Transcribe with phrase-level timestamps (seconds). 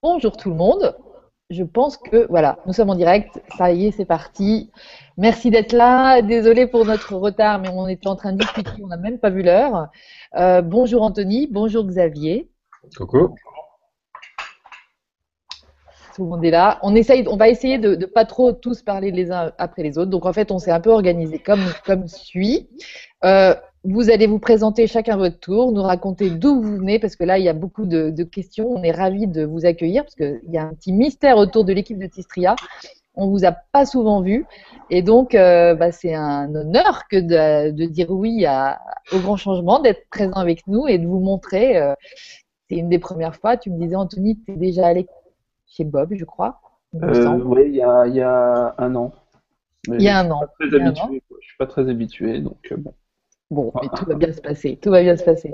[0.00, 0.96] Bonjour tout le monde.
[1.50, 3.42] Je pense que voilà, nous sommes en direct.
[3.56, 4.70] Ça y est, c'est parti.
[5.16, 6.22] Merci d'être là.
[6.22, 9.30] Désolé pour notre retard, mais on était en train de discuter, on n'a même pas
[9.30, 9.88] vu l'heure.
[10.36, 12.48] Euh, bonjour Anthony, bonjour Xavier.
[12.96, 13.34] Coucou.
[16.14, 16.78] Tout le monde est là.
[16.82, 19.98] On, essaye, on va essayer de ne pas trop tous parler les uns après les
[19.98, 20.10] autres.
[20.10, 22.68] Donc en fait, on s'est un peu organisé comme, comme suit.
[23.24, 27.24] Euh, vous allez vous présenter chacun votre tour, nous raconter d'où vous venez, parce que
[27.24, 28.68] là, il y a beaucoup de, questions.
[28.70, 31.72] On est ravis de vous accueillir, parce qu'il y a un petit mystère autour de
[31.72, 32.56] l'équipe de Tistria.
[33.14, 34.46] On vous a pas souvent vu.
[34.90, 37.16] Et donc, euh, bah, c'est un honneur que
[37.70, 38.80] de, dire oui à,
[39.12, 41.76] au grand changement, d'être présent avec nous et de vous montrer.
[41.78, 41.94] Euh,
[42.68, 43.56] c'est une des premières fois.
[43.56, 45.06] Tu me disais, Anthony, tu es déjà allé
[45.66, 46.60] chez Bob, je crois.
[46.94, 49.12] Euh, oui, il y a, y a, un an.
[49.86, 50.42] il y a un an.
[50.60, 52.94] Je ne suis pas très habitué, donc bon.
[53.50, 55.50] Bon, mais tout va bien se passer, tout va bien se passer.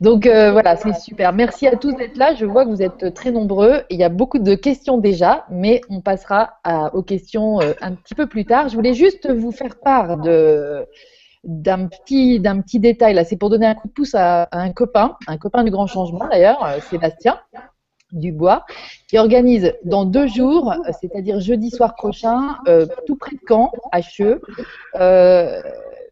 [0.00, 1.34] Donc euh, voilà, c'est super.
[1.34, 2.34] Merci à tous d'être là.
[2.34, 3.82] Je vois que vous êtes très nombreux.
[3.90, 6.60] Il y a beaucoup de questions déjà, mais on passera
[6.94, 8.70] aux questions euh, un petit peu plus tard.
[8.70, 10.86] Je voulais juste vous faire part de
[11.44, 13.24] d'un petit d'un petit détail là.
[13.24, 16.26] C'est pour donner un coup de pouce à, un copain, un copain du Grand Changement
[16.26, 17.38] d'ailleurs, euh, Sébastien.
[18.12, 18.64] Dubois,
[19.06, 22.56] qui organise dans deux jours, c'est-à-dire jeudi soir prochain,
[23.06, 24.40] tout près de Caen, à Cheux,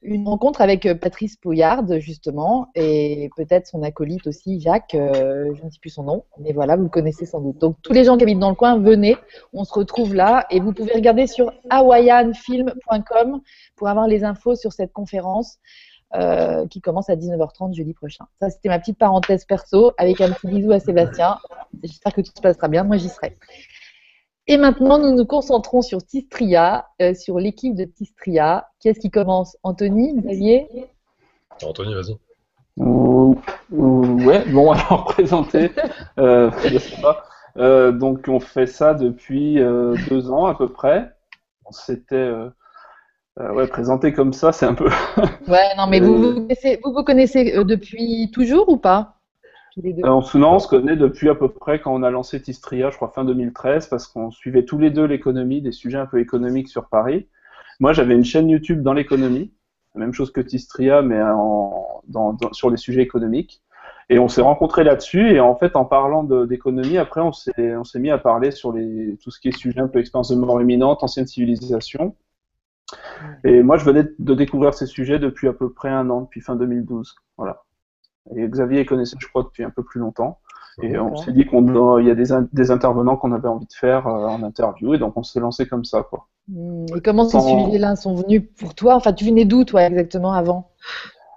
[0.02, 5.64] une rencontre avec euh, Patrice Pouillard, justement, et peut-être son acolyte aussi, Jacques, euh, je
[5.64, 7.58] ne sais plus son nom, mais voilà, vous le connaissez sans doute.
[7.58, 9.16] Donc, tous les gens qui habitent dans le coin, venez,
[9.52, 13.40] on se retrouve là, et vous pouvez regarder sur hawaiianfilm.com
[13.76, 15.58] pour avoir les infos sur cette conférence
[16.14, 18.24] euh, qui commence à 19h30 jeudi prochain.
[18.40, 21.38] Ça, c'était ma petite parenthèse perso, avec un petit bisou à Sébastien.
[21.82, 23.36] J'espère que tout se passera bien, moi j'y serai.
[24.50, 28.70] Et maintenant, nous nous concentrons sur Tistria, euh, sur l'équipe de Tistria.
[28.80, 29.58] Qui est-ce qui commence?
[29.62, 30.66] Anthony, Xavier?
[31.62, 32.16] Anthony, vas-y.
[32.78, 35.70] ouais, bon, alors présenter,
[36.18, 37.24] euh, je sais pas.
[37.58, 39.56] Euh, donc, on fait ça depuis
[40.08, 41.12] deux ans à peu près.
[41.66, 42.32] On s'était
[43.38, 44.88] ouais, présenté comme ça, c'est un peu.
[45.48, 49.17] ouais, non, mais vous vous connaissez, vous, vous connaissez depuis toujours ou pas?
[50.04, 53.08] On, on se connaît depuis à peu près quand on a lancé Tistria, je crois
[53.08, 56.88] fin 2013, parce qu'on suivait tous les deux l'économie, des sujets un peu économiques sur
[56.88, 57.28] Paris.
[57.80, 59.52] Moi, j'avais une chaîne YouTube dans l'économie,
[59.94, 61.20] la même chose que Tistria, mais
[62.52, 63.62] sur les sujets économiques.
[64.10, 68.10] Et on s'est rencontrés là-dessus, et en fait, en parlant d'économie, après, on s'est mis
[68.10, 71.02] à parler sur les, tout ce qui est sujet un peu expérience de mort imminente,
[71.02, 72.16] ancienne civilisation.
[73.44, 76.40] Et moi, je venais de découvrir ces sujets depuis à peu près un an, depuis
[76.40, 77.16] fin 2012.
[77.36, 77.64] Voilà.
[78.36, 80.38] Et Xavier connaissait, je crois, depuis un peu plus longtemps.
[80.80, 84.06] Et on s'est dit qu'il y a des, des intervenants qu'on avait envie de faire
[84.06, 86.04] euh, en interview, et donc on s'est lancé comme ça.
[86.08, 86.28] Quoi.
[86.46, 88.94] Hmm, et comment ces sujets-là sont venus pour toi?
[88.94, 90.70] Enfin, tu venais d'où, toi, exactement, avant?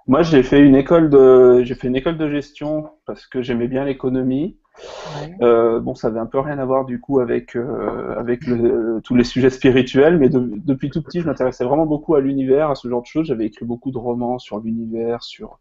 [0.06, 3.66] Moi, j'ai fait une école de, j'ai fait une école de gestion parce que j'aimais
[3.66, 4.58] bien l'économie.
[5.42, 9.00] Euh, bon, ça avait un peu rien à voir du coup avec euh, avec le,
[9.04, 12.74] tous les sujets spirituels, mais depuis tout petit, je m'intéressais vraiment beaucoup à l'univers, à
[12.74, 13.26] ce genre de choses.
[13.26, 15.58] J'avais écrit beaucoup de romans sur l'univers, sur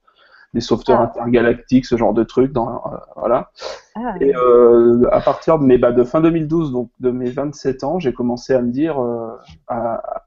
[0.53, 1.11] des sauveteurs ah.
[1.11, 2.51] intergalactiques, ce genre de trucs.
[2.51, 3.51] Dans, euh, voilà.
[3.95, 4.15] Ah.
[4.19, 7.99] Et euh, à partir de, mes, bah, de fin 2012, donc de mes 27 ans,
[7.99, 9.35] j'ai commencé à me dire, euh,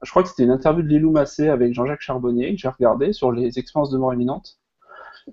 [0.01, 3.13] je crois que c'était une interview de Lilou Massé avec Jean-Jacques Charbonnier que j'ai regardé
[3.13, 4.57] sur les expériences de mort imminente.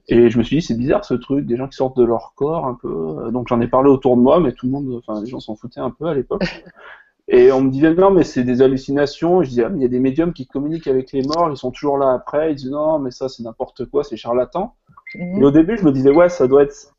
[0.08, 2.32] Et je me suis dit, c'est bizarre ce truc, des gens qui sortent de leur
[2.34, 3.30] corps un peu.
[3.30, 5.54] Donc j'en ai parlé autour de moi, mais tout le monde, enfin les gens s'en
[5.54, 6.42] foutaient un peu à l'époque.
[7.28, 9.42] Et on me disait non, mais c'est des hallucinations.
[9.42, 11.56] Je disais, ah, mais il y a des médiums qui communiquent avec les morts, ils
[11.56, 12.52] sont toujours là après.
[12.52, 14.74] Ils disent non, mais ça c'est n'importe quoi, c'est charlatan.
[15.14, 15.42] Mhm.
[15.42, 16.94] Et au début, je me disais, ouais, ça doit être.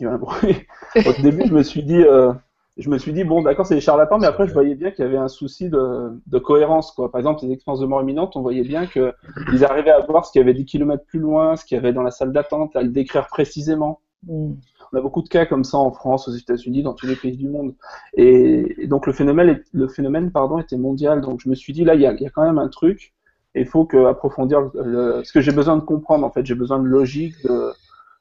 [0.00, 0.56] Il y a un bruit.
[0.96, 2.32] au début, je me suis dit, euh,
[2.76, 5.04] je me suis dit, bon, d'accord, c'est des charlatans, mais après, je voyais bien qu'il
[5.04, 7.10] y avait un souci de, de, cohérence, quoi.
[7.10, 10.32] Par exemple, les expériences de mort imminente, on voyait bien qu'ils arrivaient à voir ce
[10.32, 12.76] qu'il y avait 10 km plus loin, ce qu'il y avait dans la salle d'attente,
[12.76, 14.00] à le décrire précisément.
[14.26, 14.58] Mhm.
[14.92, 17.36] On a beaucoup de cas comme ça en France, aux États-Unis, dans tous les pays
[17.36, 17.74] du monde.
[18.14, 21.22] Et, donc, le phénomène, le phénomène pardon, était mondial.
[21.22, 22.68] Donc, je me suis dit, là, il y a, il y a quand même un
[22.68, 23.14] truc
[23.60, 26.86] il faut que approfondir ce que j'ai besoin de comprendre en fait j'ai besoin de
[26.86, 27.36] logique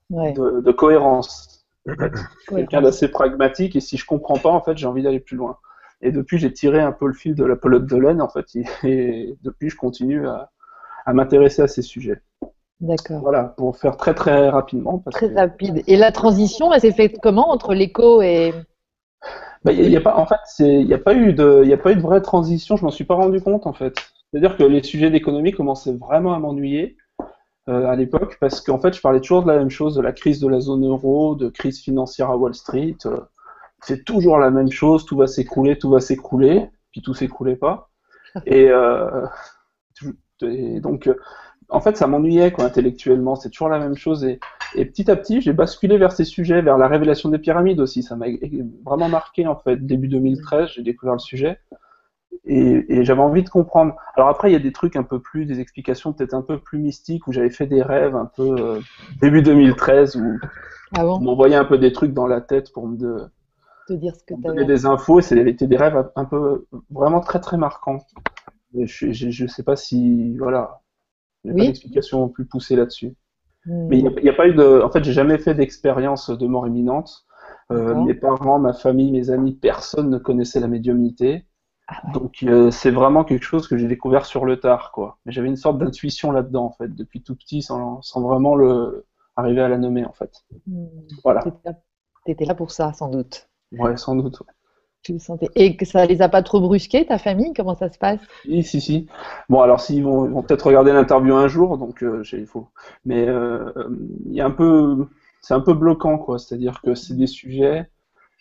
[0.10, 1.66] de, de, cohérence
[2.50, 5.58] quelqu'un d'assez pragmatique et si je comprends pas en fait j'ai envie d'aller plus loin
[6.02, 8.46] et depuis j'ai tiré un peu le fil de la pelote de laine en fait
[8.84, 10.52] et, depuis je continue à,
[11.06, 12.22] à m'intéresser à ces sujets
[12.82, 13.22] D'accord.
[13.22, 15.02] Voilà, pour faire très très rapidement.
[15.12, 15.82] très rapide.
[15.88, 18.54] Et la transition, elle s'est faite comment entre l'écho et.
[19.64, 21.96] Bah, y a pas, en fait, il n'y a, pas eu de, a pas eu
[21.96, 23.96] de vraie transition, je m'en suis pas rendu compte en fait.
[24.32, 26.98] C'est-à-dire que les sujets d'économie commençaient vraiment à m'ennuyer
[27.68, 30.12] euh, à l'époque parce qu'en fait, je parlais toujours de la même chose, de la
[30.12, 32.98] crise de la zone euro, de crise financière à Wall Street.
[33.06, 33.20] Euh,
[33.82, 37.90] c'est toujours la même chose, tout va s'écrouler, tout va s'écrouler, puis tout s'écroulait pas.
[38.46, 39.26] Et, euh,
[40.82, 41.10] donc,
[41.70, 43.36] en fait, ça m'ennuyait quoi, intellectuellement.
[43.36, 44.24] C'est toujours la même chose.
[44.26, 44.40] Et,
[44.76, 48.04] et petit à petit, j'ai basculé vers ces sujets, vers la révélation des pyramides aussi.
[48.04, 48.28] Ça m'a
[48.86, 49.78] vraiment marqué en fait.
[49.78, 51.60] Début 2013, j'ai découvert le sujet.
[52.46, 53.96] Et, et j'avais envie de comprendre.
[54.16, 56.60] Alors après, il y a des trucs un peu plus, des explications peut-être un peu
[56.60, 58.80] plus mystiques où j'avais fait des rêves un peu euh,
[59.22, 60.40] début 2013 où
[60.96, 61.18] Ah bon?
[61.18, 63.26] on m'envoyait un peu des trucs dans la tête pour me, de-
[63.88, 65.20] Te dire ce que me donner des infos.
[65.20, 68.00] Et c'était des rêves un peu vraiment très très marquants.
[68.78, 70.82] Et je, je sais pas si voilà, a
[71.46, 71.58] Oui.
[71.58, 73.16] pas d'explication plus poussée là-dessus.
[73.66, 73.88] Hmm.
[73.88, 74.82] Mais il n'y a, pas eu de.
[74.82, 77.26] En fait, j'ai jamais fait d'expérience de mort imminente.
[77.72, 81.46] Euh, mes parents, ma famille, mes amis, personne ne connaissait la médiumnité.
[81.88, 82.14] Ah ouais.
[82.14, 85.18] Donc euh, c'est vraiment quelque chose que j'ai découvert sur le tard, quoi.
[85.26, 89.06] Mais j'avais une sorte d'intuition là-dedans, en fait, depuis tout petit, sans, sans vraiment le
[89.36, 90.32] arriver à la nommer, en fait.
[90.68, 90.86] Hmm.
[91.24, 91.42] Voilà.
[92.26, 93.50] T'étais là- pour ça, sans doute.
[93.72, 94.40] Ouais, sans doute.
[94.40, 94.48] ouais.
[95.04, 95.50] Tu le sentais.
[95.56, 97.54] Et que ça les a pas trop brusqués, ta famille?
[97.56, 98.20] Comment ça se passe?
[98.44, 99.08] Si, si, si.
[99.50, 102.70] Bon, alors s'ils vont, vont peut-être regarder l'interview un jour, donc euh, j'ai- il faut.
[103.06, 103.72] Mais euh,
[104.26, 105.08] il y a un peu,
[105.42, 106.40] c'est un peu bloquant, quoi.
[106.40, 107.88] C'est-à-dire que c'est des sujets,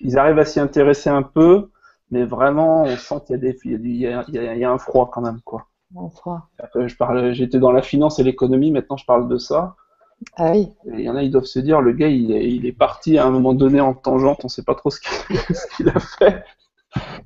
[0.00, 1.70] ils arrivent à s'y intéresser un peu,
[2.14, 4.24] mais vraiment, on sent qu'il y a des, il y a, du- il y a-
[4.28, 5.66] il y a- il y a un froid quand même, quoi.
[5.96, 9.38] en froid Après, je parle, j'étais dans la finance et l'économie, maintenant je parle de
[9.38, 9.76] ça.
[10.36, 10.68] Ah oui.
[10.86, 13.18] Il y en a, ils doivent se dire, le gars, il est, il est parti
[13.18, 16.44] à un moment donné en tangente, on sait pas trop ce qu'il a fait.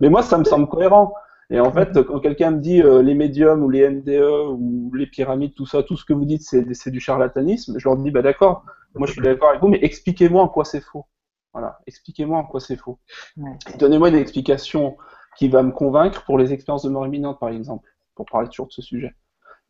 [0.01, 1.15] Mais moi, ça me semble cohérent.
[1.51, 5.07] Et en fait, quand quelqu'un me dit euh, les médiums ou les MDE ou les
[5.07, 8.11] pyramides, tout ça, tout ce que vous dites, c'est c'est du charlatanisme, je leur dis,
[8.11, 8.65] bah d'accord,
[8.99, 11.07] moi je suis d'accord avec vous, mais expliquez-moi en quoi c'est faux.
[11.53, 12.99] Voilà, expliquez-moi en quoi c'est faux.
[13.37, 13.57] Ouais.
[13.79, 14.97] Donnez-moi une explication
[15.37, 18.67] qui va me convaincre pour les expériences de mort imminente, par exemple, pour parler toujours
[18.67, 19.15] de ce sujet.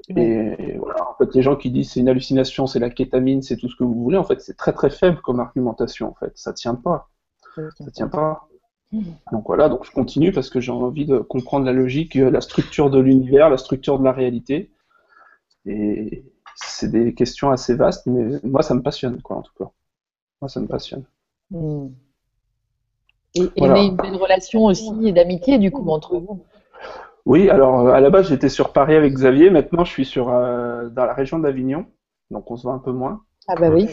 [0.09, 3.43] Et, et voilà, en fait, les gens qui disent c'est une hallucination, c'est la kétamine,
[3.43, 6.15] c'est tout ce que vous voulez, en fait, c'est très très faible comme argumentation, en
[6.15, 6.33] fait.
[6.37, 7.11] Ça tient pas,
[7.55, 8.49] ça tient pas.
[9.33, 12.41] Donc voilà, donc je continue parce que j'ai envie de comprendre la logique, euh, la
[12.41, 14.73] structure de l'univers, la structure de la réalité.
[15.67, 16.25] Et
[16.57, 19.71] c'est des questions assez vastes, mais moi ça me passionne, quoi, en tout cas.
[20.41, 21.05] Moi ça me passionne.
[21.51, 21.89] Hmm.
[23.35, 23.75] Et, et Voilà.
[23.75, 26.45] mais une belle relation aussi et d'amitié du coup entre vous.
[27.27, 30.31] Oui, alors euh, à la base j'étais sur Paris avec Xavier, maintenant je suis sur,
[30.31, 31.87] euh, dans la région d'Avignon,
[32.31, 33.23] donc on se voit un peu moins.
[33.47, 33.89] Ah bah oui.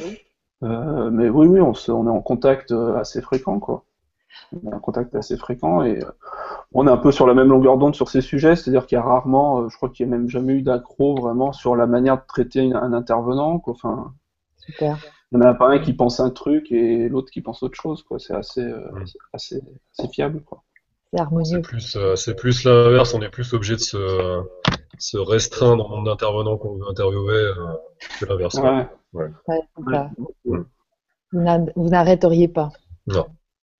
[0.64, 3.86] Euh, mais oui, oui, on, se, on est en contact assez fréquent, quoi.
[4.54, 6.12] On est en contact assez fréquent et euh,
[6.74, 9.00] on est un peu sur la même longueur d'onde sur ces sujets, c'est-à-dire qu'il y
[9.00, 12.18] a rarement, je crois qu'il n'y a même jamais eu d'accro vraiment sur la manière
[12.18, 13.74] de traiter un intervenant, quoi.
[13.74, 14.14] Enfin,
[14.58, 14.98] Super.
[15.32, 17.80] Il n'y en a pas un qui pense un truc et l'autre qui pense autre
[17.80, 18.20] chose, quoi.
[18.20, 19.04] C'est assez, euh, Mm.
[19.34, 19.62] assez,
[19.98, 20.64] assez fiable, quoi.
[21.14, 21.46] C'est harmonieux.
[21.46, 24.42] C'est plus, euh, c'est plus l'inverse, on est plus obligé de se,
[25.00, 27.74] se restreindre au nombre d'intervenants qu'on veut interviewer euh,
[28.20, 28.56] que l'inverse.
[28.56, 28.88] Ouais.
[29.14, 29.30] Ouais.
[29.78, 30.60] Ouais.
[31.34, 32.70] N'a- vous n'arrêteriez pas.
[33.08, 33.26] Non.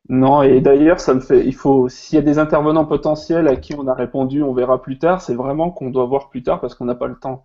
[0.08, 3.56] Non, et d'ailleurs, ça me fait, il faut, s'il y a des intervenants potentiels à
[3.56, 6.62] qui on a répondu, on verra plus tard, c'est vraiment qu'on doit voir plus tard
[6.62, 7.44] parce qu'on n'a pas le temps.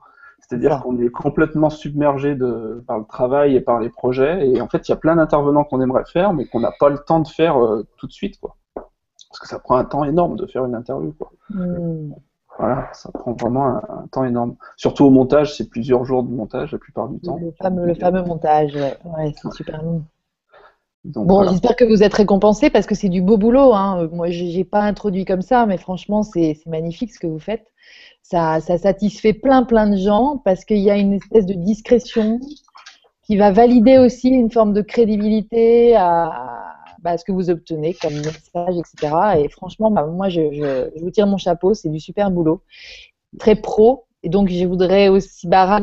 [0.50, 0.80] C'est-à-dire Ça.
[0.80, 4.88] qu'on est complètement submergé de, par le travail et par les projets, et en fait,
[4.88, 7.28] il y a plein d'intervenants qu'on aimerait faire, mais qu'on n'a pas le temps de
[7.28, 8.56] faire euh, tout de suite, quoi.
[8.74, 11.30] Parce que ça prend un temps énorme de faire une interview, quoi.
[11.50, 12.10] Hmm.
[12.58, 14.56] Voilà, ça prend vraiment un, un temps énorme.
[14.76, 17.38] Surtout au montage, c'est plusieurs jours de montage la plupart du temps.
[17.40, 20.02] Le fameux, le fameux montage, ouais, Ouais, c'est super long.
[21.04, 21.52] Donc, Bon, voilà.
[21.52, 23.72] j'espère que vous êtes récompensés parce que c'est du beau boulot.
[23.72, 24.08] Hein.
[24.12, 27.64] Moi, j'ai j'ai pas introduit comme ça, mais franchement, c'est magnifique ce que vous faites.
[28.30, 32.38] Ça, satisfait plein, plein de gens parce qu'il y a une espèce de discrétion
[33.24, 38.14] qui va valider aussi une forme de crédibilité à, bah, ce que vous obtenez comme
[38.14, 39.16] message, etc.
[39.40, 41.74] Et franchement, bah, moi, je, vous tire mon chapeau.
[41.74, 42.62] C'est du super boulot,
[43.40, 44.04] très pro.
[44.22, 45.80] Et donc, je voudrais aussi, bah,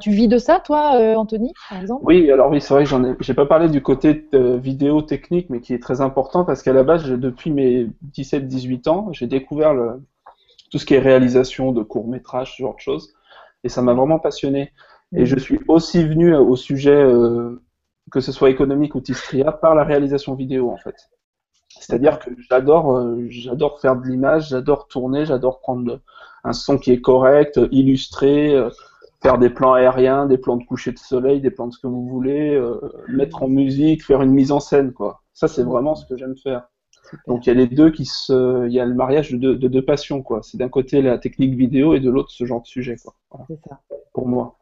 [0.00, 2.02] tu vis de ça, toi, euh, Anthony, par exemple?
[2.04, 5.48] Oui, alors oui, c'est vrai que j'en ai, j'ai pas parlé du côté vidéo technique,
[5.48, 7.86] mais qui est très important parce qu'à la base, depuis mes
[8.16, 10.02] 17-18 ans, j'ai découvert le,
[10.74, 13.14] tout ce qui est réalisation de courts-métrages, ce genre de choses,
[13.62, 14.72] et ça m'a vraiment passionné.
[15.14, 17.62] Et je suis aussi venu au sujet, euh,
[18.10, 20.96] que ce soit économique ou Tistria, par la réalisation vidéo, en fait.
[21.78, 26.00] C'est-à-dire que j'adore, euh, j'adore faire de l'image, j'adore tourner, j'adore prendre
[26.42, 28.68] un son qui est correct, illustrer, euh,
[29.22, 31.86] faire des plans aériens, des plans de coucher de soleil, des plans de ce que
[31.86, 35.22] vous voulez, euh, mettre en musique, faire une mise en scène, quoi.
[35.34, 36.68] Ça, c'est vraiment ce que j'aime faire.
[37.26, 39.56] Donc il y a les deux qui se, il y a le mariage de deux,
[39.56, 40.40] de deux passions, quoi.
[40.42, 43.14] C'est d'un côté la technique vidéo et de l'autre ce genre de sujet, quoi.
[43.30, 43.80] Voilà, C'est ça.
[44.12, 44.56] pour moi.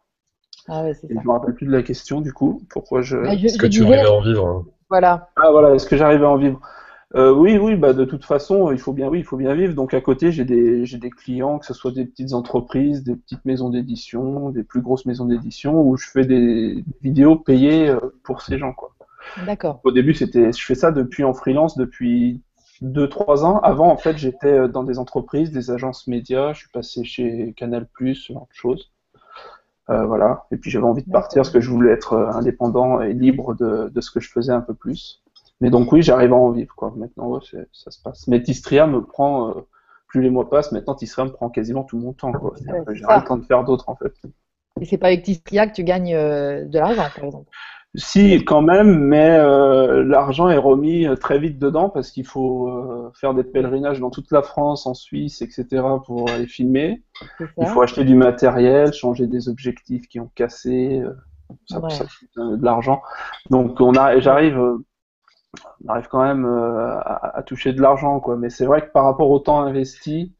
[0.68, 1.20] Ah ouais, c'est Et ça.
[1.22, 2.62] je me rappelle plus de la question, du coup.
[2.70, 3.16] Pourquoi je.
[3.16, 5.30] Bah, je- Est-ce que je tu disais- rêvais en vivre hein Voilà.
[5.36, 6.60] Ah voilà, est-ce que j'arrive à en vivre?
[7.14, 9.74] Euh, oui, oui, bah de toute façon, il faut bien, oui, il faut bien vivre.
[9.74, 13.16] Donc à côté, j'ai des, j'ai des clients, que ce soit des petites entreprises, des
[13.16, 17.98] petites maisons d'édition, des plus grosses maisons d'édition, où je fais des vidéos payées euh,
[18.22, 18.94] pour ces gens, quoi.
[19.46, 19.80] D'accord.
[19.84, 22.42] Au début, c'était, je fais ça depuis en freelance depuis
[22.80, 23.58] deux, trois ans.
[23.60, 26.52] Avant, en fait, j'étais euh, dans des entreprises, des agences médias.
[26.52, 28.92] Je suis passé chez Canal+, ce genre de choses.
[29.90, 30.46] Euh, voilà.
[30.50, 33.54] Et puis j'avais envie de partir parce que je voulais être euh, indépendant et libre
[33.54, 35.22] de, de, ce que je faisais un peu plus.
[35.60, 36.92] Mais donc oui, j'arrive à en vivre quoi.
[36.96, 37.40] Maintenant, ouais,
[37.72, 38.28] ça se passe.
[38.28, 39.60] Mais Tistria me prend, euh,
[40.06, 42.32] plus les mois passent, maintenant Tistria me prend quasiment tout mon temps.
[42.92, 44.14] J'ai le temps de faire d'autres en fait.
[44.80, 47.50] Et c'est pas avec Tistria que tu gagnes de l'argent, par exemple.
[47.94, 52.68] Si, quand même, mais euh, l'argent est remis euh, très vite dedans parce qu'il faut
[52.68, 55.84] euh, faire des pèlerinages dans toute la France, en Suisse, etc.
[56.06, 57.02] pour aller filmer.
[57.58, 61.02] Il faut acheter du matériel, changer des objectifs qui ont cassé,
[61.66, 63.02] ça, ça coûte de l'argent.
[63.50, 68.36] Donc on a, j'arrive, on arrive quand même à, à, toucher de l'argent, quoi.
[68.36, 70.34] Mais c'est vrai que par rapport au temps investi,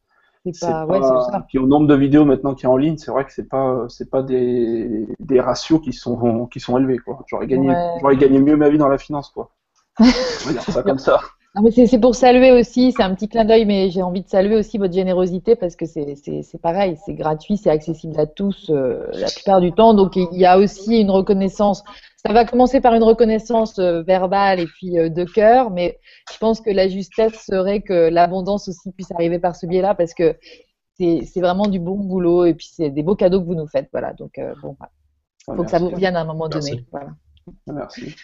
[0.50, 1.44] c'est pas, Ouais, ça.
[1.48, 3.86] Puis au nombre de vidéos maintenant qui est en ligne, c'est vrai que c'est pas,
[3.88, 7.24] c'est pas des, des, ratios qui sont, qui sont élevés, quoi.
[7.28, 9.50] J'aurais gagné, j'aurais gagné mieux ma vie dans la finance, quoi.
[10.00, 11.20] On va dire ça comme ça.
[11.54, 14.28] Non, mais c'est pour saluer aussi, c'est un petit clin d'œil, mais j'ai envie de
[14.28, 19.06] saluer aussi votre générosité parce que c'est pareil, c'est gratuit, c'est accessible à tous euh,
[19.12, 19.92] la plupart du temps.
[19.92, 21.84] Donc il y a aussi une reconnaissance
[22.24, 25.98] ça va commencer par une reconnaissance euh, verbale et puis euh, de cœur, mais
[26.32, 30.14] je pense que la justesse serait que l'abondance aussi puisse arriver par ce biais-là parce
[30.14, 30.36] que
[30.96, 33.88] c'est vraiment du bon boulot et puis c'est des beaux cadeaux que vous nous faites.
[33.90, 34.86] Voilà, donc bon, il
[35.48, 36.86] ah, faut que ça vous revienne à un moment donné.
[36.92, 37.08] Voilà.
[37.68, 38.14] Ah, merci.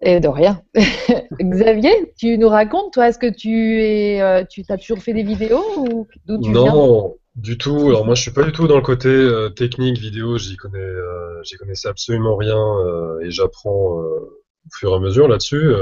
[0.00, 0.62] Et de rien.
[1.42, 5.64] Xavier, tu nous racontes, toi, est-ce que tu es, tu as toujours fait des vidéos
[5.76, 7.88] ou d'où tu non, du tout.
[7.88, 10.38] Alors moi, je suis pas du tout dans le côté euh, technique vidéo.
[10.38, 14.30] J'y connais, euh, j'y connaissais absolument rien euh, et j'apprends au
[14.74, 15.72] fur et à mesure là-dessus.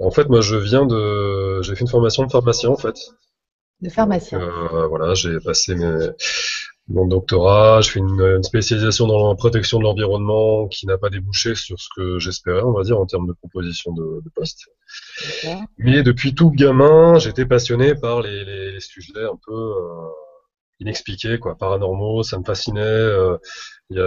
[0.00, 2.96] en fait, moi, je viens de, j'ai fait une formation de pharmacien en fait.
[3.80, 4.40] De pharmacien.
[4.88, 5.74] voilà, j'ai passé
[6.90, 11.54] mon doctorat, je fais une, spécialisation dans la protection de l'environnement qui n'a pas débouché
[11.54, 14.68] sur ce que j'espérais, on va dire, en termes de proposition de, de poste.
[15.78, 19.74] Mais depuis tout gamin, j'étais passionné par les, les, les sujets un peu
[20.80, 22.80] inexpliqués, quoi, paranormaux, ça me fascinait.
[22.80, 23.38] Euh,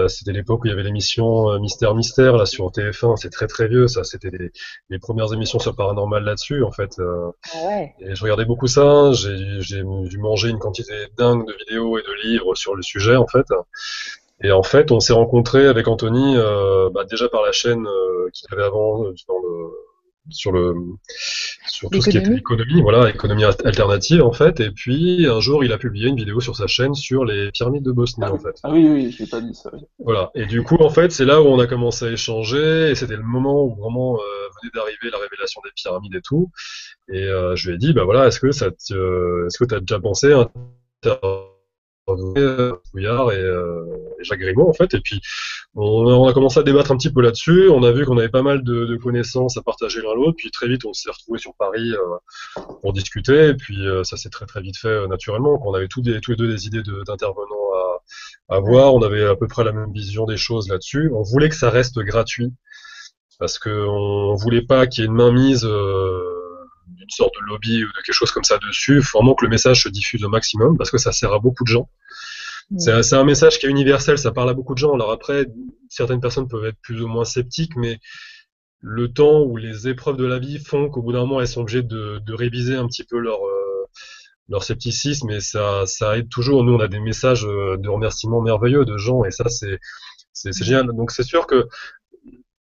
[0.08, 3.48] c'était l'époque où il y avait l'émission euh, Mystère Mystère là sur TF1, c'est très
[3.48, 4.04] très vieux, ça.
[4.04, 4.52] C'était les,
[4.90, 7.00] les, premières émissions sur paranormal là-dessus, en fait.
[7.00, 7.94] Euh, ah ouais.
[8.00, 9.12] Et je regardais beaucoup ça.
[9.14, 13.28] J'ai dû manger une quantité dingue de vidéos et de livres sur le sujet, en
[13.28, 13.46] fait.
[14.42, 18.30] Et en fait, on s'est rencontré avec Anthony euh, bah, déjà par la chaîne euh,
[18.34, 19.70] qu'il avait avant dans le
[20.30, 20.74] sur le
[21.68, 24.60] sur tout ce qui était économie, voilà, économie alternative en fait.
[24.60, 27.84] Et puis un jour, il a publié une vidéo sur sa chaîne sur les pyramides
[27.84, 28.60] de Bosnie ah en fait.
[28.64, 29.72] Ah oui, oui, j'ai pas dit ça.
[30.00, 30.32] Voilà.
[30.36, 32.92] Et du coup, en fait, c'est là où on a commencé à échanger.
[32.92, 34.22] Et c'était le moment où vraiment euh,
[34.62, 36.52] venait d'arriver la révélation des pyramides et tout.
[37.12, 40.00] Et euh, je lui ai dit, bah voilà, est-ce que ça, est-ce que t'as déjà
[40.00, 40.50] pensé à
[42.08, 42.76] et, euh,
[44.20, 44.94] et, Jacques Grimaud en fait.
[44.94, 45.22] Et puis
[45.76, 47.70] on a, on commencé à débattre un petit peu là-dessus.
[47.70, 50.36] On a vu qu'on avait pas mal de, connaissances à partager l'un l'autre.
[50.38, 53.50] Puis très vite on s'est retrouvé sur Paris euh, pour discuter.
[53.50, 56.20] Et puis euh, ça s'est très très vite fait euh, naturellement qu'on avait tous, les
[56.20, 57.48] deux des idées d'intervenants
[58.50, 58.94] à, voir.
[58.94, 61.12] On avait à peu près la même vision des choses là-dessus.
[61.14, 62.52] On voulait que ça reste gratuit.
[63.40, 66.43] Parce que on voulait pas qu'il y ait une mainmise euh,
[67.04, 68.98] d'une sorte de lobby ou de quelque chose comme ça dessus.
[68.98, 71.40] Il faut vraiment que le message se diffuse au maximum parce que ça sert à
[71.40, 71.90] beaucoup de gens.
[72.78, 74.94] C'est un message qui est universel, ça parle à beaucoup de gens.
[74.94, 75.46] Alors après,
[75.90, 78.00] certaines personnes peuvent être plus ou moins sceptiques, mais
[78.80, 81.62] le temps ou les épreuves de la vie font qu'au bout d'un moment, elles sont
[81.62, 83.86] obligées de, de réviser un petit peu leur, euh,
[84.50, 86.64] leur scepticisme et ça, ça aide toujours.
[86.64, 90.88] Nous, on a des messages euh, de remerciements merveilleux de gens et ça, c'est génial.
[90.88, 91.68] Donc c'est sûr que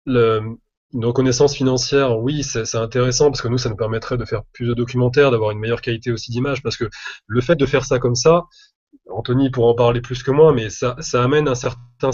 [0.06, 0.56] le,
[0.94, 4.66] une reconnaissance financière, oui, c'est intéressant parce que nous, ça nous permettrait de faire plus
[4.66, 6.88] de documentaires, d'avoir une meilleure qualité aussi d'image, parce que
[7.26, 8.44] le fait de faire ça comme ça,
[9.10, 12.10] Anthony pourra en parler plus que moi, mais ça, ça amène un certain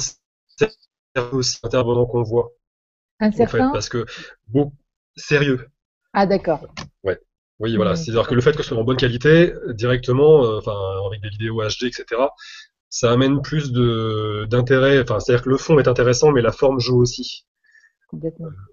[1.33, 2.51] aussi intervenant qu'on voit.
[3.21, 3.71] Un certain.
[3.73, 4.05] parce que
[4.49, 4.73] bon,
[5.17, 5.69] sérieux.
[6.13, 6.67] Ah d'accord.
[7.05, 7.21] Ouais.
[7.61, 7.95] Oui, voilà.
[7.95, 10.77] C'est-à-dire que le fait que ce soit en bonne qualité, directement, euh, enfin
[11.07, 12.23] avec des vidéos HD, etc.,
[12.89, 15.01] ça amène plus de d'intérêt.
[15.01, 17.45] Enfin, c'est-à-dire que le fond est intéressant, mais la forme joue aussi.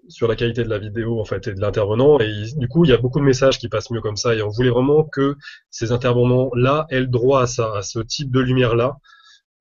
[0.08, 2.20] Sur la qualité de la vidéo en fait et de l'intervenant.
[2.20, 4.36] Et du coup il y a beaucoup de messages qui passent mieux comme ça.
[4.36, 5.36] Et on voulait vraiment que
[5.70, 8.98] ces intervenants là aient le droit à ça à ce type de lumière là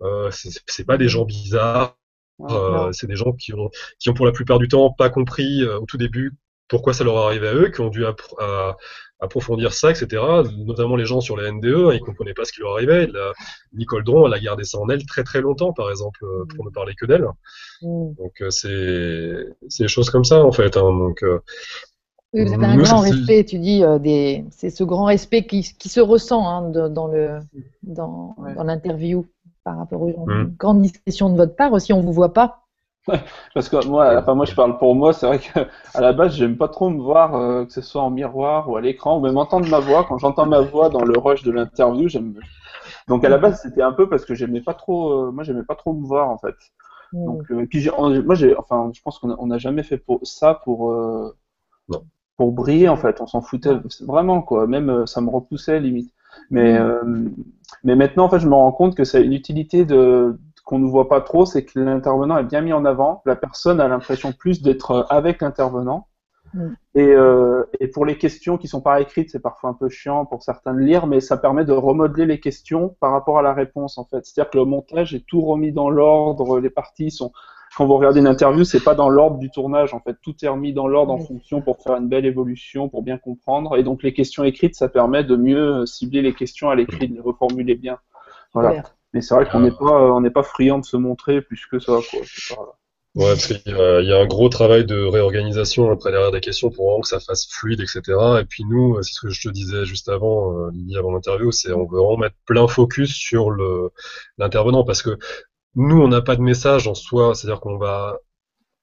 [0.02, 1.96] euh, c'est pas des gens bizarres.
[2.49, 5.62] Euh, c'est des gens qui ont qui ont pour la plupart du temps pas compris
[5.62, 6.32] euh, au tout début
[6.68, 8.14] pourquoi ça leur arrivait à eux qui ont dû à,
[9.20, 10.22] approfondir ça, etc.
[10.56, 13.06] Notamment les gens sur les NDE, hein, ils comprenaient pas ce qui leur arrivait.
[13.06, 13.32] La,
[13.72, 16.64] Nicole Dron, elle a gardé ça en elle très très longtemps, par exemple, euh, pour
[16.64, 17.26] ne parler que d'elle.
[17.82, 18.14] Mm.
[18.14, 20.76] Donc euh, c'est c'est des choses comme ça en fait.
[20.76, 21.40] Hein, donc euh,
[22.32, 24.44] vous avez un grand respect, tu dis, des...
[24.50, 27.40] c'est ce grand respect qui, qui se ressent hein, dans le
[27.82, 29.26] dans, dans l'interview
[29.64, 30.26] par rapport aux gens.
[30.26, 30.54] Mm.
[30.56, 32.62] grande discrétion de votre part aussi, on vous voit pas.
[33.54, 35.61] Parce que moi, enfin moi je parle pour moi, c'est vrai que
[35.95, 38.76] à la base j'aime pas trop me voir, euh, que ce soit en miroir ou
[38.76, 40.04] à l'écran, ou même entendre ma voix.
[40.04, 42.35] Quand j'entends ma voix dans le rush de l'interview, j'aime
[43.09, 45.64] Donc à la base, c'était un peu parce que j'aimais pas trop, euh, moi j'aimais
[45.64, 46.57] pas trop me voir en fait.
[47.12, 50.92] Donc, euh, puis moi, j'ai, enfin, je pense qu'on n'a jamais fait pour ça pour
[50.92, 51.35] euh,
[52.37, 53.21] pour briller en fait.
[53.21, 54.66] On s'en foutait vraiment quoi.
[54.66, 56.12] Même ça me repoussait limite.
[56.50, 56.78] Mais
[57.85, 60.38] mais maintenant en fait, je me rends compte que c'est une utilité de
[60.70, 63.22] qu'on ne voit pas trop, c'est que l'intervenant est bien mis en avant.
[63.26, 66.06] La personne a l'impression plus d'être avec l'intervenant.
[66.54, 66.68] Mm.
[66.94, 70.26] Et, euh, et, pour les questions qui sont pas écrites, c'est parfois un peu chiant
[70.26, 73.52] pour certains de lire, mais ça permet de remodeler les questions par rapport à la
[73.52, 74.24] réponse en fait.
[74.24, 77.32] C'est-à-dire que le montage est tout remis dans l'ordre, les parties sont.
[77.76, 80.48] Quand vous regardez une interview, c'est pas dans l'ordre du tournage en fait, tout est
[80.48, 83.76] remis dans l'ordre en fonction pour faire une belle évolution, pour bien comprendre.
[83.76, 87.14] Et donc les questions écrites, ça permet de mieux cibler les questions à l'écrit, de
[87.14, 87.98] les reformuler bien.
[88.54, 88.84] Voilà.
[89.12, 91.79] Mais c'est vrai qu'on n'est pas, on n'est pas friand de se montrer plus que
[91.79, 91.99] ça.
[92.11, 92.21] Quoi.
[93.17, 96.87] Ouais, parce qu'il y, a un gros travail de réorganisation après derrière des questions pour
[96.87, 98.02] vraiment que ça fasse fluide, etc.
[98.40, 101.73] Et puis nous, c'est ce que je te disais juste avant, euh, avant l'interview, c'est
[101.73, 103.50] on veut vraiment mettre plein focus sur
[104.38, 105.19] l'intervenant parce que
[105.75, 108.19] nous, on n'a pas de message en soi, c'est-à-dire qu'on va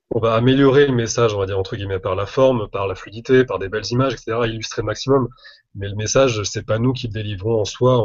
[0.10, 2.96] on va améliorer le message, on va dire entre guillemets, par la forme, par la
[2.96, 5.28] fluidité, par des belles images, etc., illustrer le maximum.
[5.76, 7.98] Mais le message, c'est pas nous qui le délivrons en soi.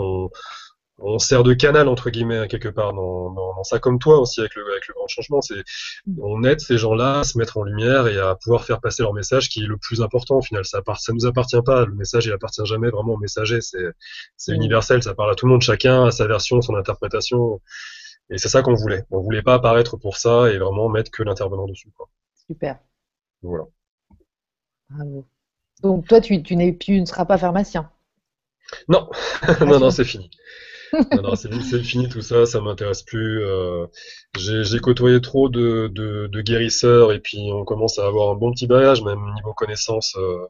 [0.99, 4.55] On sert de canal entre guillemets quelque part dans, dans, ça comme toi aussi avec
[4.55, 5.41] le, avec le grand changement.
[5.41, 5.63] C'est
[6.21, 9.15] on aide ces gens-là à se mettre en lumière et à pouvoir faire passer leur
[9.15, 10.65] message qui est le plus important au final.
[10.65, 11.85] Ça ça nous appartient pas.
[11.87, 13.61] Le message il appartient jamais vraiment au messager.
[13.61, 13.93] C'est
[14.37, 15.03] c'est universel.
[15.03, 17.61] Ça parle à tout le monde chacun à sa version son interprétation.
[18.31, 19.05] Et c'est ça qu'on voulait.
[19.11, 22.09] On voulait pas apparaître pour ça et vraiment mettre que l'intervenant dessus quoi.
[22.47, 22.79] super.
[23.43, 23.65] Voilà.
[24.91, 25.27] Bravo.
[25.83, 27.91] donc toi tu tu ne seras pas pharmacien?
[28.89, 29.11] Non.
[29.61, 30.31] Non non c'est fini
[31.23, 33.43] non, c'est fini tout ça, ça m'intéresse plus.
[33.45, 33.87] Euh,
[34.37, 38.53] j'ai côtoyé trop de, de, de, guérisseurs et puis on commence à avoir un bon
[38.53, 40.47] petit bagage, même niveau connaissance euh,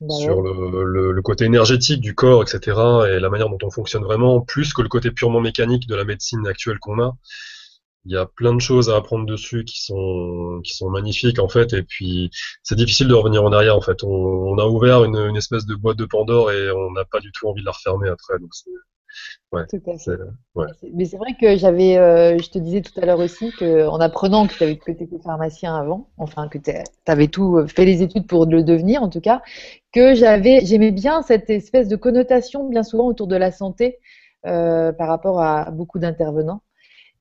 [0.00, 2.76] bah sur le, le, le, côté énergétique du corps, etc.
[3.08, 6.04] et la manière dont on fonctionne vraiment, plus que le côté purement mécanique de la
[6.04, 7.16] médecine actuelle qu'on a.
[8.04, 11.48] Il y a plein de choses à apprendre dessus qui sont qui sont magnifiques en
[11.48, 12.30] fait et puis
[12.62, 14.02] c'est difficile de revenir en arrière en fait.
[14.02, 17.20] On, on a ouvert une, une espèce de boîte de Pandore et on n'a pas
[17.20, 18.54] du tout envie de la refermer après donc
[19.52, 19.62] Ouais,
[20.94, 24.46] Mais c'est vrai que j'avais, euh, je te disais tout à l'heure aussi qu'en apprenant
[24.46, 26.70] que tu avais que étais pharmacien avant, enfin que tu
[27.06, 29.42] avais tout euh, fait les études pour le devenir en tout cas,
[29.92, 33.98] que j'avais, j'aimais bien cette espèce de connotation bien souvent autour de la santé
[34.46, 36.62] euh, par rapport à beaucoup d'intervenants.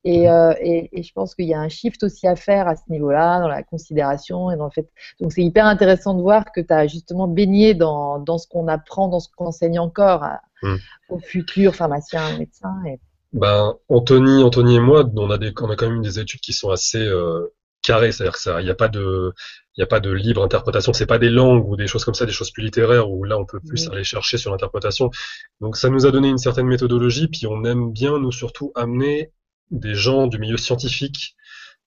[0.05, 2.83] Euh, et, et, je pense qu'il y a un shift aussi à faire à ce
[2.89, 4.89] niveau-là, dans la considération et dans le fait.
[5.19, 8.67] Donc c'est hyper intéressant de voir que tu as justement baigné dans, dans ce qu'on
[8.67, 10.23] apprend, dans ce qu'on enseigne encore
[10.63, 10.75] mm.
[11.09, 12.81] aux futurs pharmaciens, médecins.
[12.87, 12.99] Et...
[13.33, 16.53] Ben, Anthony, Anthony et moi, on a, des, on a quand même des études qui
[16.53, 19.33] sont assez euh, carrées, c'est-à-dire qu'il n'y a pas de
[19.75, 22.15] il n'y a pas de libre interprétation, c'est pas des langues ou des choses comme
[22.15, 25.11] ça, des choses plus littéraires où là on peut plus aller chercher sur l'interprétation.
[25.61, 29.31] Donc ça nous a donné une certaine méthodologie, puis on aime bien nous surtout amener
[29.69, 31.35] des gens du milieu scientifique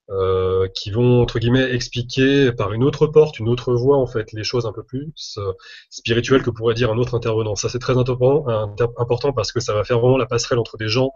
[0.09, 4.31] euh, qui vont entre guillemets expliquer par une autre porte, une autre voie en fait
[4.33, 5.53] les choses un peu plus euh,
[5.89, 7.55] spirituelles que pourrait dire un autre intervenant.
[7.55, 11.11] Ça c'est très important, parce que ça va faire vraiment la passerelle entre des gens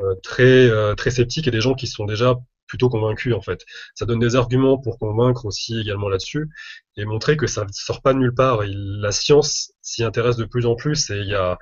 [0.00, 2.36] euh, très euh, très sceptiques et des gens qui sont déjà
[2.72, 3.66] plutôt convaincus en fait.
[3.94, 6.48] Ça donne des arguments pour convaincre aussi également là-dessus
[6.96, 8.62] et montrer que ça ne sort pas de nulle part.
[8.64, 11.58] la science s'y intéresse de plus en plus et il y a,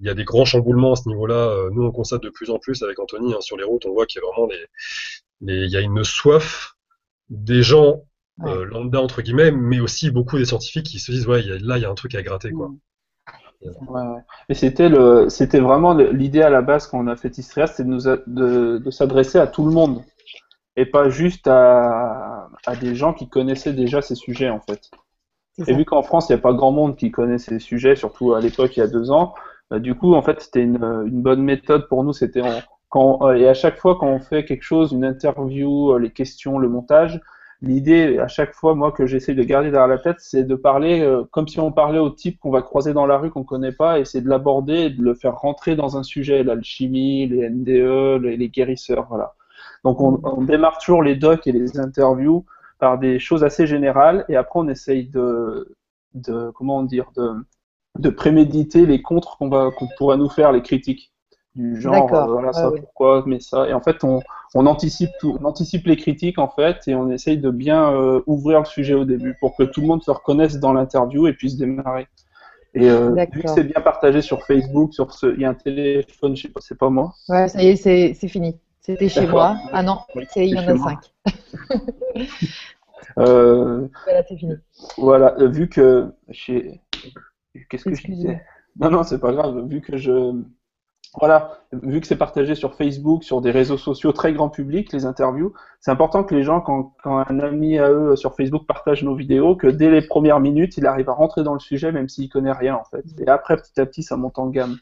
[0.00, 1.48] il y a des grands chamboulements à ce niveau-là.
[1.48, 3.94] Euh, nous, on constate de plus en plus avec Anthony hein, sur les routes, on
[3.94, 6.74] voit qu'il y a vraiment des, il y a une soif
[7.30, 8.02] des gens
[8.44, 11.82] euh, lambda entre guillemets, mais aussi beaucoup des scientifiques qui se disent ouais, là il
[11.82, 12.70] y a un truc à gratter quoi.
[13.62, 17.66] Ouais, Mais c'était le, c'était vraiment l'idée à la base quand on a fait Istria,
[17.66, 20.02] c'était de, nous de, de s'adresser à tout le monde
[20.80, 24.90] et pas juste à, à, des gens qui connaissaient déjà ces sujets en fait.
[25.66, 28.32] Et vu qu'en France il n'y a pas grand monde qui connaît ces sujets, surtout
[28.32, 29.34] à l'époque il y a deux ans,
[29.70, 32.14] bah, du coup en fait c'était une, une, bonne méthode pour nous.
[32.14, 32.40] C'était
[32.88, 36.10] quand euh, et à chaque fois quand on fait quelque chose, une interview, euh, les
[36.10, 37.20] questions, le montage,
[37.60, 41.02] l'idée à chaque fois moi que j'essaie de garder derrière la tête, c'est de parler
[41.02, 43.72] euh, comme si on parlait au type qu'on va croiser dans la rue qu'on connaît
[43.72, 47.50] pas, et c'est de l'aborder et de le faire rentrer dans un sujet, l'alchimie, les
[47.50, 49.34] NDE, les, les guérisseurs, voilà.
[49.84, 52.44] Donc on, démarre toujours les docs et les interviews
[52.78, 55.74] par des choses assez générales et après on essaye de,
[56.14, 57.32] de comment dire de,
[57.98, 61.12] de préméditer les contres qu'on va qu'on pourrait nous faire les critiques.
[61.56, 63.68] Du genre euh, voilà ça pourquoi mais ça.
[63.68, 64.20] Et en fait on,
[64.54, 68.20] on anticipe tout, on anticipe les critiques en fait et on essaye de bien euh,
[68.26, 71.32] ouvrir le sujet au début pour que tout le monde se reconnaisse dans l'interview et
[71.32, 72.06] puisse démarrer.
[72.74, 75.54] Et euh, vu que c'est bien partagé sur Facebook sur ce il y a un
[75.54, 77.14] téléphone je sais pas c'est pas moi.
[77.28, 77.76] Ouais ça y est
[78.14, 79.56] c'est fini c'était chez moi.
[79.72, 79.98] Ah non,
[80.36, 81.12] il y en a cinq.
[83.18, 84.54] euh, voilà, c'est fini.
[84.96, 86.80] Voilà, euh, vu que chez.
[87.68, 88.42] Qu'est-ce que je disais?
[88.78, 89.66] Non, non, c'est pas grave.
[89.66, 90.32] Vu que je
[91.18, 95.06] voilà, vu que c'est partagé sur Facebook, sur des réseaux sociaux très grand public, les
[95.06, 99.16] interviews, c'est important que les gens, quand, un ami à eux sur Facebook partage nos
[99.16, 102.28] vidéos, que dès les premières minutes, il arrive à rentrer dans le sujet, même s'il
[102.28, 103.04] connaît rien en fait.
[103.18, 104.76] Et après, petit à petit, ça monte en gamme.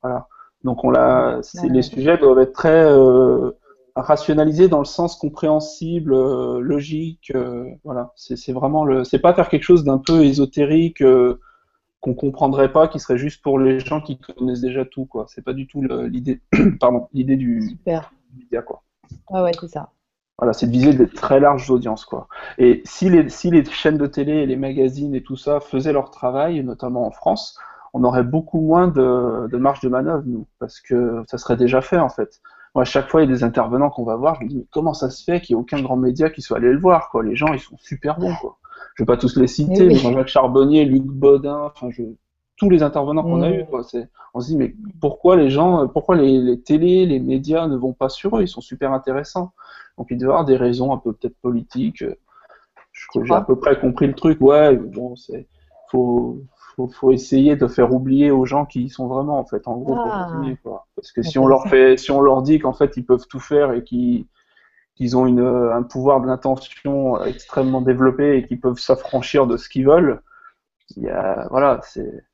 [0.00, 0.28] Voilà.
[0.64, 3.50] Donc on l'a, les sujets doivent être très euh,
[3.94, 7.30] rationalisés dans le sens compréhensible, euh, logique.
[7.34, 11.04] Euh, voilà, c'est vraiment le, c'est pas faire quelque chose d'un peu ésotérique
[12.00, 15.26] qu'on comprendrait pas, qui serait juste pour les gens qui connaissent déjà tout, quoi.
[15.28, 16.40] C'est pas du tout l'idée,
[16.80, 18.12] pardon, l'idée du, Super.
[18.34, 18.82] média, quoi.
[19.28, 19.90] Ah ouais, c'est ça.
[20.38, 22.26] Voilà, c'est de viser des très larges audiences, quoi.
[22.58, 25.92] Et si les, si les chaînes de télé et les magazines et tout ça faisaient
[25.92, 27.58] leur travail, notamment en France,
[27.94, 31.80] on aurait beaucoup moins de, de marge de manœuvre, nous, parce que ça serait déjà
[31.80, 32.40] fait, en fait.
[32.74, 34.56] Moi, à chaque fois, il y a des intervenants qu'on va voir, je me dis,
[34.56, 36.78] mais comment ça se fait qu'il n'y ait aucun grand média qui soit allé le
[36.78, 37.22] voir, quoi?
[37.22, 38.58] Les gens, ils sont super bons, quoi
[38.94, 42.02] je vais pas tous les citer, mais, Jean-Jacques Charbonnier, Luc Baudin, enfin je,
[42.56, 43.54] tous les intervenants qu'on a mm.
[43.54, 43.82] eu, quoi.
[44.34, 47.92] On se dit mais pourquoi les gens, pourquoi les, les télés, les médias ne vont
[47.92, 48.42] pas sur eux?
[48.42, 49.52] Ils sont super intéressants.
[49.98, 52.04] Donc il doit y avoir des raisons un peu peut-être politiques.
[53.14, 54.40] J'ai à peu près compris le truc.
[54.40, 55.48] Ouais, bon, c'est
[55.90, 56.40] faut,
[56.74, 59.66] faut, faut essayer de faire oublier aux gens qui y sont vraiment en fait.
[59.68, 60.30] En gros, ah.
[60.62, 60.86] quoi.
[60.96, 63.40] Parce que si on leur fait, si on leur dit qu'en fait ils peuvent tout
[63.40, 64.26] faire et qu'ils
[64.96, 69.68] qu'ils ont une, un pouvoir de l'intention extrêmement développé et qu'ils peuvent s'affranchir de ce
[69.68, 70.22] qu'ils veulent,
[70.96, 72.24] il y a, voilà, c'est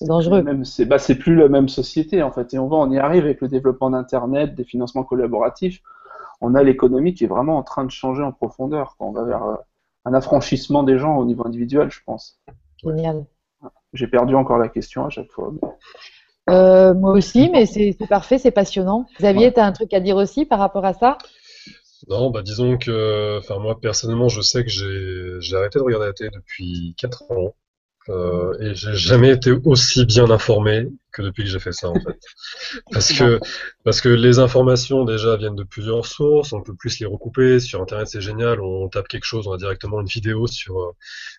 [0.00, 0.44] dangereux.
[0.64, 2.54] C'est bah, plus la même société en fait.
[2.54, 5.82] Et on va, on y arrive avec le développement d'Internet, des financements collaboratifs.
[6.40, 8.96] On a l'économie qui est vraiment en train de changer en profondeur.
[8.98, 9.56] Quand on va vers euh,
[10.04, 12.38] un affranchissement des gens au niveau individuel, je pense.
[12.82, 13.26] Génial.
[13.96, 15.52] J'ai perdu encore la question à chaque fois.
[16.48, 19.06] Euh, moi aussi, mais c'est parfait, c'est passionnant.
[19.18, 21.18] Xavier, tu as un truc à dire aussi par rapport à ça?
[22.08, 26.06] Non, bah disons que, enfin moi personnellement, je sais que j'ai j'ai arrêté de regarder
[26.06, 27.54] la télé depuis 4 ans
[28.08, 31.94] euh, et j'ai jamais été aussi bien informé que depuis que j'ai fait ça en
[31.94, 32.18] fait.
[32.92, 33.40] Parce que
[33.84, 37.58] parce que les informations déjà viennent de plusieurs sources, on peut plus les recouper.
[37.60, 40.94] Sur Internet, c'est génial, on tape quelque chose, on a directement une vidéo sur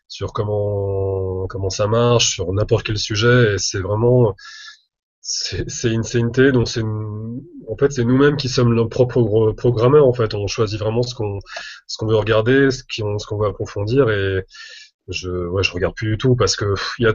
[0.08, 4.36] sur comment comment ça marche, sur n'importe quel sujet et c'est vraiment
[5.30, 10.13] c'est une, télé, donc c'est en fait c'est nous-mêmes qui sommes nos propres programmeurs en
[10.13, 10.34] fait.
[10.34, 11.39] On choisit vraiment ce qu'on
[11.88, 14.45] ce qu'on veut regarder, ce qu'on ce qu'on veut approfondir et
[15.10, 17.13] je ouais je regarde plus du tout parce que il y a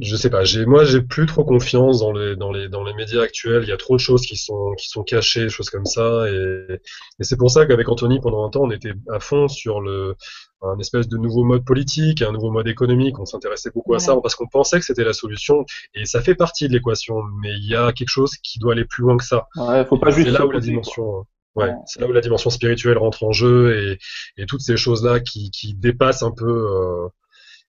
[0.00, 2.92] je sais pas, j'ai moi j'ai plus trop confiance dans les dans les dans les
[2.92, 3.62] médias actuels.
[3.62, 6.28] Il y a trop de choses qui sont qui sont cachées, des choses comme ça.
[6.28, 6.74] Et,
[7.18, 10.14] et c'est pour ça qu'avec Anthony pendant un temps on était à fond sur le
[10.60, 13.18] un espèce de nouveau mode politique, un nouveau mode économique.
[13.18, 15.64] On s'intéressait beaucoup à ça parce qu'on pensait que c'était la solution.
[15.94, 18.84] Et ça fait partie de l'équation, mais il y a quelque chose qui doit aller
[18.84, 19.46] plus loin que ça.
[19.56, 21.24] Ouais, faut pas juste c'est là où la dimension.
[21.58, 23.98] Ouais, c'est là où la dimension spirituelle rentre en jeu et,
[24.42, 27.08] et toutes ces choses-là qui, qui dépassent un peu, euh,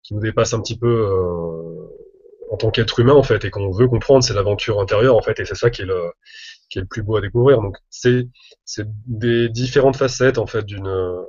[0.04, 3.72] qui nous dépassent un petit peu euh, en tant qu'être humain en fait et qu'on
[3.72, 6.12] veut comprendre, c'est l'aventure intérieure en fait et c'est ça qui est le
[6.70, 7.62] qui est le plus beau à découvrir.
[7.62, 8.28] Donc c'est
[8.66, 11.26] c'est des différentes facettes en fait d'une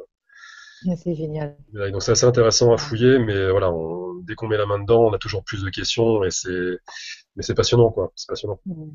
[0.96, 1.56] c'est génial.
[1.72, 3.72] Donc c'est assez intéressant à fouiller, mais voilà,
[4.22, 6.78] dès qu'on met la main dedans, on a toujours plus de questions et c'est
[7.36, 8.60] mais c'est passionnant quoi, c'est passionnant.
[8.66, 8.90] Mmh.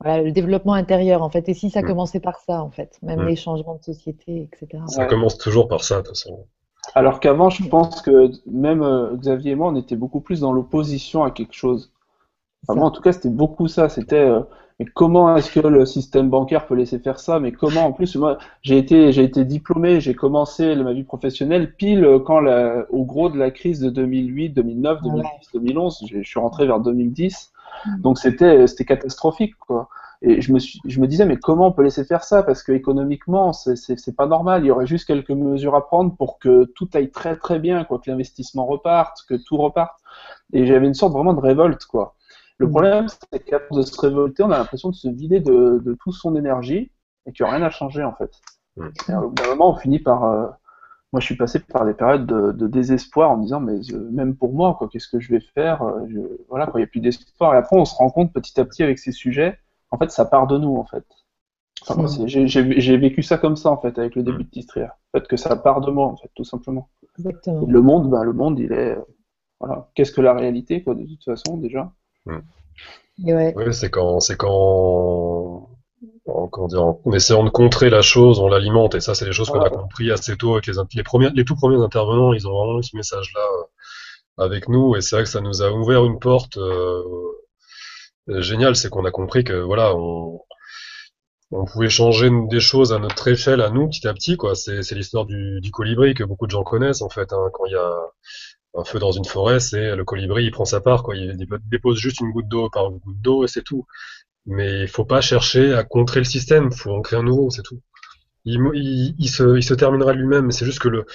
[0.00, 1.48] Voilà, le développement intérieur en fait.
[1.48, 1.86] Et si ça mmh.
[1.86, 3.28] commençait par ça en fait, même mmh.
[3.28, 4.82] les changements de société, etc.
[4.88, 6.46] Ça commence toujours par ça de toute façon.
[6.94, 10.52] Alors qu'avant, je pense que même euh, Xavier et moi, on était beaucoup plus dans
[10.52, 11.92] l'opposition à quelque chose.
[12.68, 13.88] moi, en tout cas, c'était beaucoup ça.
[13.88, 14.40] C'était euh,
[14.78, 17.38] mais comment est-ce que le système bancaire peut laisser faire ça?
[17.38, 21.74] Mais comment En plus, moi, j'ai été, j'ai été diplômé, j'ai commencé ma vie professionnelle
[21.74, 26.06] pile quand la, au gros de la crise de 2008, 2009, 2010, 2011.
[26.10, 27.53] Je suis rentré vers 2010.
[27.86, 28.00] Mm.
[28.00, 29.88] Donc c'était, c'était catastrophique, quoi.
[30.22, 32.42] Et je me, suis, je me disais, mais comment on peut laisser faire ça?
[32.42, 34.64] Parce que économiquement, c'est pas normal.
[34.64, 37.84] Il y aurait juste quelques mesures à prendre pour que tout aille très très bien,
[37.84, 40.00] quoi, que l'investissement reparte, que tout reparte.
[40.54, 42.14] Et j'avais une sorte vraiment de révolte, quoi.
[42.56, 42.70] Le mm.
[42.70, 45.94] problème, c'est qu'à force de se révolter, on a l'impression de se vider de, de
[46.02, 46.90] toute son énergie
[47.26, 48.30] et qu'il n'y a rien à changer, en fait.
[48.76, 49.14] Mm.
[49.16, 50.56] Au bout d'un moment, on finit par.
[51.14, 53.78] Euh, moi, je suis passé par des périodes de, de désespoir en me disant, mais
[53.92, 56.82] euh, même pour moi, quoi, qu'est-ce que je vais faire euh, je, Voilà, il n'y
[56.84, 57.54] a plus d'espoir.
[57.54, 59.58] Et après, on se rend compte petit à petit avec ces sujets
[59.90, 61.04] en fait, ça part de nous, en fait.
[62.26, 64.96] j'ai vécu ça comme ça, en fait, avec le début de Tistria.
[65.12, 66.88] En fait, que ça part de moi, en fait, tout simplement.
[67.16, 68.98] Le monde, ben, le monde, il est.
[69.60, 69.88] Voilà.
[69.94, 71.92] Qu'est-ce que la réalité, quoi, de toute façon, déjà
[73.16, 75.68] Oui, c'est quand, c'est quand,
[76.26, 78.94] en, dire, en essayant de contrer la chose, on l'alimente.
[78.94, 81.44] Et ça, c'est des choses qu'on a compris assez tôt avec les, les, premiers, les
[81.44, 82.32] tout premiers intervenants.
[82.32, 84.96] Ils ont vraiment eu ce message-là euh, avec nous.
[84.96, 86.56] Et c'est vrai que ça nous a ouvert une porte.
[86.56, 87.02] Euh,
[88.30, 90.40] euh, génial, c'est qu'on a compris que voilà, on,
[91.50, 94.54] on pouvait changer des choses à notre échelle, à nous, petit à petit, quoi.
[94.54, 97.72] C'est, l'histoire du, du colibri que beaucoup de gens connaissent, en fait, hein, quand il
[97.72, 97.94] y a
[98.76, 101.14] un feu dans une forêt, c'est le colibri, il prend sa part, quoi.
[101.16, 101.36] Il
[101.66, 103.86] dépose juste une goutte d'eau par goutte d'eau et c'est tout.
[104.46, 107.50] Mais il faut pas chercher à contrer le système, il faut en créer un nouveau,
[107.50, 107.80] c'est tout.
[108.44, 108.60] Il,
[109.28, 111.06] se, il se terminera lui-même, c'est juste que le,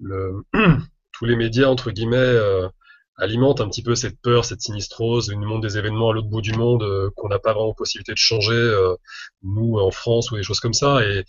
[0.00, 0.42] le
[1.12, 2.68] tous les médias, entre guillemets, euh,
[3.16, 6.40] alimentent un petit peu cette peur, cette sinistrose, une monde des événements à l'autre bout
[6.40, 8.96] du monde euh, qu'on n'a pas vraiment possibilité de changer, euh,
[9.42, 11.04] nous, en France, ou des choses comme ça.
[11.04, 11.24] Et,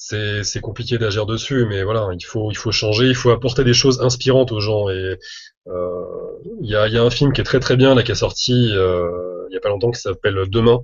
[0.00, 3.74] c'est compliqué d'agir dessus, mais voilà, il faut il faut changer, il faut apporter des
[3.74, 4.88] choses inspirantes aux gens.
[4.88, 5.18] Et
[5.66, 8.14] il y, a, y a un film qui est très très bien là qui est
[8.14, 10.82] sorti euh, il y a pas longtemps qui s'appelle Demain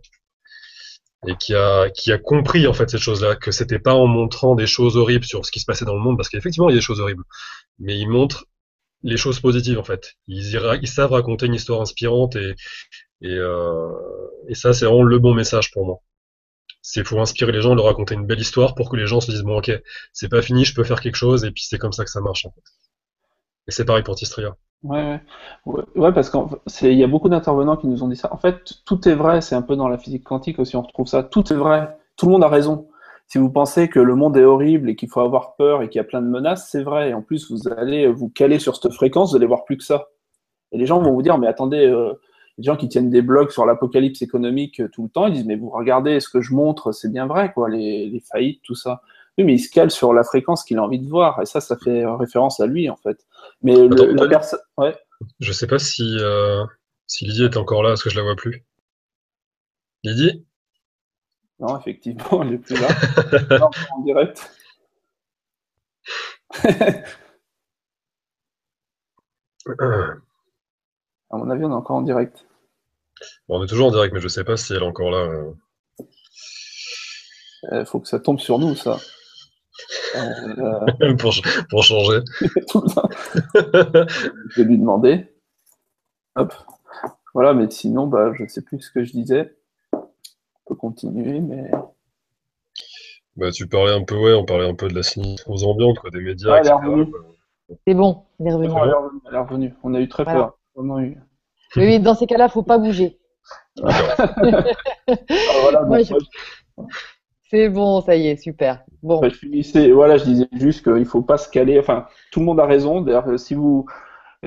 [1.26, 4.96] et qui a compris en fait cette chose-là que c'était pas en montrant des choses
[4.96, 6.84] horribles sur ce qui se passait dans le monde parce qu'effectivement il y a des
[6.84, 7.24] choses horribles,
[7.78, 8.46] mais il montre
[9.02, 10.14] les choses positives en fait.
[10.28, 12.54] Ils, savent raconter une histoire inspirante euh,
[14.48, 16.00] et ça c'est vraiment le bon message pour moi
[16.86, 19.30] c'est pour inspirer les gens, leur raconter une belle histoire pour que les gens se
[19.30, 19.72] disent bon ok,
[20.12, 22.20] c'est pas fini, je peux faire quelque chose et puis c'est comme ça que ça
[22.20, 22.46] marche.
[23.68, 24.56] Et c'est pareil pour Tistria.
[24.82, 25.18] Ouais,
[25.64, 28.32] ouais, parce qu'il y a beaucoup d'intervenants qui nous ont dit ça.
[28.32, 31.06] En fait, tout est vrai, c'est un peu dans la physique quantique aussi, on retrouve
[31.06, 31.22] ça.
[31.22, 32.88] Tout est vrai, tout le monde a raison.
[33.26, 35.98] Si vous pensez que le monde est horrible et qu'il faut avoir peur et qu'il
[35.98, 37.10] y a plein de menaces, c'est vrai.
[37.10, 39.84] Et en plus, vous allez vous caler sur cette fréquence, vous allez voir plus que
[39.84, 40.08] ça.
[40.72, 42.12] Et les gens vont vous dire, mais attendez, euh,
[42.58, 45.46] des gens qui tiennent des blogs sur l'apocalypse économique euh, tout le temps, ils disent
[45.46, 48.74] mais vous regardez ce que je montre, c'est bien vrai quoi, les, les, faillites, tout
[48.74, 49.00] ça.
[49.38, 51.60] Oui, mais il se cale sur la fréquence qu'il a envie de voir et ça,
[51.60, 53.26] ça fait référence à lui en fait.
[53.62, 54.96] Mais le, la personne, ouais.
[55.40, 56.64] Je sais pas si euh,
[57.06, 58.64] si Lydie est encore là, parce que je la vois plus.
[60.02, 60.44] Lydie?
[61.60, 62.88] Non, effectivement, elle est plus là.
[63.58, 64.50] non, en direct.
[71.30, 72.46] À mon avis, on est encore en direct.
[73.48, 75.52] Bon, on est toujours en direct, mais je sais pas si elle est encore là.
[75.98, 77.84] Il euh.
[77.84, 78.98] faut que ça tombe sur nous, ça.
[80.16, 81.16] Euh...
[81.18, 81.34] pour,
[81.68, 82.20] pour, changer.
[83.54, 85.26] je vais lui demander.
[86.36, 86.54] Hop.
[87.34, 89.56] Voilà, mais sinon, bah, je ne sais plus ce que je disais.
[89.92, 90.08] On
[90.66, 91.70] peut continuer, mais.
[93.36, 95.00] Bah, tu parlais un peu, ouais, on parlait un peu de la
[95.46, 96.62] aux ambiantes, quoi, des médias.
[96.64, 96.80] Ah.
[97.86, 98.72] C'est bon, elle est revenue.
[99.26, 99.74] Elle est revenue.
[99.82, 100.38] On a eu très voilà.
[100.38, 100.58] peur.
[101.76, 103.18] Oui, dans ces cas-là, il ne faut pas bouger.
[103.82, 104.28] Ah,
[107.54, 108.82] c'est bon, ça y est, super.
[109.02, 109.22] Bon.
[109.22, 111.78] je finissais, voilà, je disais juste qu'il ne faut pas se caler.
[111.78, 113.00] Enfin, tout le monde a raison.
[113.00, 113.86] D'ailleurs, si vous,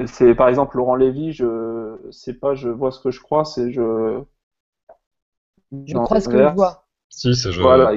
[0.05, 3.71] c'est par exemple Laurent Lévy, je sais pas, je vois ce que je crois, c'est
[3.71, 4.19] je.
[5.85, 6.85] Je crois ce que je vois.
[7.09, 7.61] Si, c'est je.
[7.61, 7.93] Voilà,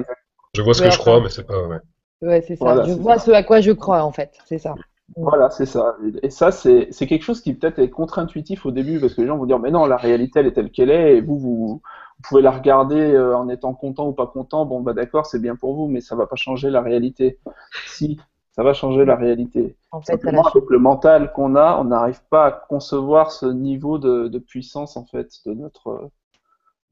[0.55, 1.61] je vois ce que je crois, mais c'est pas.
[1.66, 1.81] Ouais,
[2.23, 2.85] ouais c'est ça.
[2.85, 4.38] je vois ce à quoi je crois, en fait.
[4.46, 4.77] C'est ça.
[5.16, 5.96] Voilà, c'est ça.
[6.23, 9.37] Et ça, c'est quelque chose qui peut-être est contre-intuitif au début, parce que les gens
[9.37, 11.83] vont dire, mais non, la réalité, elle est telle qu'elle est, et vous, vous,
[12.22, 14.66] pouvez la regarder euh, en étant content ou pas content.
[14.66, 17.38] Bon, bah d'accord, c'est bien pour vous, mais ça va pas changer la réalité.
[17.87, 18.18] Si,
[18.52, 19.76] ça va changer la réalité.
[19.90, 23.98] En fait, Simplement, avec le mental qu'on a, on n'arrive pas à concevoir ce niveau
[23.98, 26.11] de, de, puissance, en fait, de notre,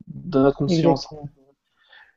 [0.07, 1.09] de notre conscience.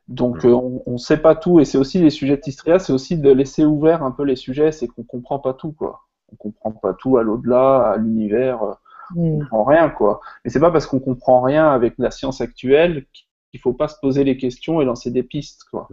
[0.08, 2.92] Donc euh, on ne sait pas tout et c'est aussi les sujets de Tistria, c'est
[2.92, 6.02] aussi de laisser ouvert un peu les sujets, c'est qu'on comprend pas tout quoi.
[6.34, 8.74] On comprend pas tout à l'au-delà, à l'univers, euh,
[9.16, 9.40] on mm.
[9.40, 10.22] comprend rien quoi.
[10.44, 13.06] Mais c'est pas parce qu'on comprend rien avec la science actuelle
[13.52, 15.88] qu'il faut pas se poser les questions et lancer des pistes quoi.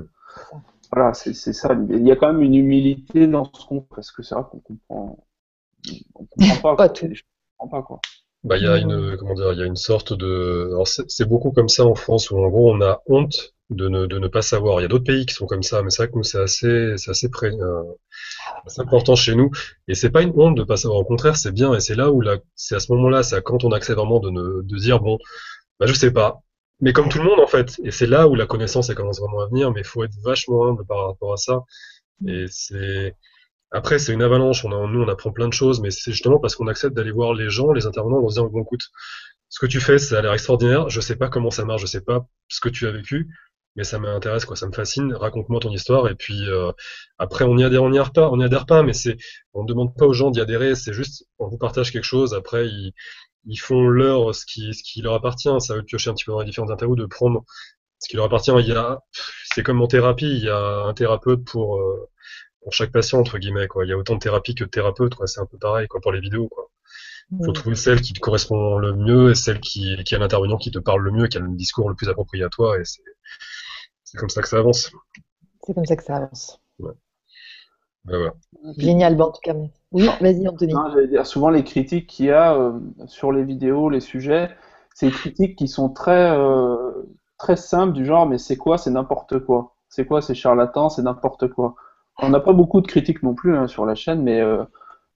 [0.92, 1.76] Voilà, c'est ça.
[1.90, 4.61] Il y a quand même une humilité dans ce qu'on parce que c'est vrai qu'on
[4.61, 5.18] comprend,
[6.14, 7.07] on comprend pas, tout.
[7.57, 8.00] comprend pas quoi.
[8.44, 11.50] Bah, il y a une, comment dire, il y a une sorte de, c'est beaucoup
[11.50, 14.42] comme ça en France où en gros on a honte de ne, de ne pas
[14.42, 14.81] savoir.
[14.81, 16.40] Il y a d'autres pays qui sont comme ça, mais c'est vrai que nous, c'est
[16.40, 17.83] assez, c'est assez, euh,
[18.78, 19.50] important chez nous.
[19.88, 21.00] Et c'est pas une honte de pas savoir.
[21.00, 21.74] Au contraire, c'est bien.
[21.74, 24.31] Et c'est là où là, c'est à ce moment-là, c'est quand on accède vraiment de,
[24.31, 25.18] ne, de dire, bon,
[25.81, 26.40] bah, je sais pas.
[26.81, 27.78] Mais comme tout le monde, en fait.
[27.85, 30.14] Et c'est là où la connaissance, elle commence vraiment à venir, mais il faut être
[30.24, 31.61] vachement humble par rapport à ça.
[32.26, 33.14] Et c'est,
[33.70, 34.64] après, c'est une avalanche.
[34.64, 37.12] On a, nous, on apprend plein de choses, mais c'est justement parce qu'on accepte d'aller
[37.12, 38.83] voir les gens, les intervenants, en se disant, bon, écoute,
[39.50, 40.88] ce que tu fais, ça a l'air extraordinaire.
[40.90, 43.28] Je sais pas comment ça marche, je sais pas ce que tu as vécu
[43.76, 45.14] mais ça m'intéresse quoi, ça me fascine.
[45.14, 46.72] Raconte-moi ton histoire et puis euh,
[47.18, 49.16] après on y adhère, on y adhère pas, on y adhère pas, mais c'est,
[49.54, 52.35] on ne demande pas aux gens d'y adhérer, c'est juste on vous partage quelque chose.
[52.35, 52.92] Après ils,
[53.46, 55.48] ils font leur ce qui, ce qui leur appartient.
[55.61, 57.44] Ça veut piocher un petit peu dans les différentes interviews, de prendre
[57.98, 58.52] ce qui leur appartient.
[58.59, 59.00] Il y a,
[59.54, 62.09] c'est comme en thérapie, il y a un thérapeute pour euh,
[62.62, 63.85] pour chaque patient entre guillemets quoi.
[63.85, 65.26] Il y a autant de thérapie que de thérapeute quoi.
[65.26, 66.70] C'est un peu pareil quoi pour les vidéos quoi.
[67.44, 70.70] Faut trouver celle qui te correspond le mieux et celle qui, qui a l'intervenant qui
[70.70, 73.02] te parle le mieux, qui a le discours le plus approprié à toi et c'est
[74.11, 74.90] c'est comme ça que ça avance.
[75.62, 76.61] C'est comme ça que ça avance.
[76.79, 78.31] Ouais.
[78.79, 79.55] Génial, bon, en tout cas.
[79.92, 80.73] Oui, vas-y, Anthony.
[81.09, 84.49] dire, souvent, les critiques qu'il y a euh, sur les vidéos, les sujets,
[84.94, 87.05] c'est des critiques qui sont très, euh,
[87.37, 89.75] très simples, du genre, mais c'est quoi C'est n'importe quoi?
[89.90, 91.75] C'est quoi C'est charlatan C'est n'importe quoi?
[92.21, 94.64] On n'a pas beaucoup de critiques non plus hein, sur la chaîne, mais euh,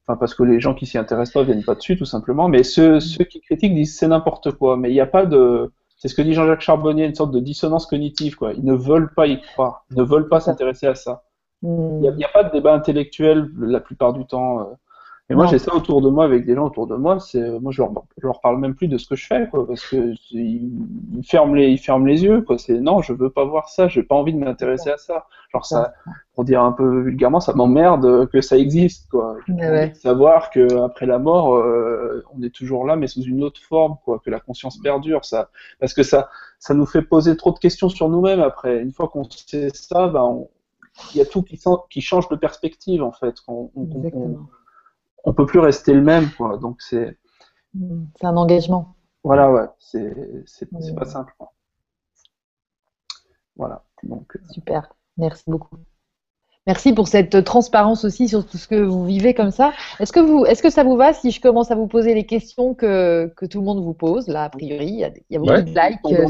[0.06, 2.62] enfin parce que les gens qui s'y intéressent pas viennent pas dessus tout simplement, mais
[2.62, 6.08] ceux, ceux qui critiquent disent c'est n'importe quoi, mais il n'y a pas de, c'est
[6.08, 8.54] ce que dit Jean-Jacques Charbonnier, une sorte de dissonance cognitive quoi.
[8.54, 11.22] Ils ne veulent pas y croire, ils ne veulent pas s'intéresser à ça.
[11.62, 14.76] Il n'y a, a, pas de débat intellectuel la plupart du temps.
[15.30, 17.20] Euh, et moi, j'ai ça autour de moi avec des gens autour de moi.
[17.20, 19.66] C'est moi, je leur, je leur parle même plus de ce que je fais, quoi,
[19.66, 22.58] parce que ils, ferment les, ils ferment les yeux, quoi.
[22.58, 23.88] C'est non, je veux pas voir ça.
[23.88, 25.26] J'ai pas envie de m'intéresser à ça.
[25.52, 25.92] Genre ça,
[26.34, 29.36] pour dire un peu vulgairement, ça m'emmerde que ça existe, quoi.
[29.48, 29.92] Ouais.
[29.94, 33.96] Savoir que après la mort, euh, on est toujours là, mais sous une autre forme,
[34.04, 34.18] quoi.
[34.18, 37.88] Que la conscience perdure, ça, parce que ça, ça nous fait poser trop de questions
[37.88, 38.40] sur nous-mêmes.
[38.40, 40.44] Après, une fois qu'on sait ça, ben,
[41.14, 43.36] il y a tout qui, qui change de perspective, en fait.
[43.48, 43.86] On, on,
[45.24, 46.58] on peut plus rester le même, quoi.
[46.58, 47.16] Donc c'est.
[47.74, 48.96] Hmm, c'est un engagement.
[49.24, 49.66] Voilà, ouais.
[49.78, 50.14] C'est
[50.46, 50.94] c'est hmm.
[50.94, 51.32] pas simple.
[51.38, 51.52] Quoi.
[53.56, 53.84] Voilà.
[54.02, 54.36] Donc.
[54.36, 54.94] Euh, Super.
[55.16, 55.76] Merci beaucoup.
[56.66, 59.72] Merci pour cette transparence aussi sur tout ce que vous vivez comme ça.
[59.98, 62.24] Est-ce que vous, est-ce que ça vous va si je commence à vous poser les
[62.24, 64.86] questions que, que tout le monde vous pose là a priori?
[64.86, 66.20] Il y a, il y a beaucoup de likes.
[66.20, 66.28] Euh,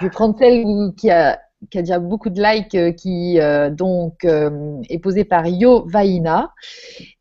[0.00, 1.40] je vais prendre celle qui a
[1.70, 3.38] qui a déjà beaucoup de likes, euh, qui
[3.76, 6.52] donc est posée par Yo Vaina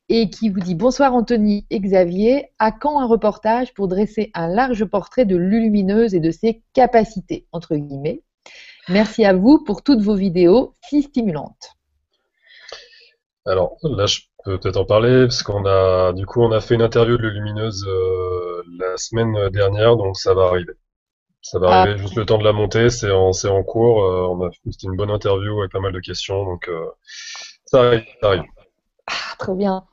[0.09, 4.47] et qui vous dit Bonsoir Anthony et Xavier, à quand un reportage pour dresser un
[4.47, 8.21] large portrait de l'ulumineuse et de ses capacités entre guillemets?
[8.89, 11.75] Merci à vous pour toutes vos vidéos si stimulantes.
[13.45, 16.75] Alors là, je peux peut-être en parler parce qu'on a du coup on a fait
[16.75, 20.73] une interview de l'ulumineuse euh, la semaine dernière, donc ça va arriver.
[21.41, 22.01] Ça va arriver, ah.
[22.01, 24.03] juste le temps de la monter, c'est en, en cours.
[24.03, 26.85] Euh, on a c'était une bonne interview avec pas mal de questions, donc euh,
[27.65, 28.03] ça arrive.
[28.21, 28.43] Ça arrive.
[29.07, 29.85] Ah, très bien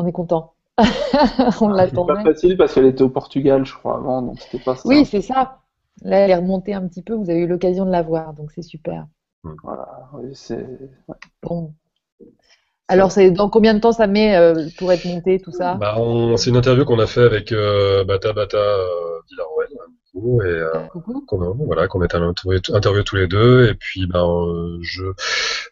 [0.00, 0.54] on est content.
[1.60, 2.14] on l'attendait.
[2.14, 4.88] pas facile parce qu'elle était au Portugal, je crois, avant, donc c'était pas ça.
[4.88, 5.58] Oui, c'est ça.
[6.02, 8.50] Là, elle est remontée un petit peu, vous avez eu l'occasion de la voir, donc
[8.52, 9.06] c'est super.
[9.44, 9.54] Hmm.
[9.62, 10.66] Voilà, oui, c'est.
[11.42, 11.74] Bon.
[12.88, 15.74] Alors, c'est dans combien de temps ça met euh, pour être monté, tout ça?
[15.74, 15.96] Bah,
[16.36, 19.20] C'est une interview qu'on a fait avec euh, Bata Bata euh,
[20.14, 20.86] et euh,
[21.26, 23.68] qu'on a, voilà, qu'on est interviewé tous les deux.
[23.68, 25.04] Et puis, ben, euh, je,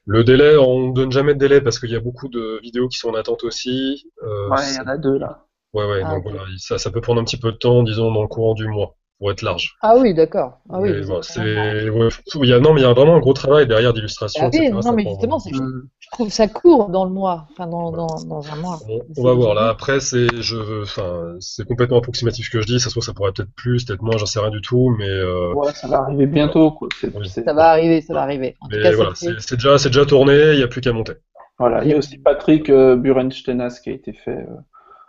[0.07, 2.99] le délai, on donne jamais de délai parce qu'il y a beaucoup de vidéos qui
[2.99, 4.11] sont en attente aussi.
[4.23, 5.45] Euh, ouais, il y en a deux là.
[5.75, 8.11] Ouais, ouais, ah, donc voilà, ça, ça peut prendre un petit peu de temps, disons,
[8.13, 9.77] dans le courant du mois pour être large.
[9.83, 10.61] Ah oui, d'accord.
[10.71, 13.93] Ah oui, il y a, non, mais il y a vraiment un gros travail derrière
[13.93, 14.45] d'illustration.
[14.45, 18.07] Ah oui, non, mais justement, je trouve ça court dans le mois, enfin dans, dans,
[18.27, 18.79] dans un mois.
[19.17, 19.55] On, va voir.
[19.55, 22.79] Là, après, c'est, je, enfin, c'est complètement approximatif ce que je dis.
[22.79, 25.09] Ça se trouve, ça pourrait peut-être plus, peut-être moins, j'en sais rien du tout, mais.
[25.09, 25.53] Euh...
[25.55, 26.89] Ouais, ça va arriver bientôt, quoi.
[27.27, 28.57] Ça va arriver, ça va arriver.
[28.61, 30.53] En mais voilà, c'est déjà, c'est déjà tourné.
[30.53, 31.15] Il n'y a plus qu'à monter.
[31.59, 31.83] Voilà.
[31.85, 34.31] Il y a aussi Patrick euh, Burenstenas qui a été fait.
[34.31, 34.61] Euh,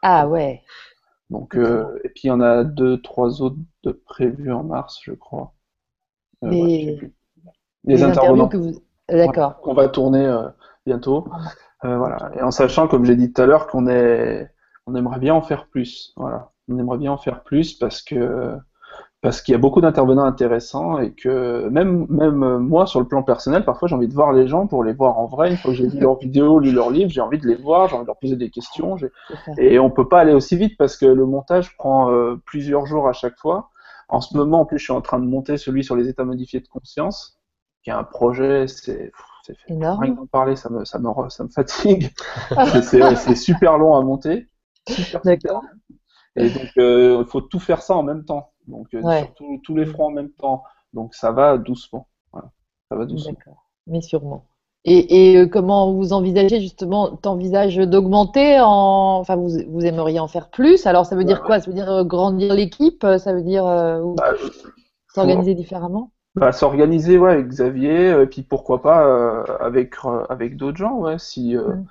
[0.01, 0.61] ah ouais.
[1.29, 4.99] Donc, euh, et puis il y en a deux, trois autres de prévus en mars,
[5.03, 5.53] je crois.
[6.43, 6.97] Euh,
[7.83, 8.81] les, intervenants que vous...
[9.07, 9.59] D'accord.
[9.61, 10.47] qu'on va tourner euh,
[10.85, 11.27] bientôt.
[11.81, 11.97] Ah.
[11.97, 12.31] voilà.
[12.35, 14.49] Et en sachant, comme j'ai dit tout à l'heure, qu'on est,
[14.85, 16.13] on aimerait bien en faire plus.
[16.15, 16.51] Voilà.
[16.67, 18.55] On aimerait bien en faire plus parce que
[19.21, 23.21] parce qu'il y a beaucoup d'intervenants intéressants et que même, même moi, sur le plan
[23.21, 25.51] personnel, parfois j'ai envie de voir les gens pour les voir en vrai.
[25.51, 27.89] Une fois que j'ai vu leurs vidéos, lu leurs livres, j'ai envie de les voir,
[27.89, 28.95] j'ai envie de leur poser des questions.
[29.57, 33.09] Et on peut pas aller aussi vite parce que le montage prend euh, plusieurs jours
[33.09, 33.71] à chaque fois.
[34.07, 36.23] En ce moment, en plus, je suis en train de monter celui sur les états
[36.23, 37.39] modifiés de conscience,
[37.83, 39.11] qui est un projet, c'est
[39.67, 40.01] énorme.
[40.01, 42.09] Rien parler, ça me, ça me, ça me fatigue.
[42.81, 44.47] c'est super long à monter.
[45.25, 45.63] D'accord.
[46.35, 48.48] Et donc, euh, il faut tout faire ça en même temps.
[48.69, 50.63] Donc, euh, surtout tous les fronts en même temps.
[50.93, 52.07] Donc, ça va doucement.
[52.33, 53.37] Ça va doucement.
[53.87, 54.45] Mais sûrement.
[54.85, 60.49] Et, euh, comment vous envisagez justement, t'envisages d'augmenter en, enfin vous, vous, aimeriez en faire
[60.49, 60.87] plus?
[60.87, 61.59] Alors ça veut dire quoi?
[61.59, 63.05] Ça veut dire grandir l'équipe?
[63.17, 64.33] Ça veut dire bah,
[65.13, 66.11] s'organiser différemment?
[66.35, 69.95] bah, S'organiser, ouais, avec Xavier, et puis pourquoi pas avec
[70.29, 71.19] avec d'autres gens, ouais.
[71.19, 71.85] Si mmh.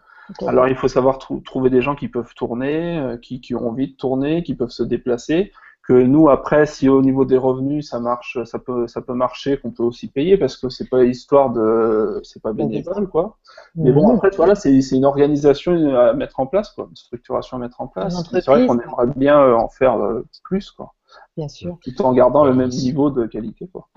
[0.47, 3.88] Alors il faut savoir trouver des gens qui peuvent tourner, euh, qui, qui, ont envie
[3.88, 5.53] de tourner, qui peuvent se déplacer.
[5.88, 9.57] Que nous après, si au niveau des revenus ça marche, ça peut ça peut marcher,
[9.59, 13.38] qu'on peut aussi payer parce que c'est pas histoire de, c'est pas bénévole quoi.
[13.74, 17.57] Mais bon après voilà, c'est c'est une organisation à mettre en place quoi, une structuration
[17.57, 18.22] à mettre en place.
[18.31, 20.92] C'est vrai qu'on aimerait bien euh, en faire euh, plus quoi.
[21.38, 21.79] Bien sûr.
[21.83, 23.88] Tout en gardant le même niveau de qualité quoi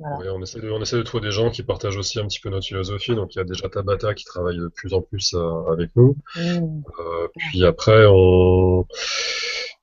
[0.00, 2.50] on, essaie de, on essaie de trouver des gens qui partagent aussi un petit peu
[2.50, 3.14] notre philosophie.
[3.14, 6.16] Donc il y a déjà Tabata qui travaille de plus en plus euh, avec nous.
[6.36, 6.82] Mmh.
[7.00, 8.86] Euh, puis après, on,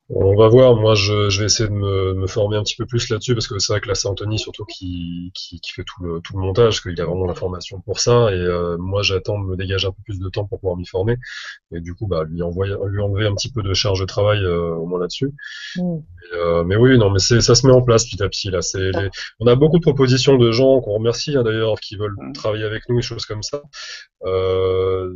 [0.09, 0.75] on va voir.
[0.75, 3.47] Moi, je, je vais essayer de me, me, former un petit peu plus là-dessus parce
[3.47, 6.37] que c'est vrai que là, c'est Anthony surtout qui, qui, qui, fait tout le, tout
[6.37, 8.31] le montage, qu'il a vraiment la formation pour ça.
[8.31, 10.85] Et euh, moi, j'attends de me dégager un peu plus de temps pour pouvoir m'y
[10.85, 11.17] former.
[11.71, 14.43] Et du coup, bah, lui, envoyer, lui enlever un petit peu de charge de travail
[14.43, 15.31] euh, au moins là-dessus.
[15.77, 15.97] Mm.
[16.33, 18.51] Euh, mais oui, non, mais c'est, ça se met en place petit à petit.
[18.51, 19.09] Là, c'est les...
[19.39, 22.33] on a beaucoup de propositions de gens qu'on remercie hein, d'ailleurs qui veulent mm.
[22.33, 23.63] travailler avec nous, des choses comme ça.
[24.25, 25.11] Euh,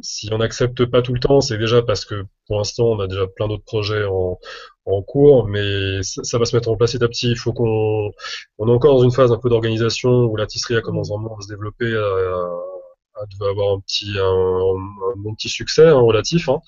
[0.00, 3.06] si on n'accepte pas tout le temps, c'est déjà parce que pour l'instant, on a
[3.06, 4.38] déjà plein d'autres projets en,
[4.86, 7.30] en cours, mais ça, va se mettre en place petit à petit.
[7.30, 8.10] Il faut qu'on
[8.58, 11.42] on est encore dans une phase un peu d'organisation où la tistria commence vraiment à
[11.42, 16.48] se développer, à, à, avoir un petit un, bon petit succès hein, relatif.
[16.48, 16.60] Hein.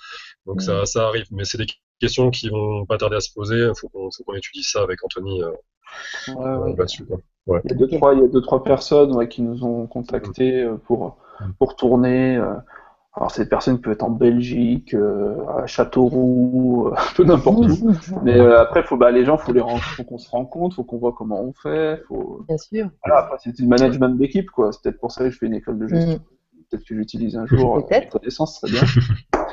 [0.46, 1.66] Donc ça, ça arrive, mais c'est des
[2.00, 3.58] questions qui vont pas tarder à se poser.
[3.58, 5.50] Il faut qu'on étudie ça avec Anthony euh,
[6.28, 7.06] euh, là-dessus.
[7.46, 10.62] Il y a deux trois, il y a deux trois personnes qui nous ont contactés
[10.62, 11.16] euh, pour
[11.58, 12.40] pour tourner.
[13.16, 17.92] Alors, ces personnes peuvent être en Belgique, euh, à Châteauroux, euh, un peu n'importe où.
[18.24, 20.82] Mais euh, après, faut, bah, les gens, faut les faut qu'on se rende compte, faut
[20.82, 22.02] qu'on voit comment on fait.
[22.08, 22.44] Faut...
[22.48, 22.90] Bien sûr.
[23.04, 24.72] Voilà, après, c'est du management d'équipe, quoi.
[24.72, 26.16] C'est peut-être pour ça que je fais une école de gestion.
[26.16, 26.64] Mm.
[26.70, 27.86] Peut-être que j'utilise un jour.
[27.86, 28.10] Peut-être.
[28.10, 28.82] connaissance, très bien.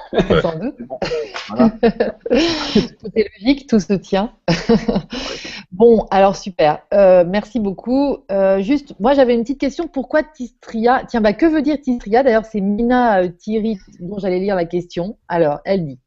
[0.41, 0.77] Sans doute.
[2.99, 4.33] tout est logique, tout se tient.
[5.71, 6.79] bon, alors super.
[6.93, 8.17] Euh, merci beaucoup.
[8.31, 9.87] Euh, juste, moi j'avais une petite question.
[9.87, 11.03] Pourquoi Tistria?
[11.07, 12.23] Tiens, bah, que veut dire Tistria?
[12.23, 15.17] D'ailleurs, c'est Mina euh, Thierry dont j'allais lire la question.
[15.27, 15.99] Alors, elle dit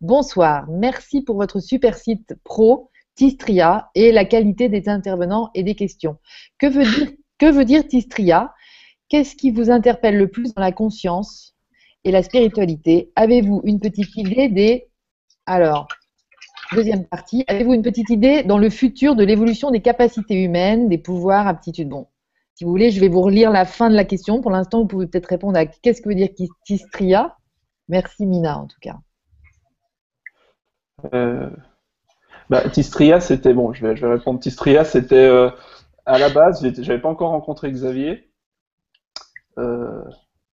[0.00, 5.74] Bonsoir, merci pour votre super site pro Tistria et la qualité des intervenants et des
[5.74, 6.16] questions.
[6.58, 8.52] Que veut dire, que veut dire Tistria?
[9.08, 11.51] Qu'est-ce qui vous interpelle le plus dans la conscience?
[12.04, 13.12] Et la spiritualité.
[13.16, 14.88] Avez-vous une petite idée des...
[15.46, 15.88] Alors,
[16.72, 20.98] deuxième partie, avez-vous une petite idée dans le futur de l'évolution des capacités humaines, des
[20.98, 21.88] pouvoirs, aptitudes?
[21.88, 22.08] Bon,
[22.54, 24.40] si vous voulez, je vais vous relire la fin de la question.
[24.40, 26.28] Pour l'instant, vous pouvez peut-être répondre à qu'est-ce que veut dire
[26.64, 27.36] Tistria.
[27.88, 28.98] Merci Mina, en tout cas.
[31.12, 31.50] Euh,
[32.50, 33.72] bah, Tistria, c'était bon.
[33.72, 34.38] Je vais, je vais répondre.
[34.38, 35.50] Tistria, c'était euh,
[36.06, 36.62] à la base.
[36.80, 38.30] J'avais pas encore rencontré Xavier
[39.58, 40.04] euh,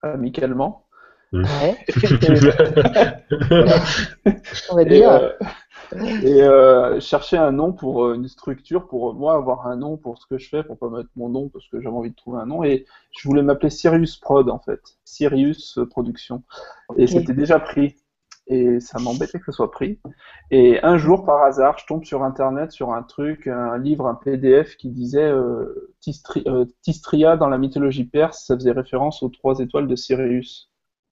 [0.02, 0.87] amicalement.
[1.32, 1.42] Mmh.
[4.70, 5.32] On va dire.
[6.22, 10.18] Et, euh, chercher un nom pour euh, une structure, pour moi avoir un nom pour
[10.18, 12.40] ce que je fais, pour pas mettre mon nom parce que j'avais envie de trouver
[12.40, 12.62] un nom.
[12.62, 12.84] Et
[13.18, 16.42] je voulais m'appeler Sirius Prod en fait, Sirius Production.
[16.96, 17.96] Et c'était déjà pris.
[18.50, 20.00] Et ça m'embêtait que ce soit pris.
[20.50, 24.14] Et un jour, par hasard, je tombe sur Internet sur un truc, un livre, un
[24.14, 29.86] PDF qui disait euh, Tistria dans la mythologie perse, ça faisait référence aux trois étoiles
[29.86, 30.67] de Sirius.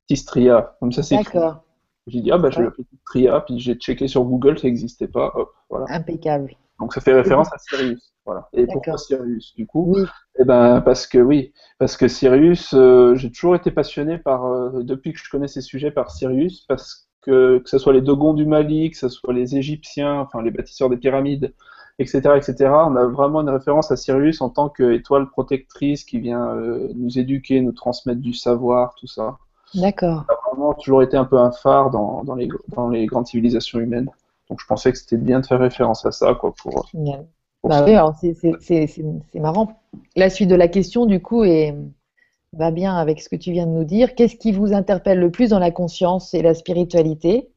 [0.06, 0.76] Tistria.
[0.80, 1.62] Comme ça, c'est D'accord.
[2.06, 5.08] J'ai dit, ah bah je vais l'appeler Tistria, puis j'ai checké sur Google, ça n'existait
[5.08, 5.32] pas.
[5.34, 5.86] Hop, voilà.
[5.88, 6.56] Impeccable.
[6.78, 8.12] Donc ça fait référence à Sirius.
[8.24, 8.48] Voilà.
[8.52, 10.02] Et pourquoi Sirius Du coup, oui.
[10.38, 14.82] eh ben parce que oui, parce que Sirius, euh, j'ai toujours été passionné par euh,
[14.82, 18.34] depuis que je connais ces sujets par Sirius, parce que que ce soit les Dogons
[18.34, 21.54] du Mali, que ce soit les Égyptiens, enfin les bâtisseurs des pyramides,
[21.98, 22.70] etc., etc.
[22.86, 27.18] On a vraiment une référence à Sirius en tant qu'étoile protectrice qui vient euh, nous
[27.18, 29.38] éduquer, nous transmettre du savoir, tout ça.
[29.76, 30.24] D'accord.
[30.28, 33.26] Ça a vraiment toujours été un peu un phare dans, dans, les, dans les grandes
[33.26, 34.08] civilisations humaines.
[34.48, 36.88] Donc je pensais que c'était bien de faire référence à ça, quoi, pour.
[37.64, 38.14] bah oui, alors
[38.60, 39.80] c'est marrant.
[40.14, 41.74] La suite de la question, du coup, est,
[42.52, 44.14] va bien avec ce que tu viens de nous dire.
[44.14, 47.48] Qu'est-ce qui vous interpelle le plus dans la conscience et la spiritualité?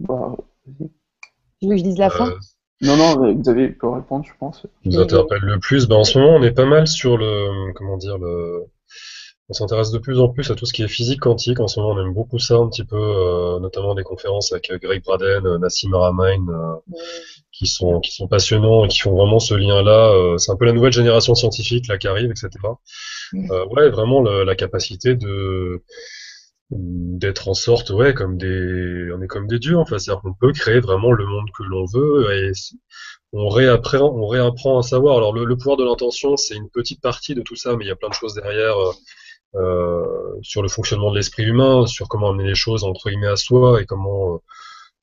[0.00, 0.36] Bah,
[1.60, 2.28] Tu veux que je dise la fin?
[2.28, 2.38] Euh,
[2.82, 4.66] Non, non, Xavier peut répondre, je pense.
[4.82, 7.72] Qui vous interpelle le plus bah, En ce moment, on est pas mal sur le.
[7.74, 8.66] Comment dire le
[9.50, 11.60] on s'intéresse de plus en plus à tout ce qui est physique quantique.
[11.60, 14.70] En ce moment, on aime beaucoup ça un petit peu, euh, notamment des conférences avec
[14.70, 16.80] euh, Greg Braden, euh, Nassim Haramein,
[17.52, 20.36] qui sont qui sont passionnants et qui font vraiment ce lien-là.
[20.38, 22.48] c'est un peu la nouvelle génération scientifique là qui arrive, etc.
[23.70, 25.82] ouais, vraiment la capacité de
[26.70, 29.98] d'être en sorte, ouais, comme des, on est comme des dieux, en fait.
[29.98, 32.52] C'est-à-dire qu'on peut créer vraiment le monde que l'on veut et
[33.32, 35.18] on réapprend, on réapprend à savoir.
[35.18, 37.88] Alors le, le pouvoir de l'intention, c'est une petite partie de tout ça, mais il
[37.88, 38.74] y a plein de choses derrière.
[39.56, 40.04] Euh,
[40.42, 43.80] sur le fonctionnement de l'esprit humain, sur comment amener les choses entre guillemets à soi
[43.80, 44.38] et comment euh,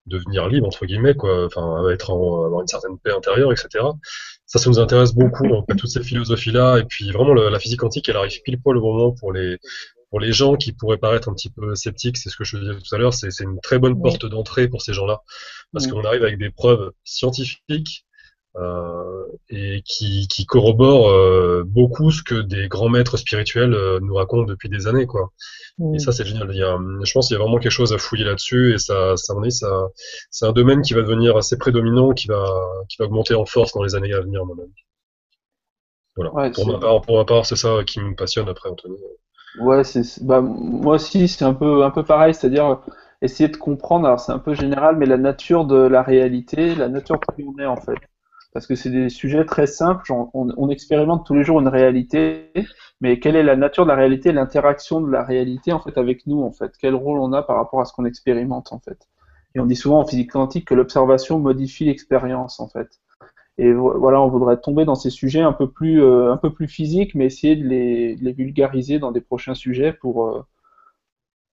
[0.08, 3.86] devenir libre entre guillemets quoi, enfin être en, avoir une certaine paix intérieure, etc.
[4.46, 7.80] Ça, ça nous intéresse beaucoup, donc toutes ces philosophies là, et puis vraiment la physique
[7.80, 9.58] quantique, elle arrive pile poil au moment pour les
[10.10, 12.74] pour les gens qui pourraient paraître un petit peu sceptiques, c'est ce que je disais
[12.74, 15.22] tout à l'heure, c'est une très bonne porte d'entrée pour ces gens-là,
[15.72, 18.06] parce qu'on arrive avec des preuves scientifiques
[19.50, 24.46] et qui, qui corrobore euh, beaucoup ce que des grands maîtres spirituels euh, nous racontent
[24.46, 25.32] depuis des années, quoi.
[25.96, 26.48] Et ça, c'est génial.
[26.52, 28.78] Il y a, je pense qu'il y a vraiment quelque chose à fouiller là-dessus, et
[28.78, 29.88] ça, ça, ça
[30.30, 32.46] c'est un domaine qui va devenir assez prédominant, qui va,
[32.88, 34.70] qui va augmenter en force dans les années à venir, mon avis.
[36.16, 36.52] Voilà.
[36.52, 38.98] pour, ma part, pour ma part, c'est ça qui me passionne après, Anthony.
[39.60, 42.82] Ouais, c'est, bah, moi aussi, c'est un peu, un peu pareil, c'est-à-dire
[43.22, 44.06] essayer de comprendre.
[44.06, 47.44] Alors, c'est un peu général, mais la nature de la réalité, la nature de qui
[47.44, 47.98] on est en fait
[48.54, 50.12] parce que c'est des sujets très simples.
[50.12, 52.52] On, expérimente tous les jours une réalité,
[53.00, 56.28] mais quelle est la nature de la réalité, l'interaction de la réalité en fait avec
[56.28, 56.74] nous en fait?
[56.80, 59.08] Quel rôle on a par rapport à ce qu'on expérimente en fait?
[59.56, 63.00] Et on dit souvent en physique quantique que l'observation modifie l'expérience en fait.
[63.58, 66.68] Et voilà, on voudrait tomber dans ces sujets un peu plus, euh, un peu plus
[66.68, 70.46] physiques, mais essayer de les, vulgariser dans des prochains sujets pour, euh,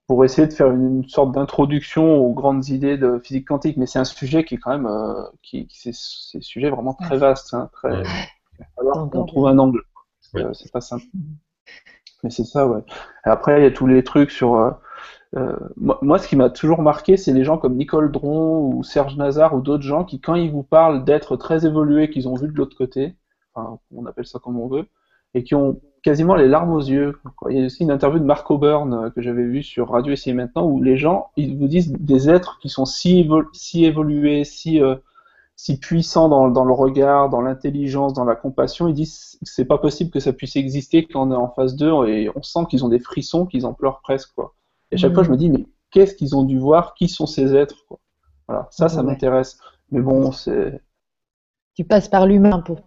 [0.09, 3.77] pour essayer de faire une, sorte d'introduction aux grandes idées de physique quantique.
[3.77, 7.19] Mais c'est un sujet qui est quand même, euh, qui, c'est, un sujet vraiment très
[7.19, 8.03] vaste, hein, très.
[8.81, 9.83] Alors qu'on trouve un angle.
[10.21, 11.05] C'est pas simple.
[12.25, 12.81] Mais c'est ça, ouais.
[13.27, 14.57] Et après, il y a tous les trucs sur.
[14.57, 14.71] Euh,
[15.37, 19.17] euh, moi, ce qui m'a toujours marqué, c'est les gens comme Nicole Dron ou Serge
[19.17, 22.49] Nazar ou d'autres gens qui, quand ils vous parlent d'être très évolués, qu'ils ont vu
[22.49, 23.15] de l'autre côté,
[23.53, 24.87] enfin, on appelle ça comme on veut,
[25.35, 27.19] et qui ont quasiment les larmes aux yeux.
[27.49, 30.13] Il y a aussi une interview de Mark O'Burn euh, que j'avais vue sur Radio
[30.13, 34.45] Ici maintenant où les gens ils vous disent des êtres qui sont si, si évolués,
[34.45, 34.97] si, euh,
[35.57, 38.89] si puissants dans, dans, le regard, dans l'intelligence, dans la compassion.
[38.89, 42.07] Ils disent c'est pas possible que ça puisse exister quand on est en phase 2
[42.09, 44.35] et on sent qu'ils ont des frissons, qu'ils en pleurent presque.
[44.35, 44.55] Quoi.
[44.91, 46.95] Et à chaque fois je me dis mais qu'est-ce qu'ils ont dû voir?
[46.95, 47.99] Qui sont ces êtres quoi?
[48.49, 49.59] Voilà, ça, ça m'intéresse.
[49.91, 50.81] Mais bon, c'est.
[51.75, 52.81] Tu passes par l'humain pour.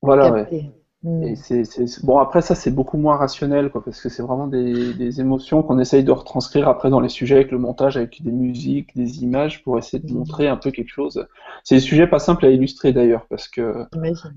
[0.00, 0.70] Voilà, ouais.
[1.04, 1.22] Hmm.
[1.22, 1.62] Et c'est,
[2.02, 5.62] Bon, après, ça, c'est beaucoup moins rationnel, quoi, parce que c'est vraiment des, des émotions
[5.62, 9.22] qu'on essaye de retranscrire après dans les sujets avec le montage, avec des musiques, des
[9.22, 11.26] images, pour essayer de montrer un peu quelque chose.
[11.62, 13.84] C'est des sujets pas simples à illustrer d'ailleurs, parce que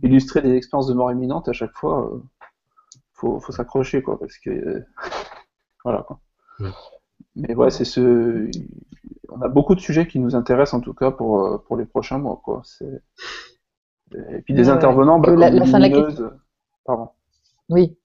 [0.04, 2.20] illustrer des expériences de mort imminente, à chaque fois, euh,
[3.14, 4.84] faut, faut s'accrocher, quoi, parce que.
[5.84, 6.20] voilà, quoi.
[7.36, 8.50] Mais ouais, c'est ce.
[9.30, 11.86] On a beaucoup de sujets qui nous intéressent, en tout cas, pour, euh, pour les
[11.86, 12.62] prochains mois, quoi.
[12.66, 13.02] C'est.
[14.14, 16.32] Et puis des intervenants, bah, la, la fin de la.
[16.92, 17.10] Pardon.
[17.70, 17.98] Oui.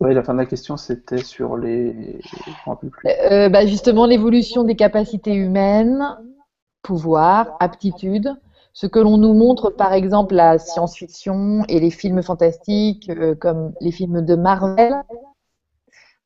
[0.00, 2.20] Oui, la fin de la question, c'était sur les.
[3.06, 6.04] Euh, bah, justement, l'évolution des capacités humaines,
[6.82, 8.36] pouvoir, aptitude.
[8.74, 13.72] Ce que l'on nous montre, par exemple, la science-fiction et les films fantastiques, euh, comme
[13.80, 15.02] les films de Marvel,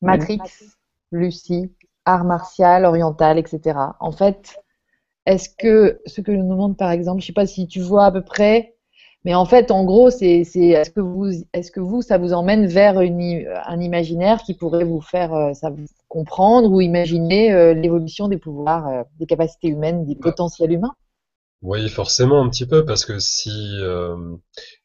[0.03, 0.41] Matrix,
[1.13, 1.73] Lucie,
[2.05, 3.79] art martial, oriental, etc.
[4.01, 4.61] En fait,
[5.27, 7.81] est-ce que ce que l'on nous montre, par exemple, je ne sais pas si tu
[7.81, 8.74] vois à peu près
[9.25, 12.67] mais en fait, en gros, c'est est-ce que vous, est-ce que vous, ça vous emmène
[12.67, 17.73] vers une, un imaginaire qui pourrait vous faire euh, ça vous comprendre ou imaginer euh,
[17.73, 20.95] l'évolution des pouvoirs, euh, des capacités humaines, des potentiels humains?
[21.63, 24.21] Oui, forcément un petit peu parce que si il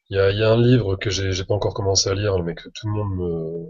[0.08, 2.70] y a, y, a, un livre que j'ai pas encore commencé à lire, mais que
[2.70, 3.66] tout le monde me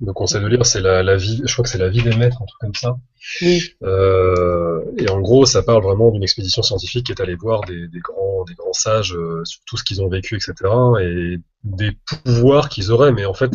[0.00, 2.16] me conseille de lire, c'est la, la, vie, je crois que c'est la vie des
[2.16, 2.96] maîtres, un truc comme ça.
[3.40, 3.62] Oui.
[3.82, 7.88] Euh, et en gros, ça parle vraiment d'une expédition scientifique qui est allée voir des,
[7.88, 10.52] des grands, des grands sages euh, sur tout ce qu'ils ont vécu, etc.
[11.00, 11.92] Et des
[12.24, 13.52] pouvoirs qu'ils auraient, mais en fait,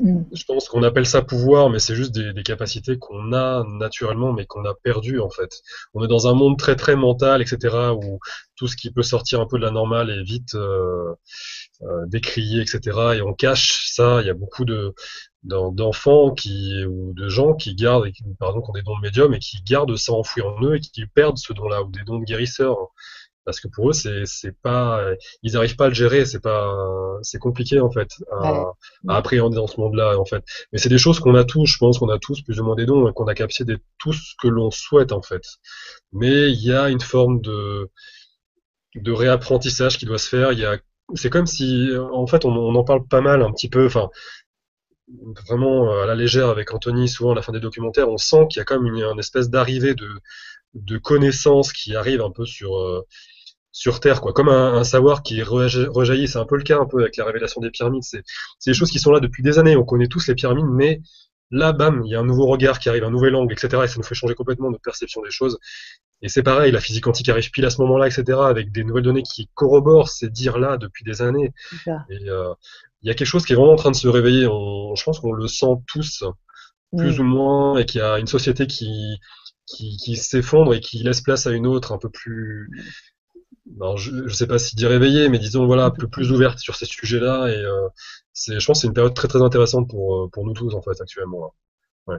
[0.00, 0.22] mm.
[0.32, 4.32] je pense qu'on appelle ça pouvoir, mais c'est juste des, des capacités qu'on a naturellement,
[4.32, 5.62] mais qu'on a perdues en fait.
[5.94, 7.92] On est dans un monde très très mental, etc.
[7.96, 8.18] où
[8.56, 11.14] tout ce qui peut sortir un peu de la normale est vite euh,
[11.84, 12.80] euh, décrié, etc.
[13.16, 14.20] Et on cache ça.
[14.20, 14.94] Il y a beaucoup de
[15.44, 18.08] d'enfants qui ou de gens qui gardent,
[18.38, 20.80] pardon, qui ont des dons de médium et qui gardent ça enfoui en eux et
[20.80, 22.76] qui perdent ce don-là ou des dons de guérisseurs
[23.44, 25.04] parce que pour eux c'est c'est pas
[25.42, 26.24] ils n'arrivent pas à le gérer.
[26.24, 26.72] C'est pas
[27.22, 28.66] c'est compliqué en fait à,
[29.08, 30.44] à, appréhender dans ce monde-là en fait.
[30.72, 31.66] Mais c'est des choses qu'on a tous.
[31.66, 33.78] Je pense qu'on a tous plus ou moins des dons et qu'on a capté de
[33.98, 35.42] tout ce que l'on souhaite en fait.
[36.12, 37.90] Mais il y a une forme de
[38.94, 40.52] de réapprentissage qui doit se faire.
[40.52, 40.78] Il y a
[41.14, 44.10] c'est comme si, en fait, on, en parle pas mal un petit peu, enfin,
[45.48, 48.46] vraiment euh, à la légère avec Anthony, souvent à la fin des documentaires, on sent
[48.48, 50.08] qu'il y a comme une, une espèce d'arrivée de,
[50.74, 53.06] de connaissances qui arrivent un peu sur, euh,
[53.72, 56.28] sur Terre, quoi, comme un, savoir qui rejaillit.
[56.28, 58.02] C'est un peu le cas un peu avec la révélation des pyramides.
[58.02, 58.22] C'est
[58.66, 59.76] des choses qui sont là depuis des années.
[59.76, 61.00] On connaît tous les pyramides, mais
[61.50, 63.82] là, bam, il y a un nouveau regard qui arrive, un nouvel angle, etc.
[63.84, 65.58] Et ça nous fait changer complètement notre perception des choses.
[66.22, 69.02] Et c'est pareil, la physique quantique arrive pile à ce moment-là, etc., avec des nouvelles
[69.02, 71.52] données qui corroborent ces dires-là depuis des années.
[72.10, 72.54] Et euh,
[73.02, 74.46] il y a quelque chose qui est vraiment en train de se réveiller.
[74.46, 76.24] On, je pense qu'on le sent tous,
[76.96, 79.18] plus ou moins, et qu'il y a une société qui,
[79.66, 82.70] qui, qui s'effondre et qui laisse place à une autre un peu plus,
[83.96, 86.76] je ne sais pas si dire réveillée, mais disons voilà, un peu plus ouverte sur
[86.76, 87.48] ces sujets-là.
[87.48, 87.88] Et euh,
[88.34, 90.82] je pense, que c'est une période très très intéressante pour euh, pour nous tous en
[90.82, 91.54] fait actuellement.
[92.06, 92.18] Ouais.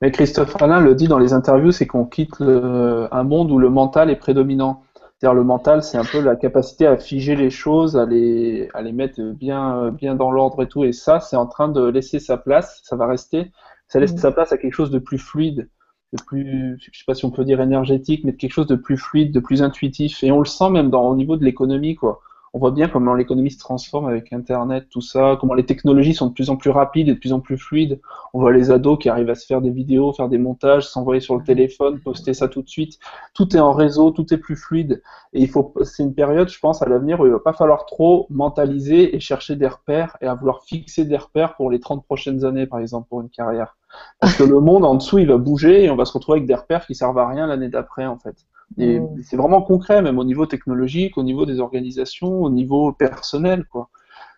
[0.00, 3.68] Mais Christophe Alain le dit dans les interviews, c'est qu'on quitte un monde où le
[3.68, 4.82] mental est prédominant.
[5.18, 8.80] C'est-à-dire le mental, c'est un peu la capacité à figer les choses, à les, à
[8.80, 10.84] les mettre bien, bien dans l'ordre et tout.
[10.84, 13.52] Et ça, c'est en train de laisser sa place, ça va rester,
[13.86, 14.18] ça laisse mmh.
[14.18, 15.68] sa place à quelque chose de plus fluide,
[16.14, 18.76] de plus, je sais pas si on peut dire énergétique, mais de quelque chose de
[18.76, 20.24] plus fluide, de plus intuitif.
[20.24, 22.20] Et on le sent même dans, au niveau de l'économie, quoi
[22.52, 26.26] on voit bien comment l'économie se transforme avec Internet, tout ça, comment les technologies sont
[26.26, 28.00] de plus en plus rapides et de plus en plus fluides.
[28.34, 31.20] On voit les ados qui arrivent à se faire des vidéos, faire des montages, s'envoyer
[31.20, 32.98] sur le téléphone, poster ça tout de suite.
[33.34, 35.00] Tout est en réseau, tout est plus fluide.
[35.32, 37.86] Et il faut, c'est une période, je pense, à l'avenir où il va pas falloir
[37.86, 42.04] trop mentaliser et chercher des repères et à vouloir fixer des repères pour les 30
[42.04, 43.76] prochaines années, par exemple, pour une carrière.
[44.18, 46.48] Parce que le monde en dessous, il va bouger et on va se retrouver avec
[46.48, 48.44] des repères qui servent à rien l'année d'après, en fait.
[48.78, 53.90] C'est vraiment concret, même au niveau technologique, au niveau des organisations, au niveau personnel, quoi.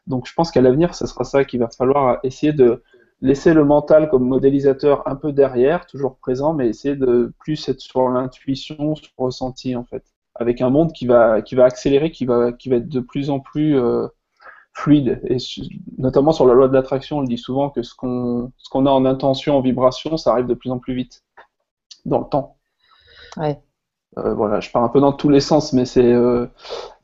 [0.07, 2.83] Donc je pense qu'à l'avenir, ce sera ça qu'il va falloir essayer de,
[3.23, 7.81] laisser le mental comme modélisateur un peu derrière, toujours présent, mais essayer de plus être
[7.81, 10.05] sur l'intuition, sur le ressenti en fait,
[10.35, 13.31] avec un monde qui va qui va accélérer, qui va qui va être de plus
[13.31, 14.09] en plus euh,
[14.75, 15.37] fluide et
[15.99, 18.51] notamment sur la loi de l'attraction, on le dit souvent que ce qu'on
[18.87, 21.23] a en intention, en vibration, ça arrive de plus en plus vite
[22.05, 22.57] dans le temps.
[23.37, 23.63] Ouais.
[24.19, 26.13] Euh, voilà, je pars un peu dans tous les sens, mais c'est.
[26.13, 26.47] Euh,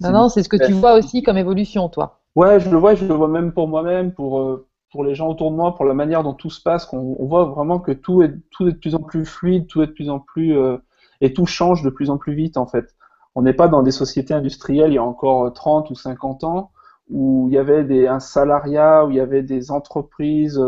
[0.00, 2.20] non, non, c'est ce que tu vois aussi comme évolution, toi.
[2.36, 5.28] Ouais, je le vois, je le vois même pour moi-même, pour, euh, pour les gens
[5.28, 7.92] autour de moi, pour la manière dont tout se passe, qu'on on voit vraiment que
[7.92, 10.56] tout est, tout est de plus en plus fluide, tout est de plus en plus.
[11.20, 12.94] et tout change de plus en plus vite, en fait.
[13.34, 16.70] On n'est pas dans des sociétés industrielles il y a encore 30 ou 50 ans
[17.10, 20.62] où il y avait des, un salariat, où il y avait des entreprises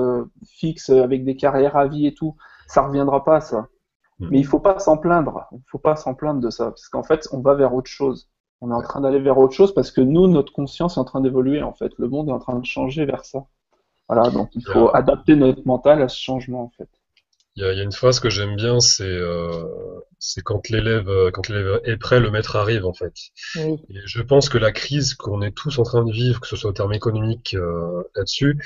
[0.47, 2.35] fixes avec des carrières à vie et tout.
[2.67, 3.67] Ça reviendra pas, ça.
[4.21, 5.47] Mais il faut pas s'en plaindre.
[5.53, 8.29] Il faut pas s'en plaindre de ça, parce qu'en fait, on va vers autre chose.
[8.61, 11.05] On est en train d'aller vers autre chose parce que nous, notre conscience est en
[11.05, 11.63] train d'évoluer.
[11.63, 13.47] En fait, le monde est en train de changer vers ça.
[14.09, 16.89] Voilà, donc il faut adapter notre mental à ce changement, en fait.
[17.57, 19.65] Il y a, une phrase que j'aime bien, c'est euh,
[20.45, 23.13] quand l'élève euh, quand l'élève est prêt, le maître arrive en fait.
[23.57, 26.55] Et je pense que la crise qu'on est tous en train de vivre, que ce
[26.55, 28.57] soit au terme économique euh, là-dessus,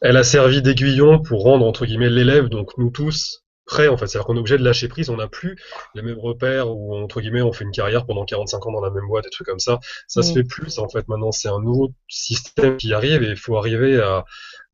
[0.00, 4.06] elle a servi d'aiguillon pour rendre entre guillemets l'élève, donc nous tous, prêt en fait.
[4.06, 5.56] C'est-à-dire qu'on est obligé de lâcher prise, on n'a plus
[5.94, 8.90] les mêmes repères où entre guillemets on fait une carrière pendant 45 ans dans la
[8.90, 9.78] même boîte, des trucs comme ça.
[10.08, 11.06] Ça se fait plus en fait.
[11.08, 14.24] Maintenant c'est un nouveau système qui arrive et il faut arriver à,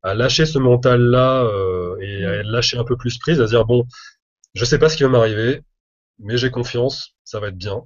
[0.03, 3.85] à lâcher ce mental-là euh, et à lâcher un peu plus prise, à dire bon,
[4.53, 5.61] je sais pas ce qui va m'arriver,
[6.19, 7.83] mais j'ai confiance, ça va être bien.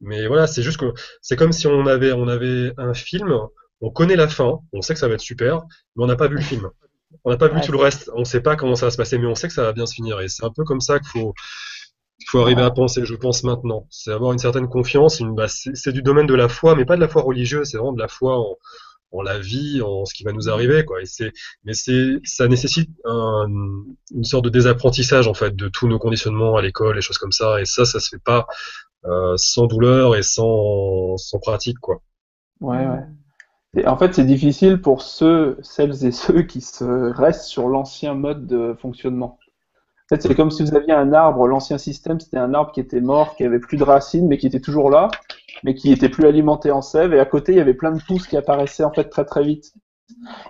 [0.00, 0.92] Mais voilà, c'est juste que
[1.22, 3.38] c'est comme si on avait on avait un film,
[3.80, 5.62] on connaît la fin, on sait que ça va être super,
[5.96, 6.70] mais on n'a pas vu le film.
[7.24, 8.10] On n'a pas vu tout le reste.
[8.14, 9.72] On ne sait pas comment ça va se passer, mais on sait que ça va
[9.72, 10.20] bien se finir.
[10.20, 11.34] Et c'est un peu comme ça qu'il faut,
[12.28, 13.86] faut arriver à penser, je pense, maintenant.
[13.90, 15.20] C'est avoir une certaine confiance.
[15.20, 17.68] Une, bah, c'est du domaine de la foi, mais pas de la foi religieuse.
[17.68, 18.56] C'est vraiment de la foi en,
[19.12, 20.84] en, la vie, en ce qui va nous arriver.
[20.84, 21.02] Quoi.
[21.02, 21.32] Et c'est,
[21.64, 23.46] mais c'est, ça nécessite un,
[24.14, 27.32] une sorte de désapprentissage, en fait, de tous nos conditionnements à l'école, et choses comme
[27.32, 27.60] ça.
[27.60, 28.46] Et ça, ça se fait pas
[29.04, 32.00] euh, sans douleur et sans, sans pratique, quoi.
[32.60, 33.04] Ouais, ouais
[33.86, 38.46] en fait, c'est difficile pour ceux, celles et ceux qui se restent sur l'ancien mode
[38.46, 39.38] de fonctionnement.
[40.04, 42.80] En fait, c'est comme si vous aviez un arbre, l'ancien système, c'était un arbre qui
[42.80, 45.08] était mort, qui avait plus de racines, mais qui était toujours là,
[45.62, 48.02] mais qui était plus alimenté en sève, et à côté, il y avait plein de
[48.02, 49.72] pousses qui apparaissaient en fait très très vite.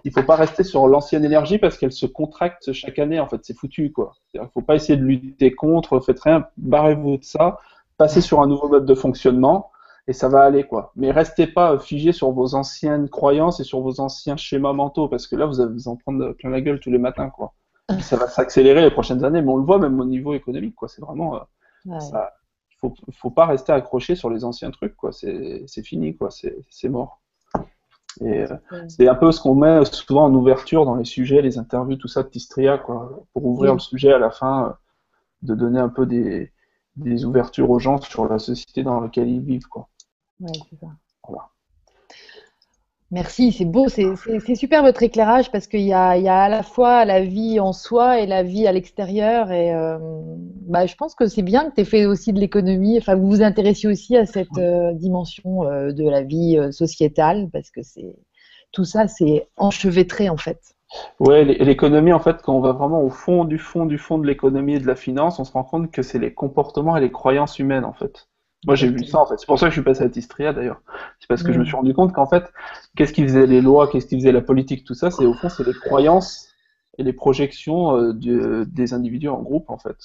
[0.05, 3.41] Il faut pas rester sur l'ancienne énergie parce qu'elle se contracte chaque année, en fait,
[3.43, 4.15] c'est foutu, quoi.
[4.35, 7.59] Il faut pas essayer de lutter contre, faites rien, barrez-vous de ça,
[7.97, 9.71] passez sur un nouveau mode de fonctionnement,
[10.07, 10.93] et ça va aller quoi.
[10.97, 15.27] Mais restez pas figé sur vos anciennes croyances et sur vos anciens schémas mentaux parce
[15.27, 17.55] que là vous allez vous en prendre plein la gueule tous les matins quoi.
[18.01, 20.89] ça va s'accélérer les prochaines années, mais on le voit même au niveau économique quoi.
[20.89, 22.33] C'est vraiment euh, ça.
[22.71, 25.13] Il faut, faut pas rester accroché sur les anciens trucs quoi.
[25.13, 26.29] C'est fini quoi.
[26.31, 27.21] C'est mort.
[28.21, 28.57] Et euh,
[28.89, 32.09] c'est un peu ce qu'on met souvent en ouverture dans les sujets, les interviews, tout
[32.09, 34.73] ça de Tistria, quoi, pour ouvrir le sujet à la fin, euh,
[35.43, 36.53] de donner un peu des,
[36.97, 39.89] des ouvertures aux gens sur la société dans laquelle ils vivent, quoi.
[43.11, 46.65] Merci, c'est beau, c'est super votre éclairage parce qu'il y a, y a, à la
[46.65, 49.53] fois la vie en soi et la vie à l'extérieur.
[49.53, 49.99] Et euh,
[50.67, 53.29] bah, je pense que c'est bien que tu aies fait aussi de l'économie, enfin vous
[53.29, 57.83] vous intéressiez aussi à cette euh, dimension euh, de la vie sociétale parce que
[58.73, 60.75] tout ça, c'est enchevêtré en fait.
[61.21, 64.27] Ouais, l'économie, en fait, quand on va vraiment au fond du fond du fond de
[64.27, 67.13] l'économie et de la finance, on se rend compte que c'est les comportements et les
[67.13, 68.29] croyances humaines, en fait.
[68.67, 69.37] Moi, j'ai vu ça en fait.
[69.39, 70.81] C'est pour ça que je suis passé à Tistria d'ailleurs.
[71.21, 72.53] C'est parce que je me suis rendu compte qu'en fait,
[72.97, 75.49] qu'est-ce qui faisait les lois, qu'est-ce qui faisait la politique, tout ça, c'est au fond,
[75.49, 76.49] c'est les croyances
[76.99, 79.97] et les projections euh, des individus en groupe en fait.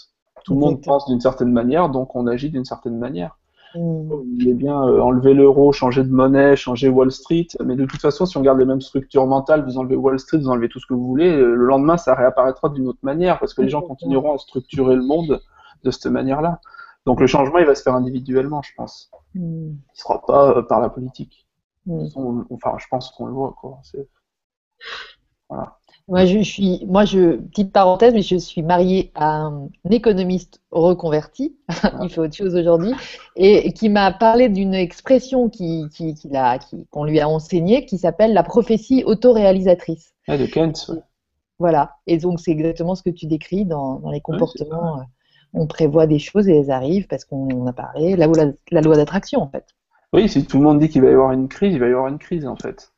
[0.46, 3.38] Tout le monde pense d'une certaine manière, donc on agit d'une certaine manière.
[3.76, 3.80] Mmh.
[3.80, 8.02] Vous voulez bien euh, enlever l'euro, changer de monnaie, changer Wall Street, mais de toute
[8.02, 10.80] façon, si on garde les mêmes structures mentales, vous enlevez Wall Street, vous enlevez tout
[10.80, 13.70] ce que vous voulez, euh, le lendemain, ça réapparaîtra d'une autre manière, parce que les
[13.70, 15.40] gens continueront à structurer le monde
[15.84, 16.60] de cette manière-là.
[17.06, 19.12] Donc le changement, il va se faire individuellement, je pense.
[19.36, 19.70] Hmm.
[19.70, 21.48] Il ne sera pas euh, par la politique.
[21.86, 22.06] Hmm.
[22.52, 23.56] enfin, je pense qu'on le voit.
[23.60, 23.82] Quoi.
[25.50, 25.80] Voilà.
[26.10, 31.56] Moi, je suis, moi, je, petite parenthèse, mais je suis mariée à un économiste reconverti,
[32.02, 32.94] il fait autre chose aujourd'hui,
[33.36, 36.16] et qui m'a parlé d'une expression qui, qui,
[36.90, 40.16] qu'on lui a enseignée, qui s'appelle la prophétie autoréalisatrice.
[40.28, 40.92] Ah, de Kent.
[41.60, 41.98] Voilà.
[42.08, 45.02] Et donc, c'est exactement ce que tu décris dans, dans les comportements
[45.54, 48.28] on prévoit des choses et elles arrivent parce qu'on a parlé, la,
[48.72, 49.66] la, loi d'attraction en fait.
[50.14, 51.92] Oui, si tout le monde dit qu'il va y avoir une crise, il va y
[51.92, 52.92] avoir une crise en fait.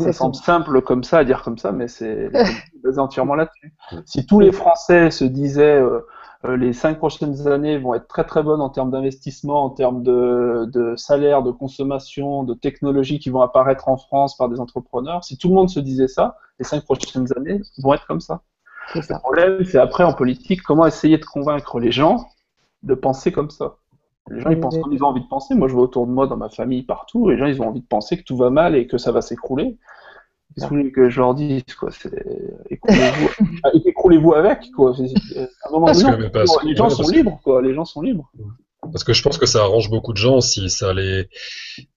[0.00, 2.30] ça semble simple comme ça à dire comme ça, mais c'est
[2.84, 3.74] basé entièrement là-dessus.
[4.06, 6.00] Si tous les Français se disaient euh,
[6.44, 10.02] euh, les cinq prochaines années vont être très très bonnes en termes d'investissement, en termes
[10.02, 15.24] de, de salaire, de consommation, de technologies qui vont apparaître en France par des entrepreneurs,
[15.24, 18.42] si tout le monde se disait ça, les cinq prochaines années vont être comme ça.
[18.94, 22.28] Le problème, c'est après en politique, comment essayer de convaincre les gens
[22.82, 23.76] de penser comme ça?
[24.30, 25.54] Les gens, ils pensent comme ils ont envie de penser.
[25.54, 27.80] Moi, je vois autour de moi, dans ma famille, partout, les gens, ils ont envie
[27.80, 29.76] de penser que tout va mal et que ça va s'écrouler.
[30.54, 31.90] Qu'est-ce que que je leur dise quoi
[33.84, 34.92] Écroulez-vous avec quoi.
[34.92, 36.30] À un moment donné,
[36.64, 37.60] les gens sont libres quoi.
[37.60, 38.30] Les gens sont libres.
[38.80, 41.28] Parce que je pense que ça arrange beaucoup de gens si ça les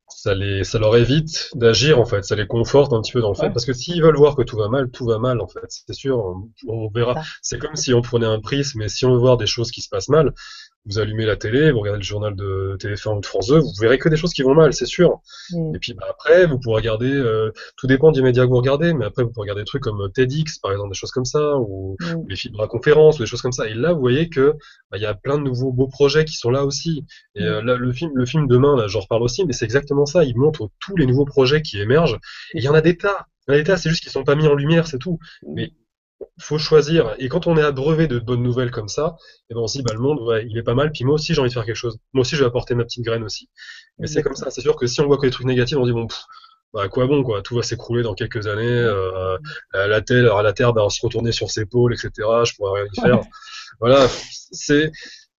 [0.09, 3.29] ça les ça leur évite d'agir en fait, ça les conforte un petit peu dans
[3.29, 3.49] le fait.
[3.49, 5.93] Parce que s'ils veulent voir que tout va mal, tout va mal en fait, c'est
[5.93, 6.17] sûr,
[6.67, 7.21] on verra.
[7.41, 9.81] C'est comme si on prenait un prisme mais si on veut voir des choses qui
[9.81, 10.33] se passent mal,
[10.87, 13.73] vous allumez la télé, vous regardez le journal de TF1 ou de France 2, vous
[13.81, 15.19] verrez que des choses qui vont mal, c'est sûr.
[15.51, 15.75] Mm.
[15.75, 18.93] Et puis bah, après, vous pourrez regarder, euh, tout dépend du média que vous regardez,
[18.93, 21.57] mais après vous pourrez regarder des trucs comme TEDx, par exemple, des choses comme ça,
[21.57, 22.25] ou mm.
[22.29, 23.67] les films à conférence, ou des choses comme ça.
[23.67, 24.53] Et là, vous voyez que
[24.91, 27.05] bah, il y a plein de nouveaux beaux projets qui sont là aussi.
[27.35, 27.45] Et mm.
[27.45, 30.23] euh, là, le film, le film demain, là, j'en reparle aussi, mais c'est exactement ça.
[30.23, 32.17] Il montre tous les nouveaux projets qui émergent.
[32.53, 33.27] Et il y en a des tas.
[33.47, 34.99] Il y en a des tas, c'est juste qu'ils sont pas mis en lumière, c'est
[34.99, 35.19] tout.
[35.47, 35.71] Mais
[36.39, 37.15] faut choisir.
[37.19, 39.77] Et quand on est abreuvé de bonnes nouvelles comme ça, et eh ben on se
[39.77, 40.91] dit bah le monde, ouais, il est pas mal.
[40.91, 41.97] Puis moi aussi j'ai envie de faire quelque chose.
[42.13, 43.49] Moi aussi je vais apporter ma petite graine aussi.
[43.99, 44.49] Mais c'est comme ça.
[44.49, 46.23] C'est sûr que si on voit que des trucs négatifs, on se dit bon, pff,
[46.73, 47.41] bah quoi bon quoi?
[47.41, 48.65] Tout va s'écrouler dans quelques années.
[48.65, 49.37] Euh,
[49.73, 52.11] la terre, la terre, va se retourner sur ses pôles, etc.
[52.43, 53.21] Je pourrais rien y faire.
[53.79, 54.07] Voilà.
[54.51, 54.91] C'est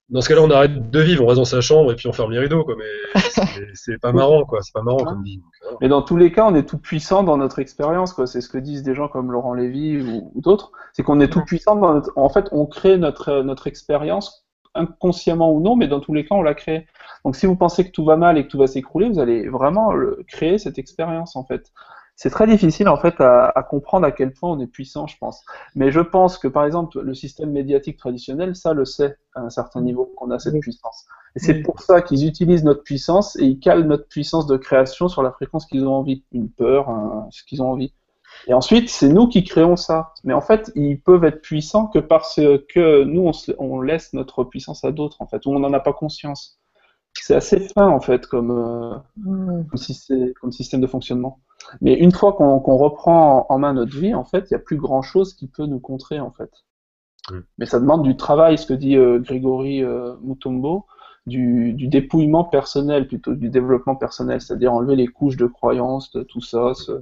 [0.09, 2.13] dans ce cas-là, on arrête de vivre, on reste dans sa chambre et puis on
[2.13, 2.75] ferme les rideaux, quoi.
[2.77, 3.21] Mais
[3.75, 4.59] c'est pas marrant, quoi.
[4.61, 5.41] C'est pas marrant comme dit.
[5.81, 8.25] Mais dans tous les cas, on est tout puissant dans notre expérience, quoi.
[8.25, 10.71] C'est ce que disent des gens comme Laurent Lévy ou, d'autres.
[10.93, 12.11] C'est qu'on est tout puissant dans notre...
[12.15, 14.45] En fait, on crée notre, notre expérience
[14.75, 16.87] inconsciemment ou non, mais dans tous les cas, on la crée.
[17.25, 19.47] Donc, si vous pensez que tout va mal et que tout va s'écrouler, vous allez
[19.47, 19.91] vraiment
[20.27, 21.71] créer cette expérience, en fait
[22.21, 25.41] c'est très difficile en fait à, comprendre à quel point on est puissant, je pense.
[25.73, 29.49] Mais je pense que par exemple le système médiatique traditionnel, ça le sait à un
[29.49, 31.05] certain niveau qu'on a cette puissance.
[31.37, 35.07] Et c'est pour ça qu'ils utilisent notre puissance et ils calent notre puissance de création
[35.07, 36.93] sur la fréquence qu'ils ont envie, une peur,
[37.31, 37.93] ce qu'ils ont envie.
[38.47, 40.11] Et ensuite, c'est nous qui créons ça.
[40.25, 44.83] Mais en fait, ils peuvent être puissants que parce que nous, on, laisse notre puissance
[44.83, 46.58] à d'autres, en fait, ou on n'en a pas conscience.
[47.13, 50.33] C'est assez fin, en fait, comme, euh, mm.
[50.39, 51.39] comme système de fonctionnement.
[51.81, 54.77] Mais une fois qu'on reprend en main notre vie, en fait, il n'y a plus
[54.77, 56.51] grand chose qui peut nous contrer, en fait.
[57.57, 60.85] Mais ça demande du travail, ce que dit euh, Grégory euh, Mutombo,
[61.27, 66.41] du, dépouillement personnel, plutôt du développement personnel, c'est-à-dire enlever les couches de croyances, de tout
[66.41, 67.01] ça, se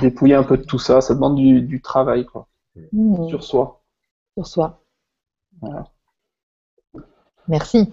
[0.00, 1.00] dépouiller un peu de tout ça.
[1.00, 2.46] Ça demande du, travail, quoi,
[2.92, 3.28] mmh.
[3.28, 3.82] sur soi.
[4.34, 4.80] Sur soi.
[7.48, 7.90] Merci.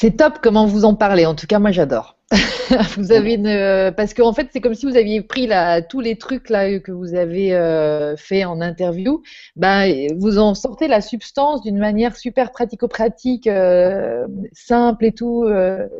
[0.00, 1.26] C'est top comment vous en parlez.
[1.26, 2.16] En tout cas, moi, j'adore.
[2.96, 5.98] vous avez une euh, parce qu'en fait c'est comme si vous aviez pris là tous
[5.98, 9.20] les trucs là que vous avez euh, fait en interview,
[9.56, 15.44] ben vous en sortez la substance d'une manière super pratico-pratique, euh, simple et tout,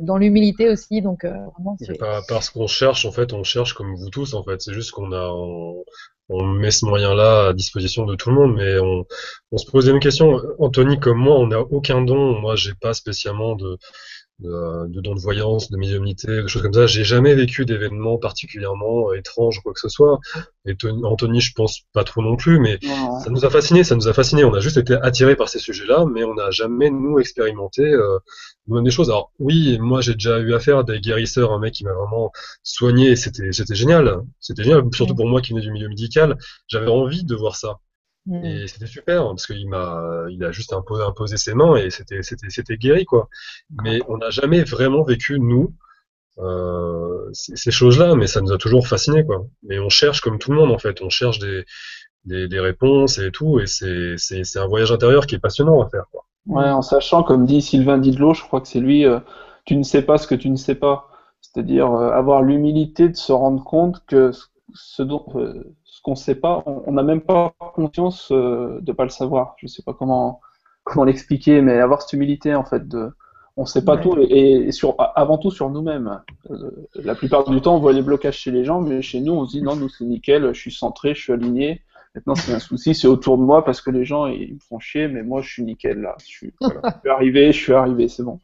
[0.00, 1.02] dans l'humilité aussi.
[1.02, 1.76] Donc vraiment.
[1.80, 4.62] C'est pas parce qu'on cherche en fait, on cherche comme vous tous en fait.
[4.62, 5.82] C'est juste qu'on a on,
[6.30, 9.04] met ce moyen-là à disposition de tout le monde, mais on,
[9.52, 10.40] on se pose une question.
[10.58, 12.40] Anthony comme moi, on n'a aucun don.
[12.40, 13.78] Moi, j'ai pas spécialement de
[14.40, 16.86] de, de dons de voyance, de médiumnité, de choses comme ça.
[16.86, 20.18] J'ai jamais vécu d'événements particulièrement étranges ou quoi que ce soit.
[20.66, 22.78] Et Anthony, je pense pas trop non plus, mais
[23.22, 24.44] ça nous a fasciné, ça nous a fasciné.
[24.44, 28.18] On a juste été attirés par ces sujets-là, mais on n'a jamais nous expérimenté euh,
[28.68, 29.10] des choses.
[29.10, 32.30] Alors oui, moi j'ai déjà eu affaire à des guérisseurs, un mec qui m'a vraiment
[32.62, 36.36] soigné, c'était c'était génial, c'était génial, surtout pour moi qui venais du milieu médical.
[36.68, 37.78] J'avais envie de voir ça.
[38.30, 38.44] Mm.
[38.44, 42.22] Et c'était super parce qu'il m'a, il a juste imposé, imposé ses mains et c'était,
[42.22, 43.28] c'était, c'était guéri quoi.
[43.82, 45.74] Mais on n'a jamais vraiment vécu nous
[46.38, 49.44] euh, ces, choses-là, mais ça nous a toujours fasciné quoi.
[49.64, 51.64] Mais on cherche comme tout le monde en fait, on cherche des,
[52.24, 55.82] des, des réponses et tout, et c'est, c'est, c'est un voyage intérieur qui est passionnant
[55.82, 56.24] à faire quoi.
[56.46, 59.18] Ouais, en sachant comme dit Sylvain Didlot, je crois que c'est lui, euh,
[59.64, 61.08] tu ne sais pas ce que tu ne sais pas.
[61.40, 64.30] C'est-à-dire euh, avoir l'humilité de se rendre compte que
[64.72, 65.26] ce dont,
[66.02, 69.54] qu'on ne sait pas, on n'a même pas conscience euh, de ne pas le savoir.
[69.58, 70.40] Je ne sais pas comment,
[70.84, 73.12] comment l'expliquer, mais avoir cette humilité en fait de
[73.56, 76.22] on ne sait pas tout et, sur, avant tout sur nous-mêmes.
[76.50, 79.32] Euh, la plupart du temps, on voit les blocages chez les gens, mais chez nous,
[79.32, 81.82] on se dit non, nous c'est nickel, je suis centré, je suis aligné.
[82.14, 84.80] Maintenant, c'est un souci, c'est autour de moi parce que les gens ils me font
[84.80, 86.16] chier, mais moi je suis nickel là.
[86.20, 86.54] Je suis,
[87.08, 88.40] arrivé, je suis arrivé, c'est bon.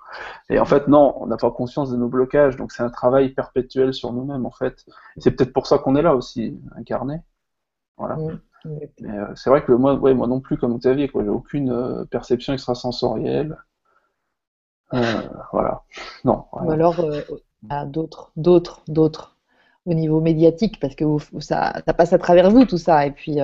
[0.51, 3.31] Et en fait, non, on n'a pas conscience de nos blocages, donc c'est un travail
[3.31, 4.85] perpétuel sur nous-mêmes en fait.
[5.17, 7.21] C'est peut-être pour ça qu'on est là aussi, incarné.
[7.97, 8.16] Voilà.
[8.16, 8.40] Mm.
[8.66, 12.05] Euh, c'est vrai que moi, ouais, moi non plus, comme Xavier, quoi, j'ai aucune euh,
[12.05, 13.57] perception extrasensorielle.
[14.94, 15.22] Euh,
[15.53, 15.82] voilà.
[16.24, 16.44] Non.
[16.53, 16.97] Ou alors
[17.68, 19.36] à d'autres, d'autres, d'autres
[19.84, 21.05] au niveau médiatique, parce que
[21.40, 23.07] ça, ça, passe à travers vous tout ça.
[23.07, 23.38] Et puis,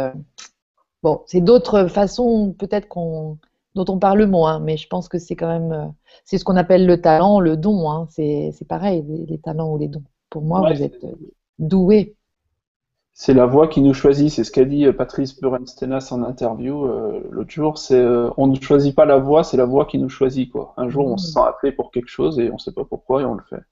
[1.02, 3.38] bon, c'est d'autres façons peut-être qu'on
[3.74, 5.94] dont on parle moins, mais je pense que c'est quand même,
[6.24, 7.90] c'est ce qu'on appelle le talent, le don.
[7.90, 8.06] Hein.
[8.10, 10.04] C'est pareil, les, talents ou les dons.
[10.30, 11.04] Pour moi, vous êtes
[11.58, 12.16] doué
[13.14, 16.86] C'est la voix qui nous choisit, c'est ce qu'a dit euh, Patrice Burenstenas en interview
[16.86, 17.76] euh, l'autre jour.
[17.76, 20.72] C'est euh, on ne choisit pas la voix, c'est la voix qui nous choisit quoi.
[20.78, 21.32] Un jour on se mmh.
[21.32, 23.62] sent appelé pour quelque chose et on ne sait pas pourquoi et on le fait.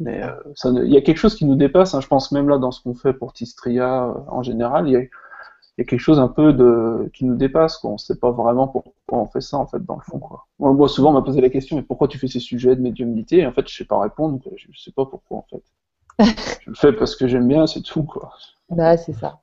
[0.00, 0.22] Mais
[0.64, 1.94] il y a quelque chose qui nous dépasse.
[1.94, 4.96] Hein, je pense même là dans ce qu'on fait pour Tistria en général, il y
[4.96, 7.76] a, quelque chose un peu de qui nous dépasse.
[7.76, 7.90] Quoi.
[7.90, 10.46] On ne sait pas vraiment pourquoi on fait ça en fait dans le fond quoi.
[10.58, 13.40] Moi, souvent on m'a posé la question mais pourquoi tu fais ces sujets de médiumnité?
[13.40, 14.40] Et en fait je sais pas répondre.
[14.56, 15.62] Je ne sais pas pourquoi en fait.
[16.64, 18.32] je le fais parce que j'aime bien, c'est tout quoi.
[18.72, 19.40] Bah, c'est ça.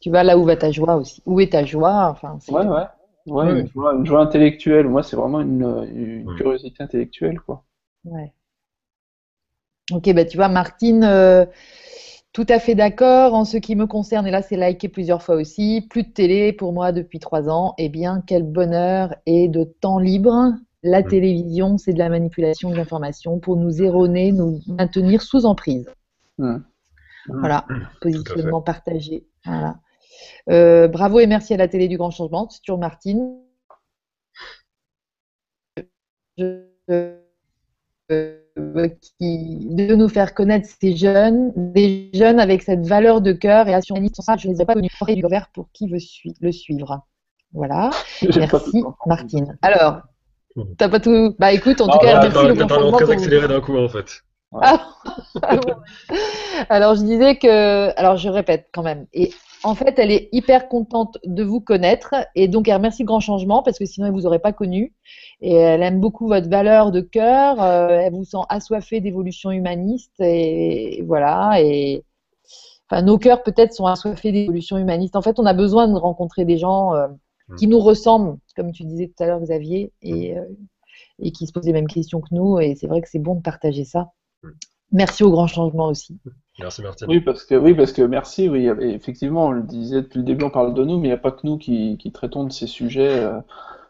[0.00, 1.22] Tu vas là où va ta joie aussi.
[1.24, 2.84] Où est ta joie enfin, Ouais, ouais.
[3.26, 4.88] ouais Une, joie, intellectuelle.
[4.88, 7.64] Moi, c'est vraiment une, curiosité intellectuelle, quoi.
[8.04, 8.32] Ouais.
[9.92, 11.44] Ok, bah tu vois, Martine, euh,
[12.32, 15.36] tout à fait d'accord en ce qui me concerne, et là c'est liké plusieurs fois
[15.36, 19.64] aussi, plus de télé pour moi depuis trois ans, eh bien quel bonheur et de
[19.64, 20.52] temps libre.
[20.82, 21.08] La mm.
[21.08, 25.86] télévision, c'est de la manipulation de l'information pour nous erroner, nous maintenir sous emprise.
[26.38, 26.56] Mm.
[27.28, 27.66] Voilà,
[28.00, 29.26] positionnement partagé.
[29.44, 29.76] Voilà.
[30.50, 33.40] Euh, bravo et merci à la télé du Grand Changement, c'est toujours Martine.
[36.90, 43.66] Euh, qui, de nous faire connaître ces jeunes, des jeunes avec cette valeur de cœur
[43.68, 44.10] et assurance.
[44.38, 45.98] Je ne les ai pas connus du vert pour qui veut
[46.40, 47.06] le suivre.
[47.52, 47.90] Voilà.
[48.36, 49.56] Merci Martine.
[49.62, 50.02] Alors,
[50.76, 51.34] t'as pas tout.
[51.38, 52.92] Bah écoute, en tout cas, merci le grand changement.
[52.92, 54.22] très accéléré d'un coup en fait.
[54.62, 54.86] Ah,
[56.68, 59.30] alors je disais que, alors je répète quand même, et
[59.64, 62.14] en fait elle est hyper contente de vous connaître.
[62.34, 64.94] Et donc elle remercie le grand changement parce que sinon elle vous aurait pas connu.
[65.40, 70.14] Et elle aime beaucoup votre valeur de cœur, euh, elle vous sent assoiffée d'évolution humaniste.
[70.20, 71.60] Et, voilà.
[71.60, 72.04] Et
[72.88, 75.16] enfin nos cœurs peut-être sont assoiffés d'évolution humaniste.
[75.16, 77.08] En fait on a besoin de rencontrer des gens euh,
[77.48, 77.56] mm.
[77.56, 80.38] qui nous ressemblent, comme tu disais tout à l'heure Xavier et mm.
[80.38, 80.44] euh,
[81.20, 82.58] et qui se posent les mêmes questions que nous.
[82.60, 84.10] Et c'est vrai que c'est bon de partager ça.
[84.92, 86.18] Merci au grand changement aussi.
[86.60, 87.08] Merci Martine.
[87.10, 88.48] Oui, parce que, oui, parce que merci.
[88.48, 91.12] Oui, effectivement, on le disait depuis le début, on parle de nous, mais il n'y
[91.12, 93.40] a pas que nous qui, traitons de ces sujets euh,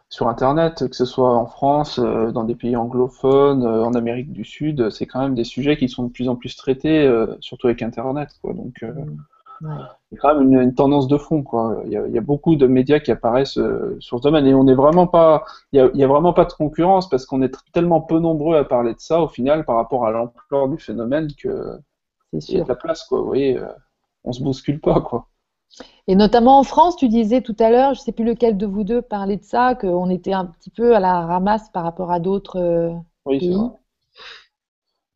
[0.09, 4.31] sur Internet, que ce soit en France, euh, dans des pays anglophones, euh, en Amérique
[4.31, 4.89] du Sud.
[4.89, 7.07] C'est quand même des sujets qui sont de plus en plus traités,
[7.39, 8.29] surtout avec Internet.
[8.41, 8.53] Quoi.
[8.53, 9.17] Donc, mm.
[9.61, 11.81] Il y a quand même une, tendance de fond, quoi.
[11.85, 14.75] Il y, a, beaucoup de médias qui apparaissent euh, sur ce domaine et on n'est
[14.75, 18.57] vraiment pas, il y, a, vraiment pas de concurrence parce qu'on est tellement peu nombreux
[18.57, 21.79] à parler de ça au final par rapport à l'ampleur du phénomène que
[22.33, 23.19] il y a de la place, quoi.
[23.19, 23.67] Vous voyez, euh,
[24.23, 25.27] on se bouscule pas, quoi.
[26.07, 28.83] Et notamment en France, tu disais tout à l'heure, je sais plus lequel de vous
[28.83, 32.19] deux parlait de ça, qu'on était un petit peu à la ramasse par rapport à
[32.19, 32.93] d'autres euh,
[33.25, 33.57] oui, pays.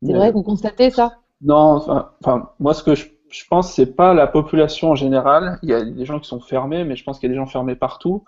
[0.02, 0.18] C'est vrai.
[0.18, 1.16] vrai que vous constatez ça?
[1.42, 1.80] Non,
[2.20, 5.58] enfin, moi ce que je je pense que c'est pas la population en général.
[5.62, 7.38] Il y a des gens qui sont fermés, mais je pense qu'il y a des
[7.40, 8.24] gens fermés partout.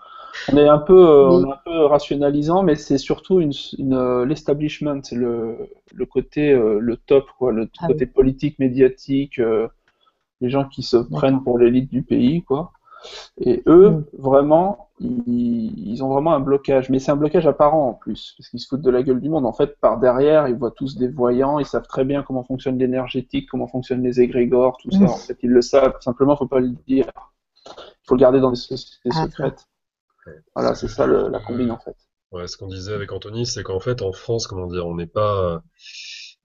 [0.51, 3.93] On est un peu, euh, on est un peu rationalisant, mais c'est surtout une, une
[3.93, 9.39] euh, l'establishment, le, le côté, euh, le top, quoi, le ah côté politique, médiatique,
[10.41, 12.71] les gens qui se prennent pour l'élite du pays, quoi.
[13.41, 14.05] Et eux, mm.
[14.17, 16.89] vraiment, ils, ont vraiment un blocage.
[16.89, 19.29] Mais c'est un blocage apparent en plus, parce qu'ils se foutent de la gueule du
[19.29, 19.45] monde.
[19.45, 22.77] En fait, par derrière, ils voient tous des voyants, ils savent très bien comment fonctionne
[22.77, 24.99] l'énergétique, comment fonctionnent les égrégores, tout ça.
[24.99, 25.09] Mm.
[25.09, 25.95] En fait, ils le savent.
[26.01, 27.05] Simplement, il ne faut pas le dire.
[27.65, 29.67] Il faut le garder dans des sociétés ah, secrètes.
[30.55, 31.95] Voilà, c'est ça la combine en fait.
[32.31, 35.05] Ouais, ce qu'on disait avec Anthony, c'est qu'en fait, en France, comment dire, on n'est
[35.05, 35.61] pas.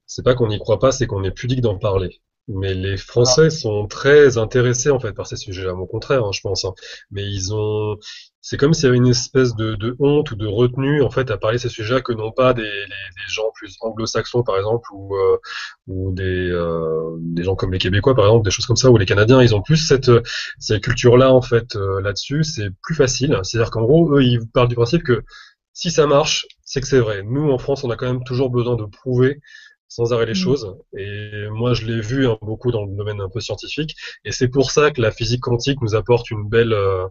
[0.04, 2.20] C'est pas qu'on n'y croit pas, c'est qu'on est pudique d'en parler.
[2.48, 6.40] Mais les Français sont très intéressés en fait par ces sujets-là, au contraire, hein, je
[6.40, 6.64] pense.
[6.64, 6.72] Hein.
[7.10, 7.98] Mais ils ont,
[8.40, 11.30] c'est comme s'il y avait une espèce de, de, honte ou de retenue en fait
[11.30, 12.70] à parler de ces sujets-là que non pas des,
[13.28, 15.36] gens plus anglo-saxons par exemple ou, euh,
[15.88, 18.96] ou des, euh, des gens comme les Québécois par exemple, des choses comme ça ou
[18.96, 20.10] les Canadiens, ils ont plus cette,
[20.58, 22.44] cette culture-là en fait euh, là-dessus.
[22.44, 23.38] C'est plus facile.
[23.42, 25.22] C'est-à-dire qu'en gros, eux, ils parlent du principe que
[25.74, 27.22] si ça marche, c'est que c'est vrai.
[27.22, 29.40] Nous, en France, on a quand même toujours besoin de prouver
[29.88, 30.36] sans arrêt les mm.
[30.36, 30.76] choses.
[30.96, 33.96] Et moi, je l'ai vu hein, beaucoup dans le domaine un peu scientifique.
[34.24, 37.06] Et c'est pour ça que la physique quantique nous apporte une belle, euh,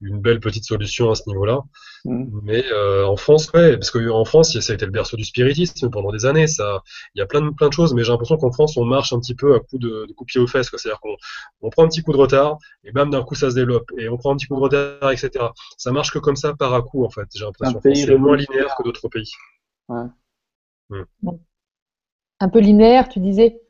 [0.00, 1.60] une belle petite solution à ce niveau-là.
[2.04, 2.40] Mm.
[2.44, 5.90] Mais euh, en France, ouais, parce qu'en France, ça a été le berceau du spiritisme
[5.90, 6.46] pendant des années.
[6.46, 6.82] Ça,
[7.14, 9.12] il y a plein de, plein de choses, mais j'ai l'impression qu'en France, on marche
[9.12, 10.70] un petit peu à coup de, de coup de pied aux fesses.
[10.70, 11.16] C'est-à-dire qu'on
[11.62, 13.90] on prend un petit coup de retard, et bam, d'un coup, ça se développe.
[13.98, 15.30] Et on prend un petit coup de retard, etc.
[15.76, 17.26] Ça marche que comme ça par à coup, en fait.
[17.34, 19.30] J'ai l'impression que c'est moins linéaire que d'autres pays.
[19.88, 20.04] Ouais.
[20.90, 21.30] Mm
[22.40, 23.60] un peu linéaire, tu disais?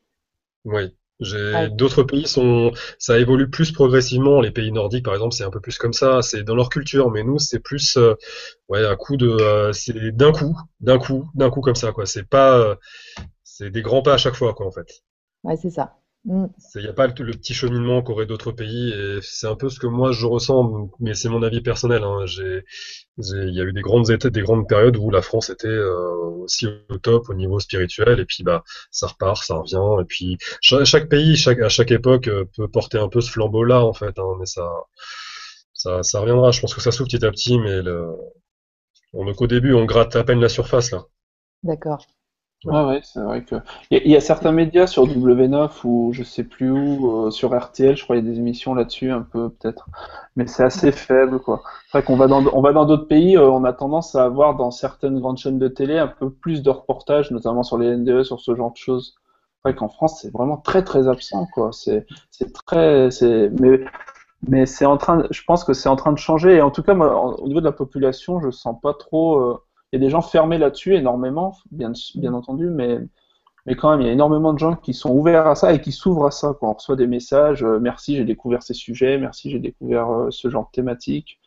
[0.65, 0.95] Oui.
[1.73, 4.41] D'autres pays sont ça évolue plus progressivement.
[4.41, 6.23] Les pays nordiques, par exemple, c'est un peu plus comme ça.
[6.23, 8.15] C'est dans leur culture, mais nous, c'est plus euh,
[8.69, 12.07] ouais un coup de euh, c'est d'un coup, d'un coup, d'un coup comme ça quoi.
[12.07, 12.75] C'est pas euh,
[13.45, 15.03] c'est des grands pas à chaque fois quoi en fait.
[15.45, 15.99] Ouais, c'est ça.
[16.25, 16.47] Mm.
[16.75, 19.81] Il n'y a pas le, petit cheminement qu'auraient d'autres pays et c'est un peu ce
[19.81, 22.03] que moi je ressens, mais c'est mon avis personnel.
[22.05, 22.27] Hein.
[23.17, 26.15] il y a eu des grandes étapes, des grandes périodes où la France était euh,
[26.43, 30.37] aussi au top au niveau spirituel et puis bah ça repart, ça revient et puis
[30.61, 34.19] chaque, pays, chaque, à chaque époque euh, peut porter un peu ce flambeau-là en fait,
[34.19, 34.69] hein, mais ça,
[35.73, 36.51] ça, ça reviendra.
[36.51, 38.09] Je pense que ça s'ouvre petit à petit, mais le,
[39.15, 41.07] on est qu'au début, on gratte à peine la surface là.
[41.63, 42.07] D'accord.
[42.67, 43.57] Ouais, ouais, c'est vrai que.
[43.91, 47.97] Il y, a certains médias sur W9 ou je sais plus où, euh, sur RTL,
[47.97, 49.89] je crois qu'il y a des émissions là-dessus, un peu peut-être.
[50.37, 51.63] Mais c'est assez faible, quoi.
[51.91, 54.57] C'est qu'on va dans, on va dans d'autres pays, euh, on a tendance à avoir
[54.57, 58.25] dans certaines grandes chaînes de télé un peu plus de reportages, notamment sur les NDE,
[58.25, 59.15] sur ce genre de choses.
[59.65, 61.71] C'est qu'en France, c'est vraiment très très absent, quoi.
[61.73, 62.07] C'est,
[62.67, 63.09] très,
[63.59, 63.81] mais,
[64.49, 66.57] mais c'est en train, je pense que c'est en train de changer.
[66.57, 69.39] Et en tout cas, au niveau de la population, je sens pas trop.
[69.39, 69.63] Euh,
[69.93, 72.99] il y a des gens fermés là-dessus énormément, bien, bien entendu, mais,
[73.67, 75.81] mais quand même, il y a énormément de gens qui sont ouverts à ça et
[75.81, 76.57] qui s'ouvrent à ça.
[76.59, 80.31] Quand on reçoit des messages, euh, merci, j'ai découvert ces sujets, merci, j'ai découvert euh,
[80.31, 81.41] ce genre de thématique,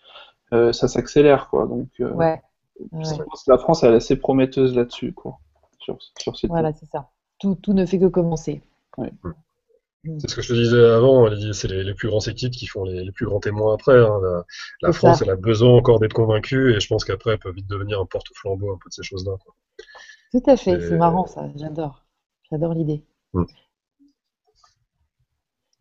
[0.53, 1.67] euh, ça s'accélère, quoi.
[1.67, 2.41] Donc, ouais.
[2.79, 5.39] je pense que la France elle est assez prometteuse là-dessus, quoi.
[5.79, 7.09] Sur, sur voilà, c'est ça.
[7.39, 8.61] Tout, tout, ne fait que commencer.
[10.03, 10.19] Mm.
[10.19, 12.83] C'est ce que je te disais avant, c'est les, les, plus grands équipes qui font
[12.83, 13.97] les, les plus grands témoins après.
[13.97, 14.19] Hein.
[14.21, 14.43] La,
[14.81, 17.67] la France, elle a besoin encore d'être convaincue et je pense qu'après, elle peut vite
[17.67, 19.33] devenir un porte-flambeau un peu de ces choses-là.
[20.31, 22.03] Tout à fait, c'est marrant ça, j'adore.
[22.51, 23.03] J'adore l'idée.
[23.33, 23.43] Mm.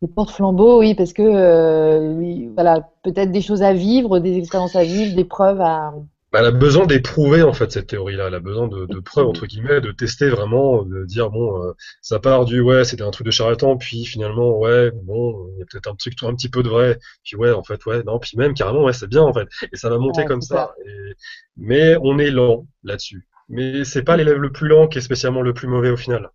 [0.02, 4.82] Les porte-flambeaux, oui, parce que euh, voilà, peut-être des choses à vivre, des expériences à
[4.82, 5.94] vivre, des preuves à,
[6.32, 8.28] bah, elle a besoin d'éprouver en fait cette théorie-là.
[8.28, 11.72] Elle a besoin de, de, preuves entre guillemets, de tester vraiment, de dire bon, euh,
[12.00, 15.62] ça part du ouais, c'était un truc de charlatan, puis finalement ouais, bon, il y
[15.62, 18.18] a peut-être un truc un petit peu de vrai, puis ouais, en fait ouais, non,
[18.18, 20.74] puis même carrément ouais, c'est bien en fait, et ça va monter comme ça.
[20.86, 21.12] Et...
[21.56, 23.26] Mais on est lent là-dessus.
[23.48, 26.30] Mais c'est pas l'élève le plus lent qui est spécialement le plus mauvais au final.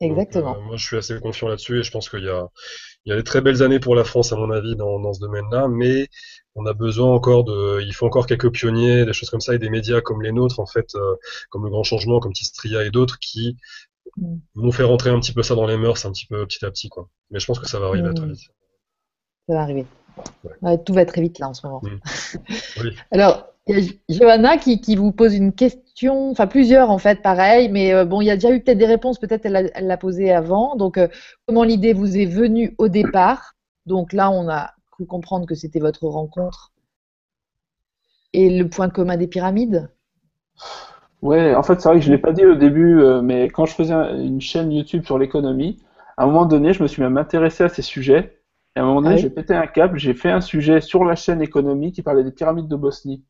[0.00, 0.56] Exactement.
[0.56, 2.48] Euh, moi, je suis assez confiant là-dessus et je pense qu'il y a,
[3.04, 5.12] il y a des très belles années pour la France, à mon avis, dans, dans
[5.12, 6.08] ce domaine-là, mais
[6.54, 9.58] on a besoin encore de, il faut encore quelques pionniers, des choses comme ça, et
[9.58, 11.14] des médias comme les nôtres, en fait, euh,
[11.50, 13.56] comme le Grand Changement, comme Tistria et d'autres, qui
[14.16, 14.36] mm.
[14.54, 16.70] vont faire rentrer un petit peu ça dans les mœurs, un petit peu petit à
[16.70, 17.08] petit, quoi.
[17.30, 18.32] Mais je pense que ça va arriver très mm.
[18.32, 18.50] vite.
[19.48, 19.86] Ça va arriver.
[20.84, 21.80] tout va très vite là en ce moment.
[21.82, 21.98] Mm.
[22.82, 22.96] Oui.
[23.10, 27.22] Alors, il y a Johanna qui, qui, vous pose une question, enfin plusieurs en fait,
[27.22, 29.96] pareil, mais euh, bon, il y a déjà eu peut-être des réponses, peut-être elle l'a
[29.96, 30.76] posée avant.
[30.76, 31.08] Donc, euh,
[31.46, 33.54] comment l'idée vous est venue au départ?
[33.86, 36.72] Donc là, on a cru comprendre que c'était votre rencontre.
[38.32, 39.90] Et le point commun des pyramides?
[41.20, 43.48] Ouais, en fait, c'est vrai que je ne l'ai pas dit au début, euh, mais
[43.48, 45.78] quand je faisais une chaîne YouTube sur l'économie,
[46.16, 48.38] à un moment donné, je me suis même intéressé à ces sujets.
[48.74, 51.04] Et à un moment donné, ah j'ai pété un câble, j'ai fait un sujet sur
[51.04, 53.22] la chaîne économie qui parlait des pyramides de Bosnie.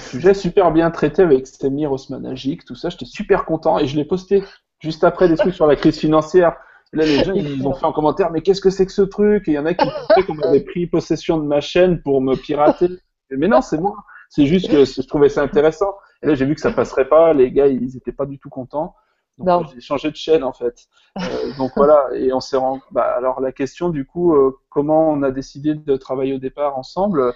[0.00, 4.04] Sujet super bien traité avec Stemir Osmanagic, tout ça, j'étais super content et je l'ai
[4.04, 4.42] posté
[4.78, 6.56] juste après des trucs sur la crise financière.
[6.92, 9.46] Là, les gens, ils ont fait en commentaire, mais qu'est-ce que c'est que ce truc?
[9.48, 12.20] Et il y en a qui pensaient qu'on avait pris possession de ma chaîne pour
[12.20, 12.88] me pirater.
[13.30, 13.96] Mais non, c'est moi.
[14.30, 15.94] C'est juste que je trouvais ça intéressant.
[16.22, 17.32] Et là, j'ai vu que ça passerait pas.
[17.32, 18.94] Les gars, ils étaient pas du tout contents.
[19.38, 20.86] Donc, j'ai changé de chaîne, en fait.
[21.18, 21.22] Euh,
[21.58, 22.08] donc voilà.
[22.14, 22.82] Et on s'est rendu.
[22.90, 26.76] Bah, alors, la question, du coup, euh, comment on a décidé de travailler au départ
[26.76, 27.34] ensemble?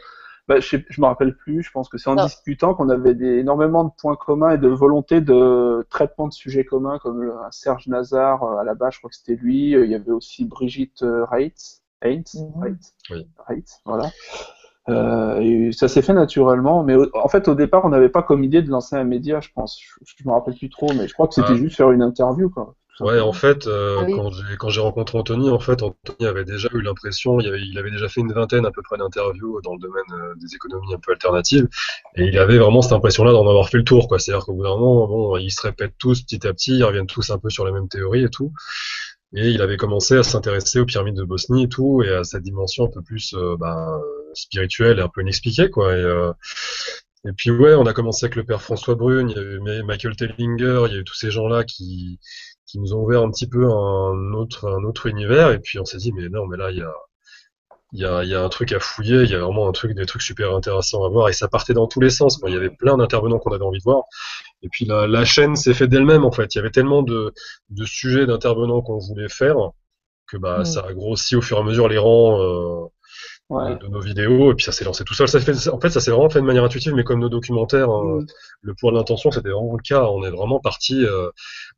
[0.53, 1.63] Bah, je, ne me rappelle plus.
[1.63, 4.69] Je pense que c'est en discutant qu'on avait des, énormément de points communs et de
[4.69, 8.99] volonté de traitement de sujets communs, comme le, Serge Nazar euh, à la base, je
[8.99, 9.75] crois que c'était lui.
[9.75, 11.83] Euh, il y avait aussi Brigitte euh, Reitz.
[12.05, 12.77] Heinz, mhm.
[13.11, 13.27] oui.
[13.49, 14.11] Reitz, voilà.
[14.89, 18.43] Euh, et ça s'est fait naturellement, mais en fait au départ on n'avait pas comme
[18.43, 19.81] idée de lancer un média, je pense.
[19.81, 21.57] Je, je me rappelle plus trop, mais je crois que c'était ah.
[21.57, 22.75] juste faire une interview, quoi.
[23.01, 26.45] Ouais, en fait, euh, ah quand j'ai quand j'ai rencontré Anthony, en fait, Anthony avait
[26.45, 29.61] déjà eu l'impression, il avait, il avait déjà fait une vingtaine à peu près d'interviews
[29.63, 31.69] dans le domaine euh, des économies un peu alternatives,
[32.17, 34.19] et il avait vraiment cette impression-là d'en avoir fait le tour, quoi.
[34.19, 37.07] C'est-à-dire qu'au bout d'un moment, bon, ils se répètent tous petit à petit, ils reviennent
[37.07, 38.53] tous un peu sur les mêmes théories et tout.
[39.35, 42.43] Et il avait commencé à s'intéresser aux pyramides de Bosnie et tout, et à cette
[42.43, 44.01] dimension un peu plus euh, ben,
[44.35, 45.97] spirituelle et un peu inexpliquée, quoi.
[45.97, 46.31] Et,
[47.25, 49.83] et puis ouais, on a commencé avec le père François Brune, il y a eu
[49.85, 52.19] Michael Tellinger, il y a eu tous ces gens-là qui
[52.73, 55.51] qui nous ont ouvert un petit peu un autre, un autre univers.
[55.51, 56.95] Et puis on s'est dit, mais non, mais là, il y a,
[57.93, 59.95] il y, a, y a un truc à fouiller, il y a vraiment un truc,
[59.95, 61.29] des trucs super intéressants à voir.
[61.29, 62.41] Et ça partait dans tous les sens.
[62.47, 64.05] Il y avait plein d'intervenants qu'on avait envie de voir.
[64.63, 66.55] Et puis la, la chaîne s'est faite d'elle-même, en fait.
[66.55, 67.35] Il y avait tellement de,
[67.69, 69.57] de sujets d'intervenants qu'on voulait faire
[70.27, 70.65] que bah, mm.
[70.65, 72.41] ça a grossi au fur et à mesure les rangs.
[72.41, 72.87] Euh,
[73.51, 75.29] de, nos vidéos, et puis ça s'est lancé tout seul.
[75.29, 77.91] Ça fait, en fait, ça s'est vraiment fait de manière intuitive, mais comme nos documentaires,
[77.91, 78.27] hein, mm.
[78.63, 80.05] le poids de l'intention, c'était vraiment le cas.
[80.05, 81.29] On est vraiment parti, euh,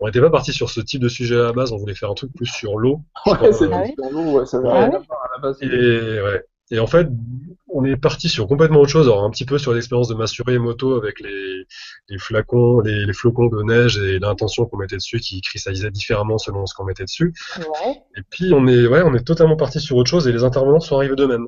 [0.00, 2.10] on n'était pas parti sur ce type de sujet à la base, on voulait faire
[2.10, 3.00] un truc plus sur l'eau.
[3.26, 5.58] Ouais, c'est euh, sur l'eau, ouais, ça va à la base.
[5.62, 6.44] Et, ouais.
[6.74, 7.06] Et en fait,
[7.68, 10.54] on est parti sur complètement autre chose, alors un petit peu sur l'expérience de Massuri
[10.54, 11.66] et Moto avec les,
[12.08, 16.36] les flacons, les, les, flocons de neige et l'intention qu'on mettait dessus qui cristallisait différemment
[16.36, 17.32] selon ce qu'on mettait dessus.
[17.58, 18.02] Ouais.
[18.16, 20.80] Et puis on est, ouais, on est totalement parti sur autre chose et les intervenants
[20.80, 21.46] sont arrivés d'eux-mêmes.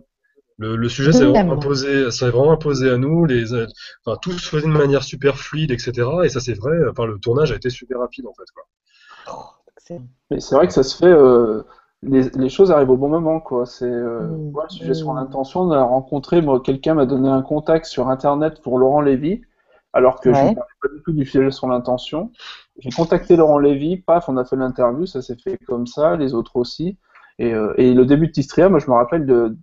[0.59, 3.25] Le, le sujet s'est vraiment imposé, s'est vraiment imposé à nous.
[3.25, 6.09] Les, enfin, tout se faisait de manière super fluide, etc.
[6.23, 6.77] Et ça c'est vrai.
[6.89, 8.49] Enfin, le tournage a été super rapide en fait.
[8.55, 8.63] Quoi.
[9.91, 9.99] Oh,
[10.31, 11.07] Mais c'est vrai que ça se fait.
[11.07, 11.63] Euh
[12.03, 13.67] les, les, choses arrivent au bon moment, quoi.
[13.67, 14.69] C'est euh, mmh.
[14.69, 14.95] sujet mmh.
[14.95, 15.61] sur l'intention.
[15.63, 19.43] On a rencontré, moi, quelqu'un m'a donné un contact sur Internet pour Laurent Lévy,
[19.93, 20.35] alors que ouais.
[20.35, 22.31] je ne parlais pas du tout du sujet sur l'intention.
[22.79, 26.35] J'ai contacté Laurent Lévy, paf, on a fait l'interview, ça s'est fait comme ça, les
[26.35, 26.99] autres aussi.
[27.39, 29.57] Et, euh, et le début de Tistria, moi, je me rappelle de,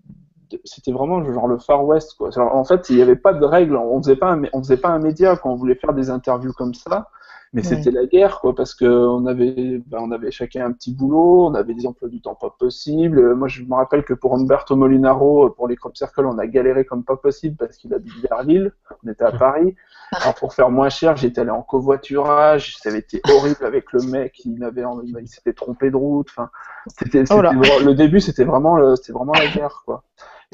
[0.49, 2.29] de c'était vraiment genre le Far West, quoi.
[2.35, 3.75] Alors, en fait, il n'y avait pas de règles.
[3.75, 6.53] On faisait pas, un, on faisait pas un média quand on voulait faire des interviews
[6.53, 7.09] comme ça.
[7.53, 7.67] Mais ouais.
[7.67, 11.45] c'était la guerre, quoi, parce que on avait, ben, on avait chacun un petit boulot,
[11.47, 13.35] on avait des emplois du temps pas possibles.
[13.35, 16.83] Moi, je me rappelle que pour Umberto Molinaro, pour les Crop Circle, on a galéré
[16.83, 18.73] comme pas possible parce qu'il habite vers Lille.
[19.05, 19.75] On était à Paris.
[20.13, 22.75] Alors, pour faire moins cher, j'étais allé en covoiturage.
[22.77, 24.41] Ça avait été horrible avec le mec.
[24.45, 24.83] Il avait,
[25.21, 26.27] il s'était trompé de route.
[26.31, 26.49] Enfin,
[26.87, 30.03] c'était, oh le début, c'était vraiment, c'était vraiment la guerre, quoi.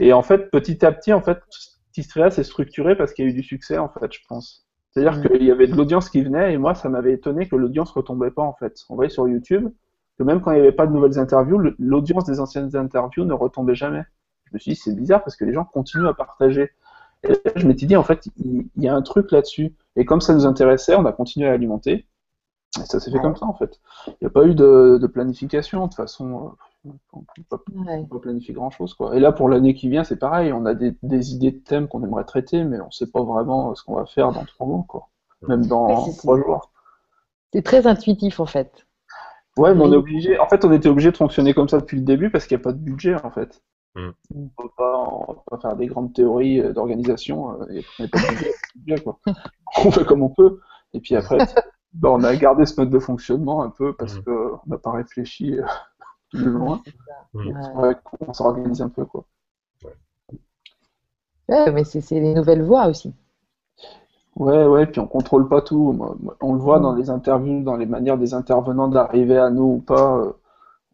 [0.02, 1.40] Et en fait, petit à petit, en fait,
[1.94, 4.69] Tistria s'est structuré parce qu'il y a eu du succès, en fait, je pense.
[5.00, 5.28] C'est-à-dire mmh.
[5.30, 8.32] qu'il y avait de l'audience qui venait et moi, ça m'avait étonné que l'audience retombait
[8.32, 8.84] pas en fait.
[8.90, 9.70] On voyait sur YouTube
[10.18, 13.34] que même quand il n'y avait pas de nouvelles interviews, l'audience des anciennes interviews ne
[13.34, 14.04] retombait jamais.
[14.46, 16.72] Je me suis dit, c'est bizarre parce que les gens continuent à partager.
[17.24, 19.76] Et là, je m'étais dit, en fait, il, y a un truc là-dessus.
[19.96, 22.08] Et comme ça nous intéressait, on a continué à alimenter.
[22.78, 23.24] Et ça s'est fait ouais.
[23.24, 23.80] comme ça, en fait.
[24.08, 25.82] Il n'y a pas eu de, de planification.
[25.82, 26.56] De toute façon,
[26.86, 27.60] on ne peut pas,
[27.92, 28.06] ouais.
[28.06, 28.94] pas planifier grand-chose.
[28.94, 29.16] Quoi.
[29.16, 30.54] Et là, pour l'année qui vient, c'est pareil.
[30.54, 33.24] On a des, des idées de thèmes qu'on aimerait traiter, mais on ne sait pas
[33.24, 35.10] vraiment ce qu'on va faire dans trois mois, quoi.
[35.48, 36.72] même dans trois jours.
[37.54, 38.86] C'est très intuitif, en fait.
[39.58, 40.40] Ouais, mais on est obligé.
[40.40, 42.62] En fait, on était obligé de fonctionner comme ça depuis le début parce qu'il n'y
[42.62, 43.62] a pas de budget, en fait.
[43.96, 44.10] Mm.
[44.36, 47.46] On ne peut pas faire des grandes théories d'organisation.
[47.46, 49.20] On n'a pas de budget, quoi.
[49.84, 50.62] on fait comme on peut.
[50.94, 51.40] Et puis après,
[51.94, 54.24] bah, on a gardé ce mode de fonctionnement un peu parce mm.
[54.24, 55.58] qu'on n'a pas réfléchi
[56.32, 56.82] plus loin.
[57.34, 57.80] Mmh.
[57.80, 57.96] Ouais,
[58.28, 59.26] on s'organise un peu, quoi.
[61.48, 63.14] Ouais, mais c'est les nouvelles voies aussi.
[64.36, 66.00] Ouais, ouais, puis on contrôle pas tout.
[66.42, 66.84] On le voit mmh.
[66.84, 70.18] dans les interviews, dans les manières des intervenants d'arriver à nous ou pas.
[70.18, 70.34] Euh,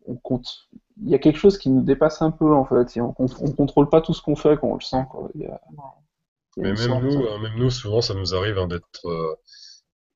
[0.07, 0.69] on compte.
[1.03, 2.95] Il y a quelque chose qui nous dépasse un peu en fait.
[2.95, 5.05] Et on, on contrôle pas tout ce qu'on fait quand on le sent.
[5.11, 5.29] Quoi.
[5.35, 8.33] Il y a, il y a mais même nous, hein, même nous, souvent, ça nous
[8.33, 9.05] arrive hein, d'être.
[9.05, 9.35] Euh...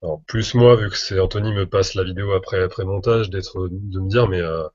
[0.02, 3.68] Alors, plus moi, vu que c'est Anthony me passe la vidéo après, après montage, d'être,
[3.70, 4.66] de me dire, mais euh,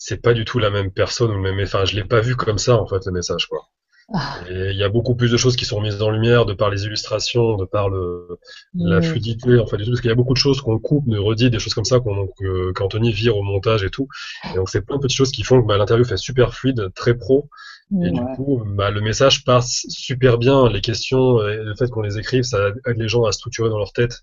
[0.00, 1.60] c'est pas du tout la même personne ou le même.
[1.62, 3.68] Enfin, je l'ai pas vu comme ça en fait le message quoi.
[4.12, 4.40] Ah.
[4.50, 6.84] Il y a beaucoup plus de choses qui sont mises en lumière de par les
[6.84, 8.26] illustrations, de par le,
[8.74, 8.88] mmh.
[8.88, 11.08] la fluidité, en fait, et tout, parce qu'il y a beaucoup de choses qu'on coupe,
[11.08, 12.28] de redit, des choses comme ça qu'on,
[12.74, 14.08] qu'Anthony vire au montage et tout.
[14.50, 16.88] Et donc c'est plein de petites choses qui font que bah, l'interview fait super fluide,
[16.96, 17.48] très pro.
[17.92, 18.04] Mmh.
[18.04, 20.68] Et du coup, bah, le message passe super bien.
[20.68, 23.78] Les questions, et le fait qu'on les écrive, ça aide les gens à structurer dans
[23.78, 24.22] leur tête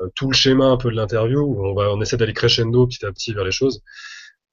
[0.00, 1.56] euh, tout le schéma un peu de l'interview.
[1.60, 3.84] On va, on essaie d'aller crescendo petit à petit vers les choses.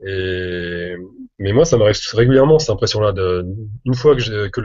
[0.03, 0.95] Et
[1.39, 3.11] mais moi, ça m'arrive régulièrement cette impression-là.
[3.11, 3.45] De...
[3.85, 4.61] Une fois que, que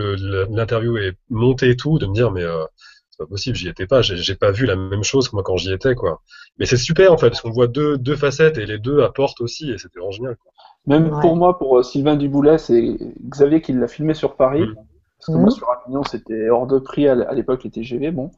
[0.51, 2.65] l'interview est montée et tout, de me dire mais euh,
[3.11, 5.57] c'est pas possible, j'y étais pas, j'ai pas vu la même chose que moi quand
[5.57, 6.21] j'y étais quoi.
[6.59, 9.41] Mais c'est super en fait parce qu'on voit deux, deux facettes et les deux apportent
[9.41, 10.37] aussi et c'était vraiment génial.
[10.37, 10.53] Quoi.
[10.87, 11.21] Même ouais.
[11.21, 12.97] pour moi, pour euh, Sylvain Duboulet, c'est
[13.29, 14.63] Xavier qui l'a filmé sur Paris.
[14.63, 14.75] Mmh.
[15.19, 15.41] Parce que mmh.
[15.41, 18.31] moi, sur Avignon, c'était hors de prix à l'époque, les TGV, bon.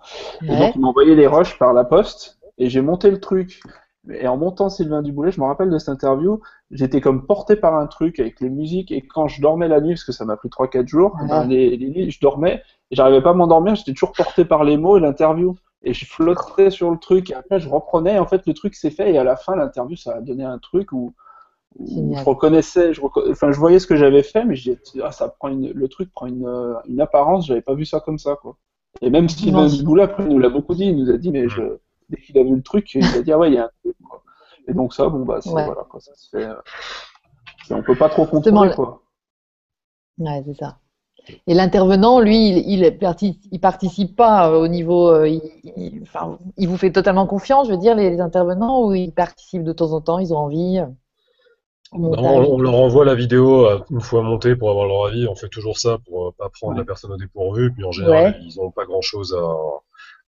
[0.42, 0.48] Ouais.
[0.48, 3.62] Et donc, il m'a envoyé les rushs par la poste, et j'ai monté le truc.
[4.10, 6.40] Et en montant Sylvain Duboulet, je me rappelle de cette interview,
[6.72, 9.94] j'étais comme porté par un truc avec les musiques, et quand je dormais la nuit,
[9.94, 11.28] parce que ça m'a pris 3-4 jours, ouais.
[11.28, 14.76] ben les, les, je dormais, et j'arrivais pas à m'endormir, j'étais toujours porté par les
[14.76, 15.54] mots et l'interview.
[15.84, 18.74] Et je flottais sur le truc, et après je reprenais, et en fait le truc
[18.74, 21.14] s'est fait, et à la fin, l'interview, ça a donné un truc où,
[21.78, 23.22] où je reconnaissais, je, reco...
[23.30, 25.70] enfin, je voyais ce que j'avais fait, mais je disais, ah, ça prend une...
[25.70, 26.48] le truc prend une,
[26.88, 28.56] une apparence, j'avais pas vu ça comme ça, quoi.
[29.00, 31.48] Et même Sylvain Duboulet, après, il nous l'a beaucoup dit, il nous a dit, mais
[31.48, 31.62] je
[32.12, 33.70] dès qu'il a vu le truc, il a dit ah ouais, il y a un
[33.82, 33.96] truc.
[34.08, 34.22] Quoi.
[34.68, 35.64] Et donc ça, bon bah, ouais.
[35.64, 36.44] voilà, quoi, ça se fait.
[36.44, 36.54] Euh...
[37.70, 38.74] On peut pas trop contrôler le...
[38.74, 39.02] quoi.
[40.18, 40.78] Ouais, c'est ça.
[41.46, 45.08] Et l'intervenant, lui, il, il, participe, il, participe pas au niveau.
[45.08, 48.94] Euh, il, enfin, il, vous fait totalement confiance, je veux dire, les, les, intervenants, ou
[48.94, 50.86] ils participent de temps en temps, ils ont envie euh,
[51.98, 55.28] non, on, leur envoie la vidéo euh, une fois montée pour avoir leur avis.
[55.28, 56.78] On fait toujours ça pour pas prendre ouais.
[56.78, 57.70] la personne au dépourvu.
[57.72, 58.40] Puis en général, ouais.
[58.40, 59.44] ils n'ont pas grand chose à,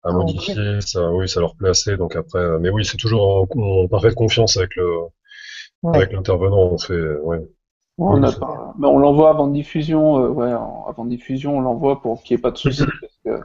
[0.03, 0.81] à modifier, okay.
[0.81, 1.97] ça, oui, ça leur plaît assez.
[1.97, 4.87] Donc après, euh, mais oui, c'est toujours en, en, parfaite confiance avec le,
[5.83, 5.95] ouais.
[5.95, 6.69] avec l'intervenant.
[6.71, 7.39] On fait, ouais.
[7.97, 12.35] On, a pas, on l'envoie avant diffusion, euh, ouais, avant diffusion, on l'envoie pour qu'il
[12.35, 12.83] n'y ait pas de soucis.
[13.01, 13.43] parce que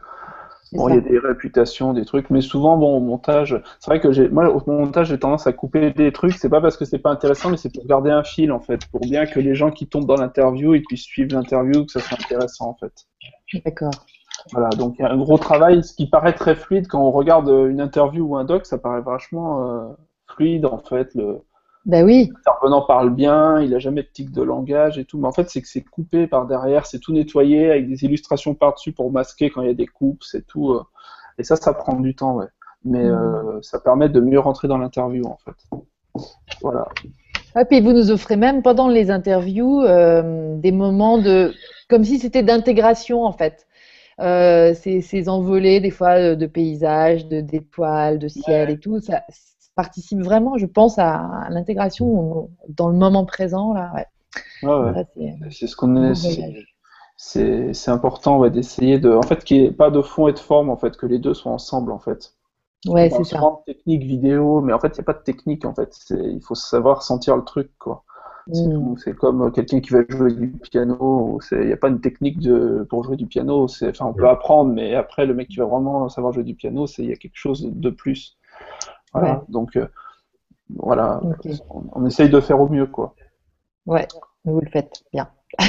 [0.73, 4.01] Bon, il y a des réputations, des trucs, mais souvent, bon, au montage, c'est vrai
[4.01, 6.33] que j'ai, moi, au montage, j'ai tendance à couper des trucs.
[6.33, 8.85] C'est pas parce que c'est pas intéressant, mais c'est pour garder un fil, en fait,
[8.87, 12.01] pour bien que les gens qui tombent dans l'interview, ils puissent suivre l'interview, que ça
[12.01, 12.93] soit intéressant, en fait.
[13.65, 13.93] D'accord.
[14.52, 17.10] Voilà, donc il y a un gros travail, ce qui paraît très fluide quand on
[17.10, 19.89] regarde une interview ou un doc, ça paraît vachement euh,
[20.28, 21.14] fluide, en fait.
[21.14, 21.40] Le,
[21.86, 22.32] ben oui.
[22.35, 25.48] L'intervenant parle bien, il a jamais de tic de langage et tout, mais en fait
[25.48, 29.51] c'est que c'est coupé par derrière, c'est tout nettoyé avec des illustrations par-dessus pour masquer
[29.51, 30.73] quand il y a des coupes, c'est tout.
[30.73, 30.82] Euh.
[31.39, 32.48] et ça, ça prend du temps, ouais.
[32.85, 33.12] Mais mm.
[33.12, 36.27] euh, ça permet de mieux rentrer dans l'interview en fait.
[36.60, 36.89] Voilà.
[37.59, 41.55] Et puis vous nous offrez même pendant les interviews euh, des moments de,
[41.89, 43.65] comme si c'était d'intégration en fait.
[44.18, 49.22] Ces, ces, envolées des fois de paysages, de d'étoiles, de ciel et tout, ça,
[49.76, 53.72] participe vraiment, je pense, à, l'intégration dans le moment présent.
[53.72, 53.93] Là,
[54.62, 55.05] ouais.
[55.51, 56.14] c'est ce qu'on est.
[57.16, 59.12] C'est important ouais, d'essayer de.
[59.12, 61.18] En fait, qu'il n'y ait pas de fond et de forme, en fait, que les
[61.18, 62.34] deux soient ensemble, en fait.
[62.86, 63.40] Ouais, c'est ça.
[63.64, 65.94] technique vidéo, mais en fait, il n'y a pas de technique, en fait.
[66.10, 68.05] Il faut savoir sentir le truc, quoi.
[68.48, 68.97] Mm.
[68.98, 71.40] C'est comme quelqu'un qui va jouer du piano.
[71.52, 73.64] Il n'y a pas une technique de, pour jouer du piano.
[73.64, 76.86] Enfin, on peut apprendre, mais après, le mec qui va vraiment savoir jouer du piano,
[76.98, 78.36] il y a quelque chose de plus.
[79.48, 79.86] Donc, euh,
[80.77, 81.20] voilà,
[81.70, 83.14] on, essaye de faire au mieux, quoi.
[83.86, 84.06] Ouais,
[84.44, 85.31] vous le faites bien.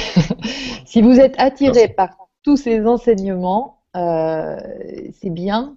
[0.84, 2.10] si vous êtes attiré par
[2.42, 4.58] tous ces enseignements, euh,
[5.20, 5.76] c'est bien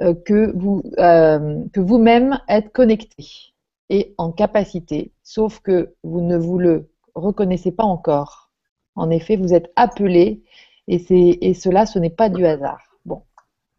[0.00, 3.49] euh, que vous que vous-même êtes connecté
[3.90, 8.50] et en capacité, sauf que vous ne vous le reconnaissez pas encore.
[8.94, 10.42] En effet, vous êtes appelé
[10.88, 12.80] et, et cela, ce n'est pas du hasard.
[13.04, 13.22] Bon,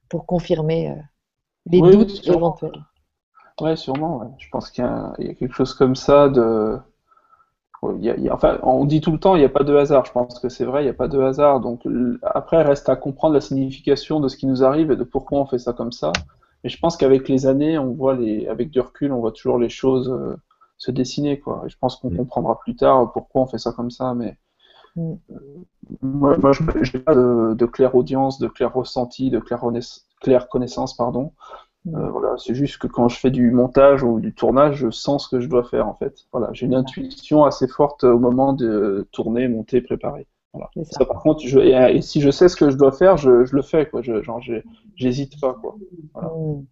[0.10, 0.96] pour confirmer
[1.66, 2.84] les doutes éventuels.
[3.60, 4.36] Ouais, sûrement.
[4.40, 6.80] Je pense qu'il y, a quelque chose comme ça de.
[8.32, 10.06] enfin, on dit tout le temps, il n'y a pas de hasard.
[10.06, 11.60] Je pense que c'est vrai, il n'y a pas de hasard.
[11.60, 11.88] Donc
[12.24, 15.46] après, reste à comprendre la signification de ce qui nous arrive et de pourquoi on
[15.46, 16.12] fait ça comme ça.
[16.64, 19.58] Et je pense qu'avec les années, on voit les, avec du recul, on voit toujours
[19.58, 20.36] les choses euh,
[20.78, 21.64] se dessiner, quoi.
[21.66, 22.18] Et je pense qu'on mm.
[22.18, 24.14] comprendra plus tard pourquoi on fait ça comme ça.
[24.14, 24.38] Mais
[24.96, 25.14] mm.
[25.32, 25.36] euh,
[26.02, 29.64] moi, moi je n'ai pas de, de claire audience, de clair ressenti, de claire,
[30.22, 31.34] claire connaissance, pardon.
[31.88, 35.26] Euh, voilà, c'est juste que quand je fais du montage ou du tournage, je sens
[35.26, 36.28] ce que je dois faire en fait.
[36.32, 40.28] Voilà, j'ai une intuition assez forte au moment de tourner, monter, préparer.
[40.54, 40.70] Voilà.
[40.84, 41.06] Ça.
[41.06, 43.62] par contre, je, et, si je sais ce que je dois faire, je, je le
[43.62, 44.02] fais quoi.
[44.02, 44.42] Je, genre,
[44.96, 45.76] j'hésite pas quoi.
[46.14, 46.30] Voilà.
[46.30, 46.66] Mm.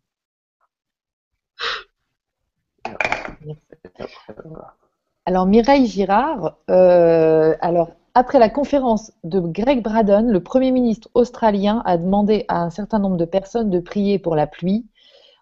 [5.26, 11.82] Alors Mireille Girard, euh, alors après la conférence de Greg Braden, le Premier ministre australien
[11.86, 14.88] a demandé à un certain nombre de personnes de prier pour la pluie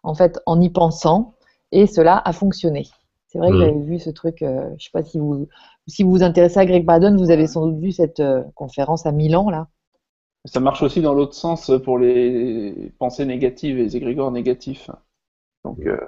[0.03, 1.34] en fait, en y pensant,
[1.72, 2.88] et cela a fonctionné.
[3.27, 3.59] C'est vrai que mm.
[3.59, 5.47] j'avais vu ce truc, euh, je ne sais pas si vous,
[5.88, 9.05] si vous vous intéressez à Greg Braden, vous avez sans doute vu cette euh, conférence
[9.05, 9.68] à Milan, là.
[10.45, 14.89] Ça marche aussi dans l'autre sens pour les pensées négatives et les égrégores négatifs.
[15.65, 15.99] Donc, euh,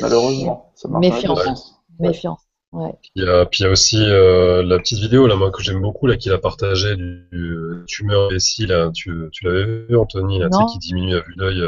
[0.00, 1.82] malheureusement, ça marche Méfiance.
[1.98, 2.48] Méfiance.
[2.72, 2.92] Ouais.
[3.14, 5.62] Il y a, puis il y a aussi euh, la petite vidéo là, moi que
[5.62, 8.90] j'aime beaucoup là qu'il a partagé du, du tumeur vessie là.
[8.94, 11.62] Tu, tu l'avais vu Anthony là, qui diminue à vue d'œil.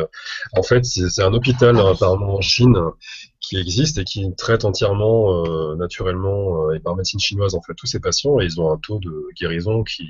[0.57, 2.77] En fait, c'est un hôpital apparemment en Chine
[3.41, 7.75] qui existe et qui traite entièrement euh, naturellement euh, et par médecine chinoise en fait
[7.75, 10.09] tous ces patients et ils ont un taux de guérison qui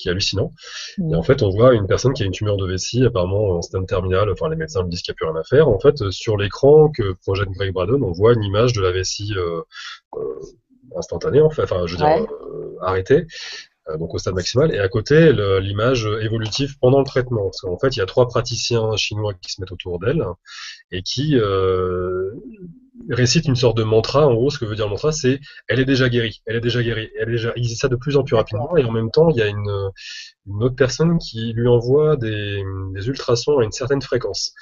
[0.00, 0.52] qui est hallucinant.
[0.98, 3.62] Et en fait, on voit une personne qui a une tumeur de vessie, apparemment en
[3.62, 5.68] stade terminal, enfin les médecins me disent qu'il n'y a plus rien à faire.
[5.68, 9.34] En fait, sur l'écran que projette Greg Braden, on voit une image de la vessie
[9.36, 9.60] euh,
[10.16, 10.40] euh,
[10.96, 13.26] instantanée, en fait, enfin je veux dire euh, arrêtée,
[13.98, 17.44] donc au stade maximal, et à côté l'image évolutive pendant le traitement.
[17.44, 20.24] Parce qu'en fait, il y a trois praticiens chinois qui se mettent autour d'elle
[20.92, 21.36] et qui
[23.08, 24.26] récite une sorte de mantra.
[24.26, 26.60] En gros, ce que veut dire le mantra, c'est elle est déjà guérie, elle est
[26.60, 27.52] déjà guérie, elle est déjà.
[27.56, 29.46] Il dit ça de plus en plus rapidement et en même temps, il y a
[29.46, 29.90] une,
[30.46, 32.62] une autre personne qui lui envoie des,
[32.94, 34.52] des, ultrasons à une certaine fréquence.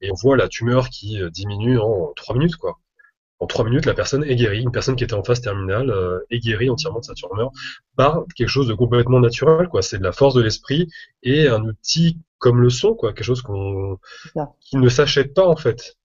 [0.00, 2.78] Et on voit la tumeur qui euh, diminue en trois minutes, quoi.
[3.38, 4.62] En trois minutes, la personne est guérie.
[4.62, 7.50] Une personne qui était en phase terminale euh, est guérie entièrement de sa tumeur
[7.96, 9.82] par quelque chose de complètement naturel, quoi.
[9.82, 10.88] C'est de la force de l'esprit
[11.22, 13.12] et un outil comme le son, quoi.
[13.12, 13.98] Quelque chose qu'on
[14.60, 15.96] qui ne s'achète pas en fait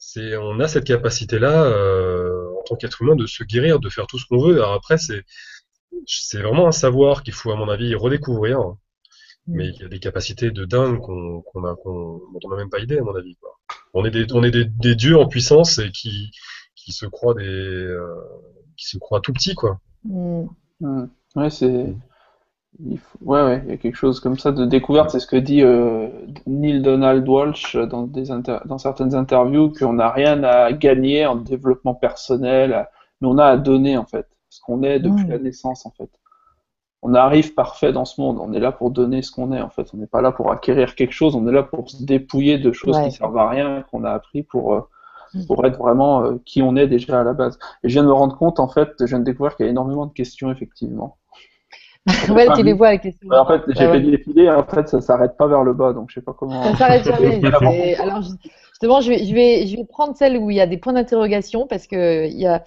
[0.00, 3.88] c'est on a cette capacité là euh, en tant qu'être humain de se guérir, de
[3.90, 4.56] faire tout ce qu'on veut.
[4.56, 5.24] Alors après c'est
[6.06, 8.58] c'est vraiment un savoir qu'il faut à mon avis redécouvrir.
[8.60, 8.74] Mm.
[9.46, 12.80] Mais il y a des capacités de dingue qu'on a dont on n'a même pas
[12.80, 13.36] idée à mon avis.
[13.36, 13.50] Quoi.
[13.92, 16.30] On est des on est des, des, dieux en puissance et qui
[16.74, 18.14] qui se croient des euh,
[18.78, 19.80] qui se croient tout petits quoi.
[20.04, 20.46] Mm.
[21.36, 21.94] Ouais c'est
[22.78, 25.10] il Ouais, ouais, il y a quelque chose comme ça de découverte.
[25.10, 26.08] C'est ce que dit euh,
[26.46, 28.24] Neil Donald Walsh dans, des
[28.64, 32.88] dans certaines interviews, qu'on n'a rien à gagner en développement personnel,
[33.20, 36.10] mais on a à donner en fait, ce qu'on est depuis la naissance en fait.
[37.02, 38.38] on arrive parfait dans ce monde.
[38.40, 39.88] On est là pour donner ce qu'on est, en fait.
[39.94, 42.72] On n'est pas là pour acquérir quelque chose, on est là pour se dépouiller de
[42.72, 44.80] choses qui servent à rien, qu'on a appris pour, euh,
[45.34, 45.46] mm.
[45.46, 47.58] pour être vraiment euh, qui on est déjà à la base.
[47.84, 49.68] Et je viens de me rendre compte, en fait, je viens de découvrir qu'il y
[49.68, 51.18] a énormément de questions, effectivement.
[52.30, 53.28] Ouais, tu les vois les questions.
[53.30, 56.14] en fait, j'ai fait défiler, en fait, ça s'arrête pas vers le bas, donc je
[56.14, 56.62] sais pas comment.
[56.62, 57.94] Ça s'arrête jamais.
[57.96, 60.78] Alors, justement, je vais, je, vais, je vais prendre celle où il y a des
[60.78, 62.64] points d'interrogation parce que il y a.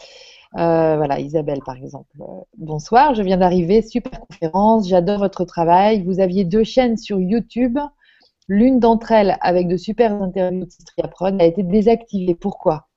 [0.55, 2.15] Euh, voilà, Isabelle par exemple.
[2.21, 2.25] Euh,
[2.59, 6.03] bonsoir, je viens d'arriver, super conférence, j'adore votre travail.
[6.03, 7.79] Vous aviez deux chaînes sur YouTube.
[8.47, 12.35] L'une d'entre elles, avec de super interviews de Cistria Prod, a été désactivée.
[12.35, 12.87] Pourquoi?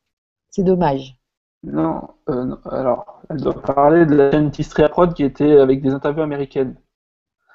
[0.50, 1.16] C'est dommage.
[1.62, 5.90] Non, euh, alors, elle doit parler de la chaîne Tistria Prod qui était avec des
[5.90, 6.76] interviews américaines.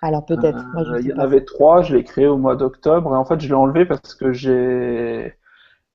[0.01, 0.65] Alors peut-être.
[0.99, 3.47] il y en avait trois, je l'ai créé au mois d'octobre et en fait je
[3.47, 5.35] l'ai enlevé parce que j'ai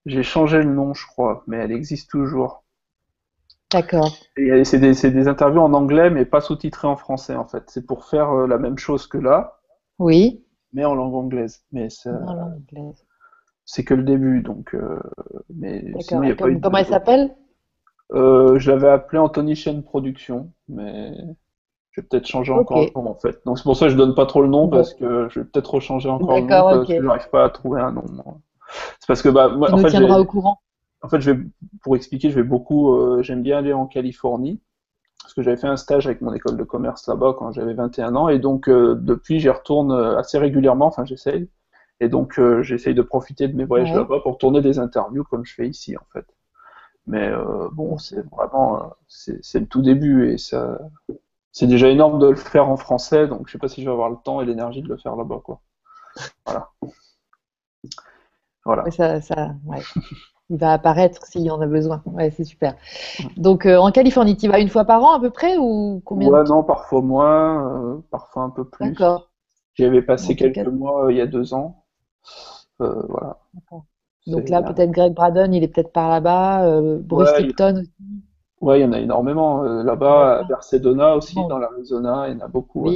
[0.07, 2.63] j'ai changé le nom, je crois, mais elle existe toujours.
[3.71, 4.09] D'accord.
[4.35, 7.63] C'est des, des, interviews en anglais, mais pas sous-titrées en français, en fait.
[7.67, 9.59] C'est pour faire euh, la même chose que là.
[9.99, 10.45] Oui.
[10.71, 11.65] Mais en langue anglaise.
[11.73, 11.89] Mais
[13.65, 14.73] c'est que le début, donc.
[14.73, 14.97] Euh,
[15.53, 17.35] mais sinon, y a pas comment elle s'appelle?
[18.13, 21.13] Euh, Je l'avais appelé Anthony Chen Production, mais
[21.91, 23.41] je vais peut-être changer encore le nom, en fait.
[23.45, 25.45] Donc c'est pour ça que je donne pas trop le nom, parce que je vais
[25.45, 28.03] peut-être rechanger encore le nom, parce que je n'arrive pas à trouver un nom.
[28.99, 30.59] C'est parce que, bah, moi, en fait, au courant
[31.01, 31.43] en fait, je vais,
[31.81, 34.59] pour expliquer, je vais beaucoup, euh, j'aime bien aller en Californie,
[35.21, 38.15] parce que j'avais fait un stage avec mon école de commerce là-bas quand j'avais 21
[38.15, 41.49] ans, et donc euh, depuis, j'y retourne euh, assez régulièrement, enfin j'essaye,
[41.99, 45.53] et donc j'essaye de profiter de mes voyages là-bas pour tourner des interviews comme je
[45.55, 46.25] fais ici en fait.
[47.07, 47.31] Mais
[47.71, 50.77] bon, c'est vraiment, c'est le tout début, et ça,
[51.51, 53.93] c'est déjà énorme de le faire en français, donc je sais pas si je vais
[53.93, 55.61] avoir le temps et l'énergie de le faire là-bas, quoi.
[56.45, 56.69] Voilà.
[58.65, 58.91] Voilà.
[58.91, 59.79] Ça, ça, ouais.
[60.49, 62.01] il va apparaître s'il y en a besoin.
[62.05, 62.75] Ouais, c'est super.
[63.35, 66.29] Donc euh, en Californie, tu vas une fois par an à peu près ou combien
[66.29, 68.89] Ouais, non, parfois moins, euh, parfois un peu plus.
[68.89, 69.29] D'accord.
[69.73, 71.85] J'y avais passé quelques mois euh, il y a deux ans.
[72.79, 73.39] voilà.
[74.27, 76.81] Donc là, peut-être Greg Braden, il est peut-être par là-bas.
[76.99, 77.91] Bruce ouais, Lipton aussi.
[78.59, 79.61] Ouais, il y en a énormément.
[79.61, 82.89] là-bas, à Bercedona aussi, dans l'Arizona, il y en a beaucoup.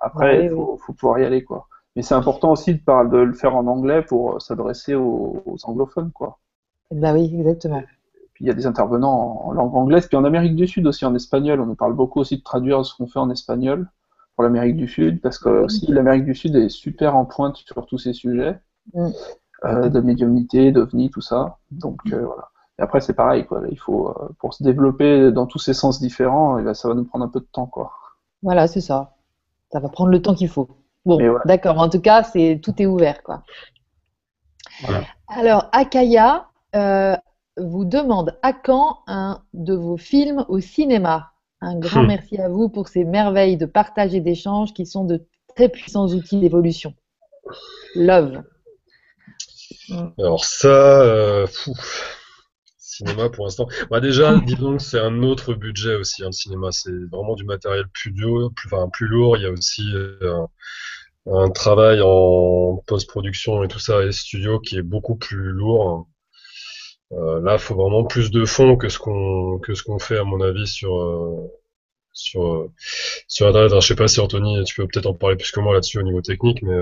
[0.00, 1.66] Après, il faut, pouvoir y aller, quoi.
[1.96, 6.12] Mais c'est important aussi de, de, le faire en anglais pour s'adresser aux, aux anglophones,
[6.12, 6.38] quoi.
[6.90, 7.82] Bah oui, exactement.
[8.34, 11.04] Puis il y a des intervenants en, langue anglaise, puis en Amérique du Sud aussi
[11.04, 11.60] en espagnol.
[11.60, 13.88] On nous parle beaucoup aussi de traduire ce qu'on fait en espagnol
[14.34, 17.86] pour l'Amérique du Sud, parce que aussi l'Amérique du Sud est super en pointe sur
[17.86, 18.58] tous ces sujets
[18.94, 19.10] mm.
[19.64, 21.58] Euh, de médiumnité, d'ovni, tout ça.
[21.70, 22.48] Donc euh, voilà.
[22.78, 23.62] Et après c'est pareil, quoi.
[23.70, 26.94] il faut euh, pour se développer dans tous ces sens différents, et ben, ça va
[26.94, 27.92] nous prendre un peu de temps, quoi.
[28.42, 29.16] Voilà, c'est ça.
[29.72, 30.68] Ça va prendre le temps qu'il faut.
[31.04, 31.78] Bon, d'accord.
[31.78, 33.42] En tout cas, c'est tout est ouvert, quoi.
[35.28, 37.16] Alors, Akaya, euh,
[37.56, 41.32] vous demande à quand un de vos films au cinéma.
[41.60, 42.08] Un grand hmm.
[42.08, 46.08] merci à vous pour ces merveilles de partage et d'échange qui sont de très puissants
[46.08, 46.94] outils d'évolution.
[47.94, 48.42] Love.
[50.18, 51.46] Alors ça, euh,
[53.00, 53.68] cinéma pour l'instant.
[53.90, 56.68] Bah déjà, disons que c'est un autre budget aussi, un hein, cinéma.
[56.72, 59.36] C'est vraiment du matériel plus dur, plus, enfin, plus lourd.
[59.36, 60.44] Il y a aussi euh,
[61.26, 66.06] un travail en post-production et tout ça et studio qui est beaucoup plus lourd.
[67.12, 70.18] Euh, là, il faut vraiment plus de fonds que ce qu'on que ce qu'on fait
[70.18, 71.50] à mon avis sur euh,
[72.12, 72.70] sur euh,
[73.26, 73.72] sur internet.
[73.72, 75.98] Alors, je sais pas si Anthony, tu peux peut-être en parler plus que moi là-dessus
[75.98, 76.80] au niveau technique, mais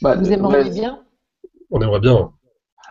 [0.00, 1.04] bah, vous aimeriez bien
[1.74, 2.32] On aimerait bien.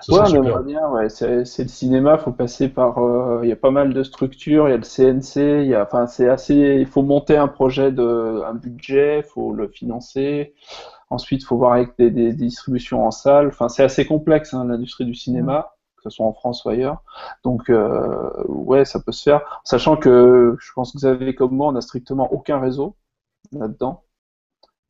[0.10, 0.90] ouais, on aimerait bien.
[0.90, 1.08] Ouais.
[1.08, 3.00] C'est le cinéma, faut passer par.
[3.44, 4.68] Il y a pas mal de structures.
[4.68, 5.64] Il y a le CNC.
[5.64, 6.54] Il y a, enfin, c'est assez.
[6.54, 10.54] Il faut monter un projet de un budget, faut le financer.
[11.10, 13.48] Ensuite, il faut voir avec des, des, distributions en salle.
[13.48, 15.70] Enfin, c'est assez complexe hein, l'industrie du cinéma
[16.04, 17.02] que ce soit en France ou ailleurs.
[17.46, 19.62] Donc, euh, ouais, ça peut se faire.
[19.64, 22.98] Sachant que je pense que vous avez comme moi, on n'a strictement aucun réseau
[23.54, 24.04] là-dedans,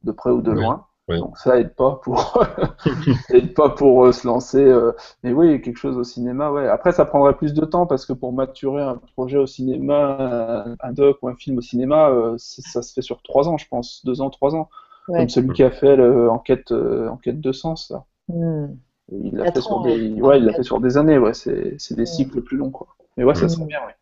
[0.02, 0.88] de près ou de loin.
[1.10, 2.42] Donc ça aide pas pour
[3.30, 4.64] aide pas pour euh, se lancer.
[4.64, 4.94] Euh.
[5.24, 6.68] Mais oui, quelque chose au cinéma, ouais.
[6.68, 10.94] Après, ça prendrait plus de temps parce que pour maturer un projet au cinéma, un,
[10.94, 14.22] doc ou un film au cinéma, ça se fait sur trois ans, je pense, deux
[14.22, 14.70] ans, trois ans,
[15.08, 17.90] comme celui qui a fait l'enquête enquête de sens.
[17.90, 18.06] Ça.
[18.30, 18.76] Hmm.
[19.12, 20.22] Il l'a fait, sur des...
[20.22, 21.34] ouais, il fait sur des années, ouais.
[21.34, 22.72] c'est des cycles plus longs.
[22.72, 22.88] Quoi.
[23.18, 23.96] Mais ouais, ça serait bien, ouais.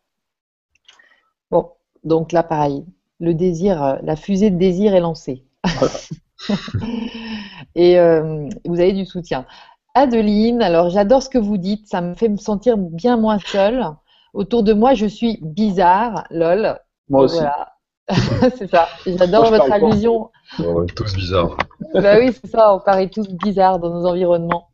[1.50, 1.70] Bon,
[2.04, 2.84] donc là, pareil,
[3.20, 5.44] le désir, euh, la fusée de désir est lancée.
[7.74, 9.46] Et euh, vous avez du soutien.
[9.94, 13.84] Adeline, alors j'adore ce que vous dites, ça me fait me sentir bien moins seule.
[14.32, 16.78] Autour de moi, je suis bizarre, lol.
[17.08, 17.42] Moi aussi.
[18.56, 18.88] c'est ça.
[19.06, 20.30] J'adore votre allusion.
[20.58, 21.56] On est tous bizarres.
[21.94, 22.74] bah oui, c'est ça.
[22.74, 24.68] On paraît tous bizarres dans nos environnements.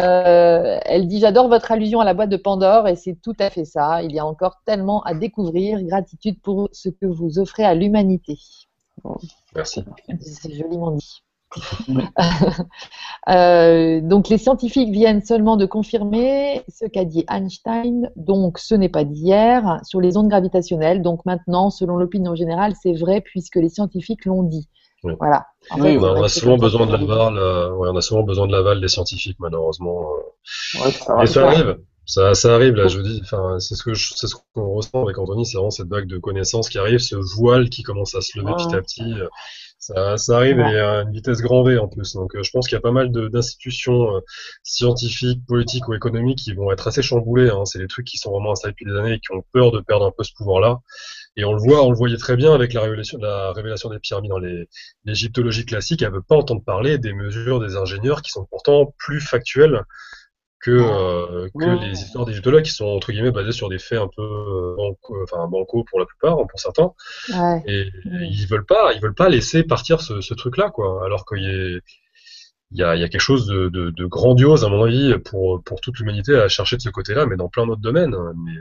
[0.00, 3.50] Euh, elle dit J'adore votre allusion à la boîte de Pandore et c'est tout à
[3.50, 4.02] fait ça.
[4.02, 5.82] Il y a encore tellement à découvrir.
[5.82, 8.38] Gratitude pour ce que vous offrez à l'humanité.
[9.54, 9.84] Merci.
[10.20, 11.22] C'est joliment dit.
[13.28, 18.88] Euh, donc les scientifiques viennent seulement de confirmer ce qu'a dit Einstein, donc ce n'est
[18.88, 21.02] pas d'hier, sur les ondes gravitationnelles.
[21.02, 24.68] Donc maintenant, selon l'opinion générale, c'est vrai puisque les scientifiques l'ont dit.
[25.02, 25.46] Voilà.
[25.78, 28.88] oui, on, a souvent besoin de l'aval, euh, on a souvent besoin de l'aval des
[28.88, 30.02] scientifiques, malheureusement.
[30.78, 31.22] Euh.
[31.22, 31.78] Et ça arrive.
[32.10, 35.16] Ça, ça, arrive là, je dis, enfin, c'est ce que c'est ce qu'on ressent avec
[35.16, 38.36] Anthony, c'est vraiment cette vague de connaissances qui arrive, ce voile qui commence à se
[38.36, 39.14] lever petit à petit.
[39.80, 42.14] Ça, ça arrive et à une vitesse grand V en plus.
[42.14, 44.20] Donc euh, je pense qu'il y a pas mal d'institutions euh,
[44.62, 47.48] scientifiques, politiques ou économiques qui vont être assez chamboulées.
[47.48, 47.64] Hein.
[47.64, 49.80] C'est des trucs qui sont vraiment installés depuis des années et qui ont peur de
[49.80, 50.80] perdre un peu ce pouvoir-là.
[51.36, 53.98] Et on le voit, on le voyait très bien avec la révélation, la révélation des
[54.00, 54.42] pyramides dans
[55.04, 56.02] l'égyptologie classique.
[56.02, 59.82] Elle veut pas entendre parler des mesures des ingénieurs qui sont pourtant plus factuelles
[60.60, 64.08] que, euh, que les histoires d'égyptologues qui sont entre guillemets basées sur des faits un
[64.08, 65.48] peu euh, banco, enfin
[65.88, 66.92] pour la plupart, hein, pour certains.
[67.32, 67.62] Ouais.
[67.66, 71.04] Et ils veulent pas, ils veulent pas laisser partir ce, ce truc-là, quoi.
[71.04, 71.80] Alors qu'il
[72.72, 75.80] y a, y y quelque chose de, de, de, grandiose à mon avis pour pour
[75.80, 78.14] toute l'humanité à chercher de ce côté-là, mais dans plein d'autres domaines.
[78.14, 78.34] Hein.
[78.44, 78.60] Mais,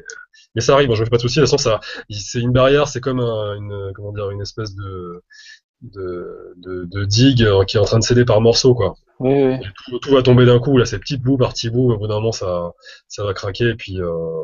[0.55, 0.87] mais ça arrive.
[0.87, 1.39] Moi, je me fais pas de soucis.
[1.39, 2.87] De toute façon, ça, c'est une barrière.
[2.87, 5.21] C'est comme un, une, comment dire, une espèce de
[5.81, 8.95] de, de, de digue qui est en train de céder par morceaux, quoi.
[9.19, 9.57] Oui, oui.
[9.87, 12.07] Tout, tout, va tomber d'un coup, là, c'est petit bout par petit bout, au bout
[12.07, 12.71] d'un moment, ça,
[13.07, 14.43] ça va craquer, et puis euh,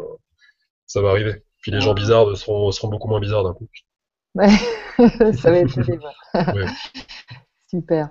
[0.86, 1.44] ça va arriver.
[1.62, 3.68] Puis les gens bizarres seront, seront beaucoup moins bizarres d'un coup.
[4.36, 4.50] Ouais,
[5.34, 5.78] ça va être
[6.54, 6.66] ouais.
[7.70, 8.10] Super.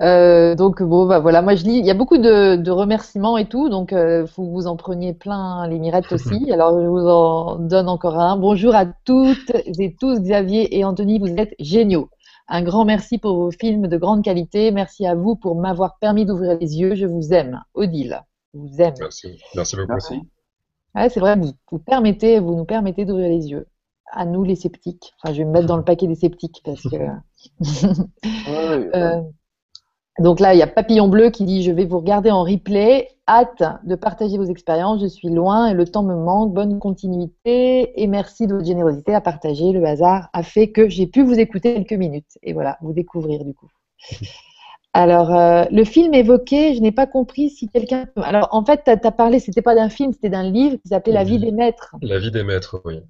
[0.00, 3.36] Euh, donc bon bah voilà, moi je lis, il y a beaucoup de, de remerciements
[3.36, 6.50] et tout, donc euh, faut que vous en preniez plein les mirettes aussi.
[6.50, 8.38] Alors je vous en donne encore un.
[8.38, 12.08] Bonjour à toutes et tous, Xavier et Anthony, vous êtes géniaux.
[12.50, 14.70] Un grand merci pour vos films de grande qualité.
[14.70, 16.94] Merci à vous pour m'avoir permis d'ouvrir les yeux.
[16.94, 17.62] Je vous aime.
[17.74, 18.22] Odile,
[18.54, 18.94] vous aime.
[18.98, 19.38] Merci.
[19.54, 19.92] Merci beaucoup.
[19.92, 20.22] Merci.
[20.94, 23.66] Ouais, c'est vrai, vous, vous, permettez, vous nous permettez d'ouvrir les yeux.
[24.10, 25.12] À nous, les sceptiques.
[25.22, 26.96] Enfin, je vais me mettre dans le paquet des sceptiques parce que.
[27.60, 29.22] ouais, euh,
[30.18, 33.08] donc là, il y a Papillon Bleu qui dit Je vais vous regarder en replay.
[33.28, 35.02] Hâte de partager vos expériences.
[35.02, 36.52] Je suis loin et le temps me manque.
[36.52, 39.72] Bonne continuité et merci de votre générosité à partager.
[39.72, 43.44] Le hasard a fait que j'ai pu vous écouter quelques minutes et voilà, vous découvrir
[43.44, 43.68] du coup.
[44.94, 48.06] Alors, euh, le film évoqué, je n'ai pas compris si quelqu'un.
[48.16, 50.88] Alors, en fait, tu as, as, parlé, c'était pas d'un film, c'était d'un livre qui
[50.88, 51.94] s'appelait La vie des maîtres.
[52.02, 53.02] La vie des maîtres, oui.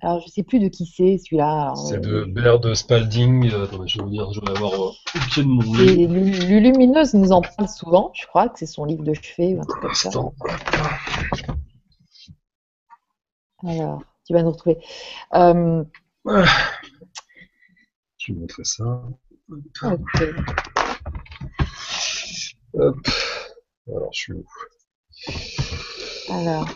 [0.00, 1.74] Alors, je sais plus de qui c'est celui-là.
[1.88, 3.50] C'est de Baird Spalding.
[3.52, 6.14] Euh, attends, je vais vous dire, je vais avoir euh, au pied de mon livre.
[6.46, 9.64] Lulumineuse nous en parle souvent, je crois que c'est son livre de chevet ou un
[9.64, 10.10] truc comme ça.
[13.66, 14.78] Alors, tu vas nous retrouver.
[15.34, 15.84] Euh...
[18.18, 19.02] Je vais montrer ça.
[19.82, 20.22] Ok.
[22.74, 22.96] Hop.
[23.88, 24.44] Alors, je suis où?
[26.30, 26.68] Alors.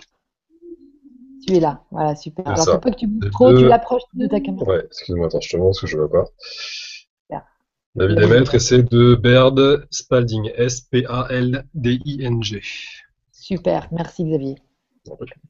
[1.47, 2.47] Tu es là, voilà, super.
[2.47, 4.65] Alors, c'est pas que tu bouges trop, tu l'approches de ta caméra.
[4.65, 6.25] Ouais, excuse-moi, attends, je te montre ce que je vois pas.
[7.97, 12.61] David des maîtres, et c'est de Baird Spalding, S-P-A-L-D-I-N-G.
[13.31, 14.57] Super, merci Xavier.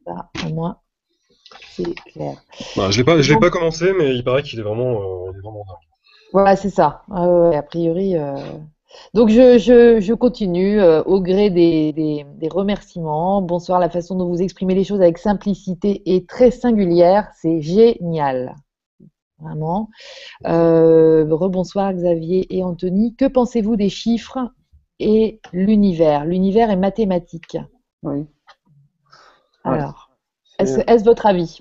[0.06, 0.78] Ça, au moins,
[1.70, 2.36] c'est clair.
[2.76, 5.40] Bah, je ne l'ai pas, commencé, mais il paraît qu'il est vraiment, euh, il est
[5.40, 5.76] vraiment dingue.
[6.34, 7.02] Voilà, c'est ça.
[7.10, 8.36] a priori, euh,
[9.12, 13.42] donc je, je, je continue euh, au gré des, des, des, remerciements.
[13.42, 18.56] Bonsoir, la façon dont vous exprimez les choses avec simplicité et très singulière, c'est génial.
[19.40, 19.90] Vraiment.
[20.46, 23.14] Euh, rebonsoir Xavier et Anthony.
[23.14, 24.38] Que pensez-vous des chiffres
[25.00, 26.24] et l'univers?
[26.24, 27.58] L'univers est mathématique.
[28.02, 28.26] Oui.
[29.64, 30.10] Alors,
[30.58, 31.60] est-ce est votre avis?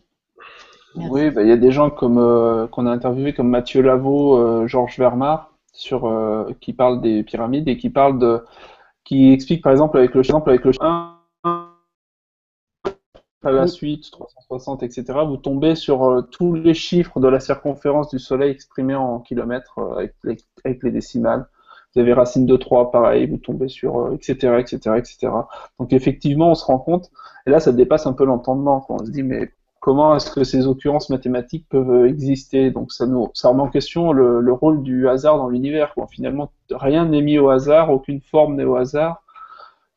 [0.96, 4.68] Oui, bah, il y a des gens comme euh, qu'on a interviewé comme Mathieu Lavaux,
[4.68, 8.44] Georges Vermar, sur euh, qui parle des pyramides et qui parle de
[9.04, 11.20] qui explique par exemple avec le exemple avec le 1
[13.44, 18.10] à la suite 360 etc vous tombez sur euh, tous les chiffres de la circonférence
[18.10, 21.48] du soleil exprimés en kilomètres euh, avec, les, avec, les, décimales.
[21.94, 25.34] Vous avez racine de 3 pareil vous tombez sur etc etc etc
[25.80, 27.12] donc effectivement on se rend compte
[27.48, 29.52] et là ça dépasse un peu l'entendement on se dit mais
[29.84, 32.72] comment est-ce que ces occurrences mathématiques peuvent exister?
[32.72, 35.94] Donc ça, nous, remet en question le, rôle du hasard dans l'univers.
[36.10, 39.24] Finalement, rien n'est mis au hasard, aucune forme n'est au hasard.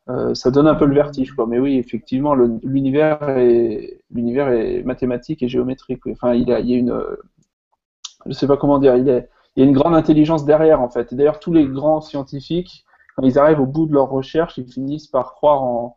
[0.08, 1.32] Euh, ça donne un peu le vertige.
[1.46, 4.02] Mais oui, effectivement, l'univers est,
[4.84, 6.04] mathématique et géométrique.
[6.08, 7.00] Enfin, il, y a une,
[8.26, 9.10] je sais pas comment dire, il, y
[9.62, 11.14] a une grande intelligence derrière, en fait.
[11.14, 12.84] D'ailleurs, tous les grands scientifiques,
[13.14, 15.96] quand ils arrivent au bout de leur recherche, ils finissent par croire en,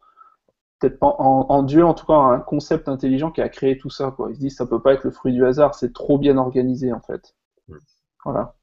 [0.79, 4.11] peut-être en, en, Dieu, en tout cas, un concept intelligent qui a créé tout ça.
[4.11, 4.29] Quoi.
[4.31, 6.93] Ils se disent ça peut pas être le fruit du hasard, c'est trop bien organisé
[6.93, 7.35] en fait.
[8.25, 8.55] Voilà.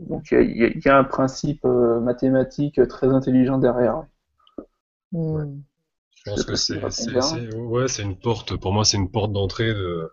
[0.00, 4.04] Donc il y, y, a un principe euh, mathématique très intelligent derrière.
[5.12, 5.60] Hmm.
[6.14, 6.82] Je pense que c'est
[7.56, 8.56] ouais, c'est une porte.
[8.56, 10.10] Pour moi, c'est une porte d'entrée de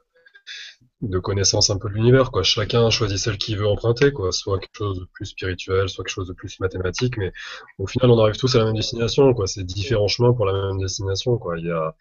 [1.09, 2.43] de connaissance un peu de l'univers, quoi.
[2.43, 4.31] Chacun choisit celle qu'il veut emprunter, quoi.
[4.31, 7.31] Soit quelque chose de plus spirituel, soit quelque chose de plus mathématique, mais
[7.79, 9.47] au final, on arrive tous à la même destination, quoi.
[9.47, 11.57] C'est différents chemins pour la même destination, quoi.
[11.59, 11.95] Il y a,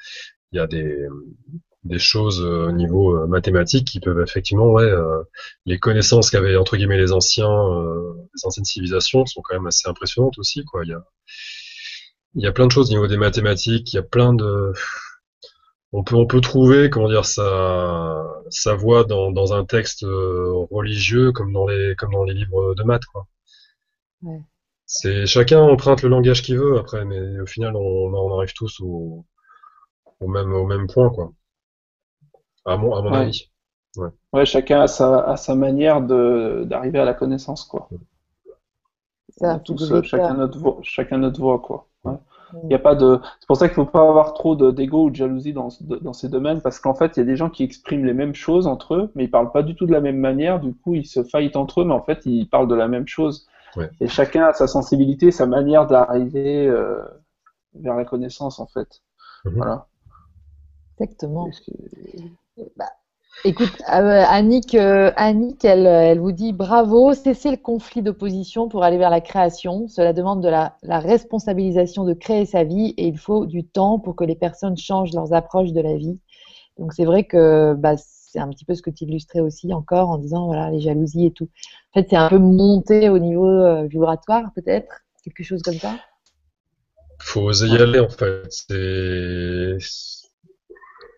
[0.52, 1.06] il y a des,
[1.84, 5.22] des choses euh, au niveau euh, mathématique qui peuvent effectivement, ouais, euh,
[5.66, 7.46] les connaissances qu'avaient entre guillemets les anciens,
[8.34, 10.82] les anciennes civilisations sont quand même assez impressionnantes aussi, quoi.
[10.84, 11.04] Il y a,
[12.36, 14.72] il y a plein de choses au niveau des mathématiques, il y a plein de,
[15.94, 20.04] on peut, on peut trouver, comment dire, sa, sa voix dans, dans un texte
[20.70, 23.26] religieux comme dans les, comme dans les livres de maths, quoi.
[24.22, 24.40] Ouais.
[24.86, 27.80] C'est chacun emprunte le langage qu'il veut après, mais au final, on,
[28.14, 29.24] on arrive tous au,
[30.20, 31.32] au même, au même point, quoi
[32.66, 33.50] à mon, à mon avis.
[33.96, 34.08] Ouais.
[34.32, 34.46] ouais.
[34.46, 37.88] chacun a sa, a sa manière d'arriver à la connaissance, quoi.
[39.28, 41.88] Ça, tous, euh, chacun, notre voix, chacun notre voix, quoi.
[42.62, 43.18] Il y a pas de...
[43.40, 46.12] C'est pour ça qu'il ne faut pas avoir trop d'ego ou de jalousie dans, dans
[46.12, 48.66] ces domaines, parce qu'en fait, il y a des gens qui expriment les mêmes choses
[48.66, 51.06] entre eux, mais ils parlent pas du tout de la même manière, du coup, ils
[51.06, 53.46] se faillitent entre eux, mais en fait, ils parlent de la même chose.
[53.76, 53.90] Ouais.
[54.00, 57.02] Et chacun a sa sensibilité, sa manière d'arriver euh,
[57.74, 59.02] vers la connaissance, en fait.
[59.44, 59.54] Mhm.
[59.56, 59.86] Voilà.
[61.00, 61.50] Exactement.
[62.76, 62.86] Bah,
[63.44, 68.84] écoute, euh, Annick, euh, Annick elle, elle, vous dit bravo, cessez le conflit d'opposition pour
[68.84, 69.88] aller vers la création.
[69.88, 73.98] Cela demande de la, la, responsabilisation de créer sa vie et il faut du temps
[73.98, 76.20] pour que les personnes changent leurs approches de la vie.
[76.78, 80.10] Donc c'est vrai que bah, c'est un petit peu ce que tu illustrais aussi encore
[80.10, 81.48] en disant voilà les jalousies et tout.
[81.92, 85.96] En fait, c'est un peu monté au niveau euh, vibratoire peut-être, quelque chose comme ça?
[87.20, 88.42] Faut oser y aller en fait.
[88.50, 89.78] C'est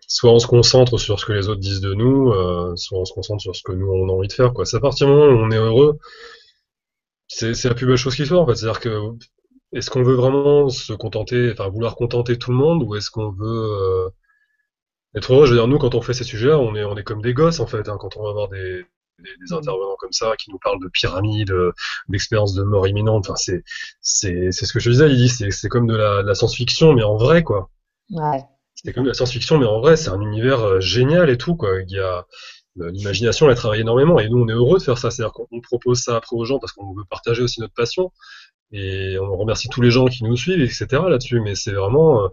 [0.07, 3.05] soit on se concentre sur ce que les autres disent de nous, euh, soit on
[3.05, 4.53] se concentre sur ce que nous on a envie de faire.
[4.53, 4.65] Quoi.
[4.65, 5.99] C'est à partir du moment où on est heureux,
[7.27, 8.55] c'est, la plus belle chose qui soit en fait.
[8.55, 8.99] C'est-à-dire que
[9.73, 13.31] est-ce qu'on veut vraiment se contenter, enfin vouloir contenter tout le monde, ou est-ce qu'on
[13.31, 14.09] veut euh,
[15.15, 15.45] être heureux?
[15.45, 17.33] Je veux dire, nous quand on fait ces sujets-là, on est on est comme des
[17.33, 17.89] gosses en fait.
[17.89, 18.85] Hein, quand on va avoir des,
[19.19, 21.53] des, intervenants comme ça qui nous parlent de pyramides,
[22.07, 23.25] d'expériences de mort imminente.
[23.27, 23.63] Enfin, c'est
[23.99, 25.09] c'est c'est ce que je disais.
[25.09, 27.69] Il dit c'est c'est comme de la, de la science-fiction, mais en vrai quoi.
[28.09, 28.45] Ouais.
[28.83, 31.81] C'est comme la science-fiction, mais en vrai, c'est un univers euh, génial et tout, quoi.
[31.81, 32.25] Il y a
[32.79, 35.09] euh, l'imagination, elle travaille énormément, et nous, on est heureux de faire ça.
[35.09, 38.11] C'est-à-dire qu'on propose ça après aux gens parce qu'on veut partager aussi notre passion,
[38.71, 40.85] et on remercie tous les gens qui nous suivent, etc.
[41.09, 41.41] là-dessus.
[41.41, 42.27] Mais c'est vraiment, euh,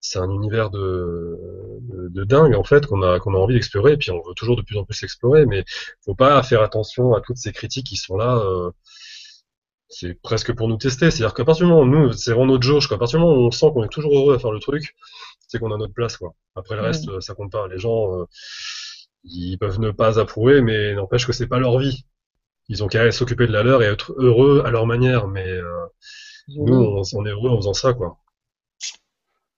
[0.00, 1.38] c'est un univers de,
[2.10, 4.56] de, dingue en fait qu'on a qu'on a envie d'explorer, et puis on veut toujours
[4.56, 5.46] de plus en plus l'explorer.
[5.46, 5.64] Mais
[6.04, 8.42] faut pas faire attention à toutes ces critiques qui sont là.
[9.88, 11.10] c'est presque pour nous tester.
[11.10, 13.38] C'est-à-dire qu'à partir du moment où nous, c'est vraiment notre jauge, qu'à partir du moment
[13.40, 14.94] où on sent qu'on est toujours heureux à faire le truc,
[15.46, 16.34] c'est qu'on a notre place, quoi.
[16.54, 17.68] Après le reste, ça compte pas.
[17.68, 18.24] Les gens, euh,
[19.24, 22.06] ils peuvent ne pas approuver, mais n'empêche que c'est pas leur vie.
[22.68, 25.86] Ils ont qu'à s'occuper de la leur et être heureux à leur manière, mais euh,
[26.48, 28.18] nous, on, est heureux en faisant ça, quoi.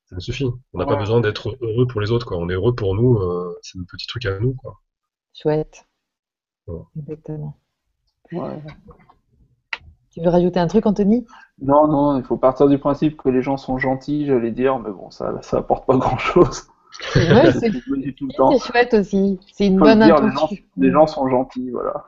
[0.08, 0.46] Ça me suffit.
[0.72, 2.38] On n'a pas besoin d'être heureux pour les autres, quoi.
[2.38, 4.80] On est heureux pour nous, euh, c'est un petit truc à nous, quoi.
[5.34, 5.86] Chouette.
[6.98, 7.58] Exactement.
[8.32, 8.62] Ouais.
[10.10, 11.26] Tu veux rajouter un truc, Anthony?
[11.60, 14.90] Non, non, il faut partir du principe que les gens sont gentils, j'allais dire, mais
[14.90, 16.64] bon, ça, ça apporte pas grand-chose.
[17.14, 17.70] Ouais, c'est
[18.58, 19.38] chouette aussi.
[19.52, 20.56] C'est une bonne intention.
[20.78, 22.06] Les gens, sont gentils, voilà.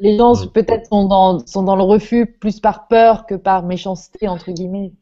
[0.00, 4.28] les gens peut-être sont dans, sont dans le refus plus par peur que par méchanceté,
[4.28, 4.92] entre guillemets.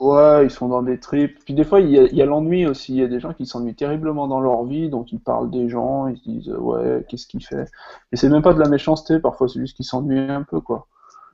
[0.00, 1.38] Ouais, ils sont dans des tripes.
[1.44, 2.94] Puis des fois, il y a, l'ennui aussi.
[2.94, 5.68] Il y a des gens qui s'ennuient terriblement dans leur vie, donc ils parlent des
[5.68, 7.66] gens, ils se disent ouais, qu'est-ce qu'il fait?
[8.12, 10.86] Et c'est même pas de la méchanceté, parfois c'est juste qu'ils s'ennuient un peu, quoi.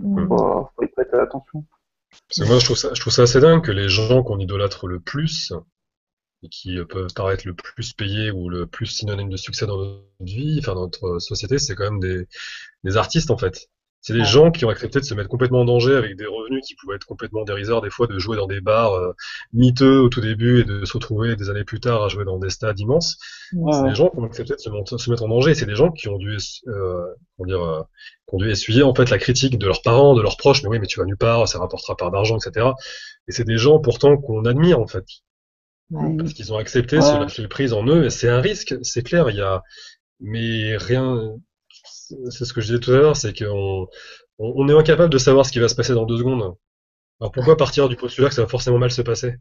[0.03, 1.65] Il faut, y prêter attention.
[2.39, 5.01] moi, je trouve, ça, je trouve ça assez dingue que les gens qu'on idolâtre le
[5.01, 5.53] plus,
[6.43, 10.05] et qui peuvent paraître le plus payés ou le plus synonyme de succès dans notre
[10.21, 12.27] vie, enfin dans notre société, c'est quand même des,
[12.85, 13.69] des artistes en fait.
[14.03, 16.65] C'est des gens qui ont accepté de se mettre complètement en danger avec des revenus
[16.67, 19.13] qui pouvaient être complètement dérisoires, des fois de jouer dans des bars euh,
[19.53, 22.39] miteux au tout début et de se retrouver des années plus tard à jouer dans
[22.39, 23.19] des stades immenses.
[23.51, 25.55] C'est des gens qui ont accepté de se, mettre en danger.
[25.55, 27.05] C'est des gens qui ont dû, euh,
[27.41, 27.83] dire, euh,
[28.27, 30.63] qui ont dû essuyer en fait la critique de leurs parents, de leurs proches.
[30.63, 32.69] Mais oui, mais tu vas nulle part, ça rapportera pas d'argent, etc.
[33.29, 35.05] Et c'est des gens pourtant qu'on admire en fait,
[35.91, 38.07] parce qu'ils ont accepté se lâcher prise en eux.
[38.07, 39.29] Et c'est un risque, c'est clair.
[39.29, 39.63] Il y a,
[40.21, 41.37] mais rien
[41.85, 43.89] c'est ce que je disais tout à l'heure, c'est qu'on
[44.39, 46.55] on, est incapable de savoir ce qui va se passer dans deux secondes.
[47.21, 49.37] Alors pourquoi partir du postulat que ça va forcément mal se passer?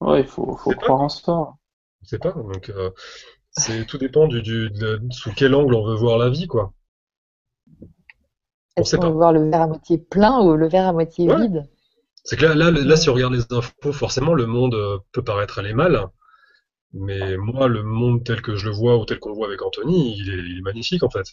[0.00, 1.54] Ouais, il faut, faut croire en ça.
[2.02, 2.90] Je sais pas, donc euh,
[3.50, 4.70] c'est tout dépend du, du
[5.10, 6.72] sous quel angle on veut voir la vie, quoi.
[8.76, 11.68] Est-ce qu'on veut voir le verre à moitié plein ou le verre à moitié vide?
[12.24, 15.22] C'est que là, là, là, si on regarde les infos, forcément, le monde euh, peut
[15.22, 16.08] paraître aller mal.
[16.94, 19.62] Mais moi, le monde tel que je le vois ou tel qu'on le voit avec
[19.62, 21.26] Anthony, il est, magnifique en fait.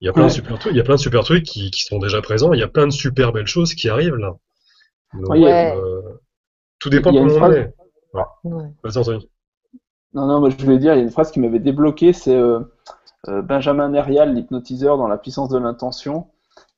[0.00, 1.70] Il y a plein de super trucs, il y a plein de super trucs qui,
[1.70, 4.36] qui, sont déjà présents, il y a plein de super belles choses qui arrivent là.
[5.12, 6.00] Donc, euh,
[6.78, 7.74] tout dépend de comment on est.
[8.82, 9.28] Vas-y Anthony.
[10.14, 12.34] Non, non, moi je voulais dire, il y a une phrase qui m'avait débloqué, c'est
[12.34, 12.60] euh,
[13.28, 16.28] euh, Benjamin Nerial, l'hypnotiseur dans La puissance de l'intention.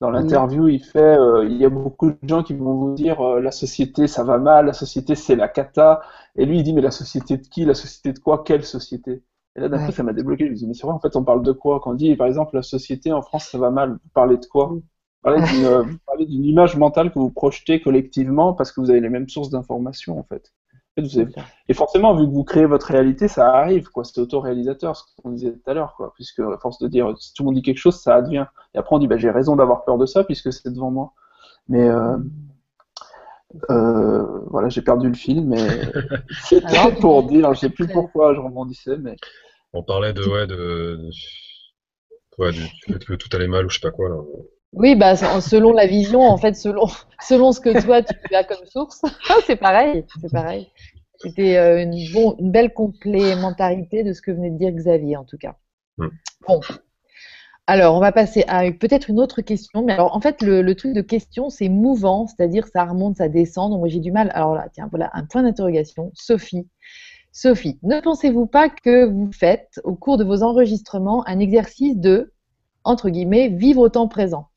[0.02, 3.22] Dans l'interview, il fait, euh, il y a beaucoup de gens qui vont vous dire
[3.40, 6.02] la société ça va mal, la société c'est la cata,
[6.34, 9.22] et lui il dit mais la société de qui, la société de quoi, quelle société?
[9.54, 11.14] Et là d'un coup ça m'a débloqué, je me dis mais c'est vrai en fait
[11.14, 11.80] on parle de quoi?
[11.80, 14.46] Quand on dit par exemple la société en France ça va mal, vous parlez de
[14.46, 14.74] quoi?
[15.24, 19.28] Vous parlez d'une image mentale que vous projetez collectivement parce que vous avez les mêmes
[19.28, 20.52] sources d'informations en fait.
[20.96, 24.04] Et forcément, vu que vous créez votre réalité, ça arrive, quoi.
[24.04, 26.12] C'est autoréalisateur, ce qu'on disait tout à l'heure, quoi.
[26.14, 28.44] Puisque, à force de dire, si tout le monde dit quelque chose, ça advient.
[28.74, 31.14] Et après, on dit, bah, j'ai raison d'avoir peur de ça, puisque c'est devant moi.
[31.68, 32.18] Mais, euh,
[33.70, 35.56] euh, voilà, j'ai perdu le fil, mais
[36.44, 39.16] c'était pour dire, je sais plus pourquoi je rebondissais, mais.
[39.72, 41.08] On parlait de, ouais, de,
[42.36, 44.16] ouais, du fait que tout allait mal ou je sais pas quoi, là.
[44.72, 46.86] Oui, bah, selon la vision, en fait, selon,
[47.20, 49.02] selon ce que toi tu as comme source,
[49.46, 50.70] c'est pareil, c'est pareil.
[51.18, 55.24] C'était euh, une, bon, une belle complémentarité de ce que venait de dire Xavier, en
[55.24, 55.56] tout cas.
[55.98, 56.08] Mm.
[56.48, 56.60] Bon.
[57.68, 59.84] Alors, on va passer à peut-être une autre question.
[59.84, 63.70] Mais alors, en fait, le, truc de question, c'est mouvant, c'est-à-dire ça remonte, ça descend.
[63.70, 64.30] Donc, moi, j'ai du mal.
[64.34, 66.10] Alors là, tiens, voilà un point d'interrogation.
[66.14, 66.66] Sophie.
[67.30, 72.32] Sophie, ne pensez-vous pas que vous faites, au cours de vos enregistrements, un exercice de,
[72.84, 74.48] entre guillemets, vivre au temps présent?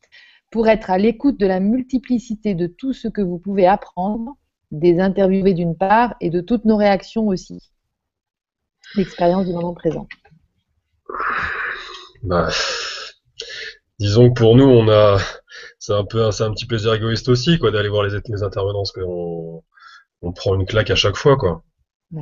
[0.52, 4.38] Pour être à l'écoute de la multiplicité de tout ce que vous pouvez apprendre,
[4.72, 7.72] des interviewés d'une part et de toutes nos réactions aussi.
[8.96, 10.08] L'expérience du moment présent.
[12.24, 12.50] Bah,
[14.00, 15.18] disons que pour nous, on a,
[15.80, 18.92] c'est un peu, c'est un petit plaisir égoïste aussi, quoi, d'aller voir les, intervenants, parce
[18.92, 19.64] qu'on
[20.22, 21.64] on prend une claque à chaque fois, quoi.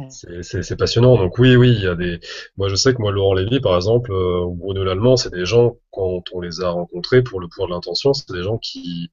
[0.09, 1.17] C'est passionnant.
[1.17, 2.19] Donc oui, oui, il y a des.
[2.57, 5.45] Moi, je sais que moi, Laurent Lévy, par exemple, euh, ou Bruno Lallemand, c'est des
[5.45, 9.11] gens quand on les a rencontrés pour le pouvoir de l'intention, c'est des gens qui...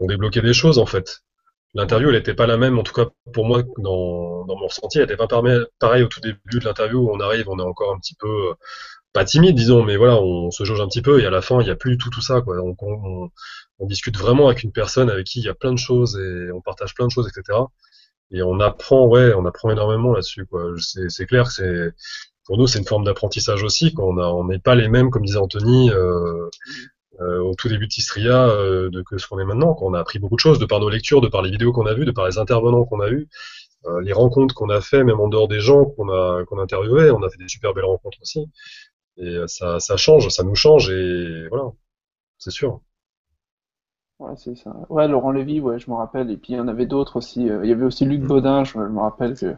[0.00, 1.22] ont débloqué des choses en fait.
[1.74, 5.04] L'interview, elle n'était pas la même, en tout cas pour moi, dans, mon ressenti, elle
[5.04, 5.28] n'était pas
[5.80, 8.54] pareil au tout début de l'interview on arrive, on est encore un petit peu euh,
[9.12, 11.60] pas timide, disons, mais voilà, on se jauge un petit peu et à la fin,
[11.60, 12.56] il n'y a plus tout tout ça, quoi.
[13.78, 16.52] On discute vraiment avec une personne avec qui il y a plein de choses et
[16.52, 17.58] on partage plein de choses, etc
[18.30, 20.72] et on apprend, ouais, on apprend énormément là-dessus, quoi.
[20.78, 21.92] C'est clair que c'est,
[22.46, 25.38] pour nous, c'est une forme d'apprentissage aussi, quand on n'est pas les mêmes, comme disait
[25.38, 26.48] Anthony, euh,
[27.20, 29.94] euh, au tout début de Tistria, euh, de que ce qu'on est maintenant, quand on
[29.94, 31.94] a appris beaucoup de choses, de par nos lectures, de par les vidéos qu'on a
[31.94, 33.28] vues, de par les intervenants qu'on a eus,
[33.86, 36.62] euh, les rencontres qu'on a fait, même en dehors des gens qu'on a, qu'on a
[36.62, 38.46] interviewés, on a fait des super belles rencontres aussi.
[39.16, 41.70] Et ça, ça change, ça nous change, et voilà,
[42.38, 42.80] c'est sûr.
[44.24, 44.74] Ouais, c'est ça.
[44.88, 46.30] Ouais, Laurent Lévy, ouais, je me rappelle.
[46.30, 47.48] Et puis il y en avait d'autres aussi.
[47.50, 48.26] Euh, il y avait aussi Luc mm.
[48.26, 49.54] Baudin, je me rappelle que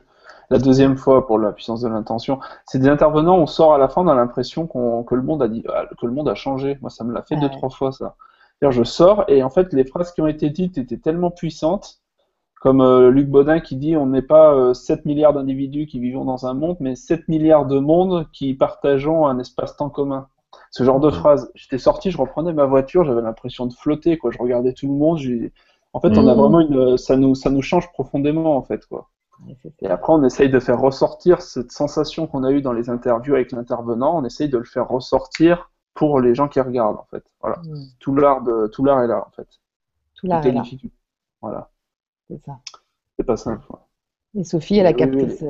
[0.51, 2.41] la deuxième fois pour la puissance de l'intention.
[2.67, 5.49] C'est des intervenants, on sort à la fin, on a l'impression que le monde a
[5.49, 6.79] dit, ah, que le monde a changé.
[6.81, 8.17] Moi, ça me l'a fait deux, trois fois, ça.
[8.63, 12.01] je sors et en fait, les phrases qui ont été dites étaient tellement puissantes,
[12.61, 16.25] comme euh, Luc Baudin qui dit, on n'est pas 7 euh, milliards d'individus qui vivons
[16.25, 20.29] dans un monde, mais 7 milliards de mondes qui partageons un espace-temps commun.
[20.70, 21.51] Ce genre de phrase.
[21.55, 24.31] J'étais sorti, je reprenais ma voiture, j'avais l'impression de flotter, quoi.
[24.31, 25.18] Je regardais tout le monde.
[25.93, 26.39] En fait, on a mmh.
[26.39, 29.09] vraiment une, ça nous, ça nous change profondément, en fait, quoi.
[29.81, 33.35] Et après, on essaye de faire ressortir cette sensation qu'on a eue dans les interviews
[33.35, 34.18] avec l'intervenant.
[34.18, 37.24] On essaye de le faire ressortir pour les gens qui regardent, en fait.
[37.40, 37.59] Voilà.
[37.64, 37.85] Mmh.
[37.98, 39.48] Tout l'art de, tout l'art est là, en fait.
[40.14, 40.62] Tout l'art est là.
[41.43, 41.70] Voilà.
[42.28, 42.59] C'est ça.
[43.16, 43.66] C'est pas simple.
[44.35, 45.44] Et Sophie, elle a capté ce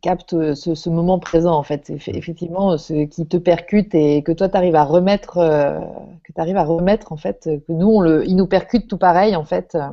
[0.00, 1.90] capte euh, ce, moment présent en fait.
[1.90, 1.98] Mm.
[2.14, 5.80] effectivement ce qui te percute et que toi tu arrives à remettre euh,
[6.24, 8.98] que tu arrives à remettre en fait que nous on le il nous percute tout
[8.98, 9.88] pareil en fait euh,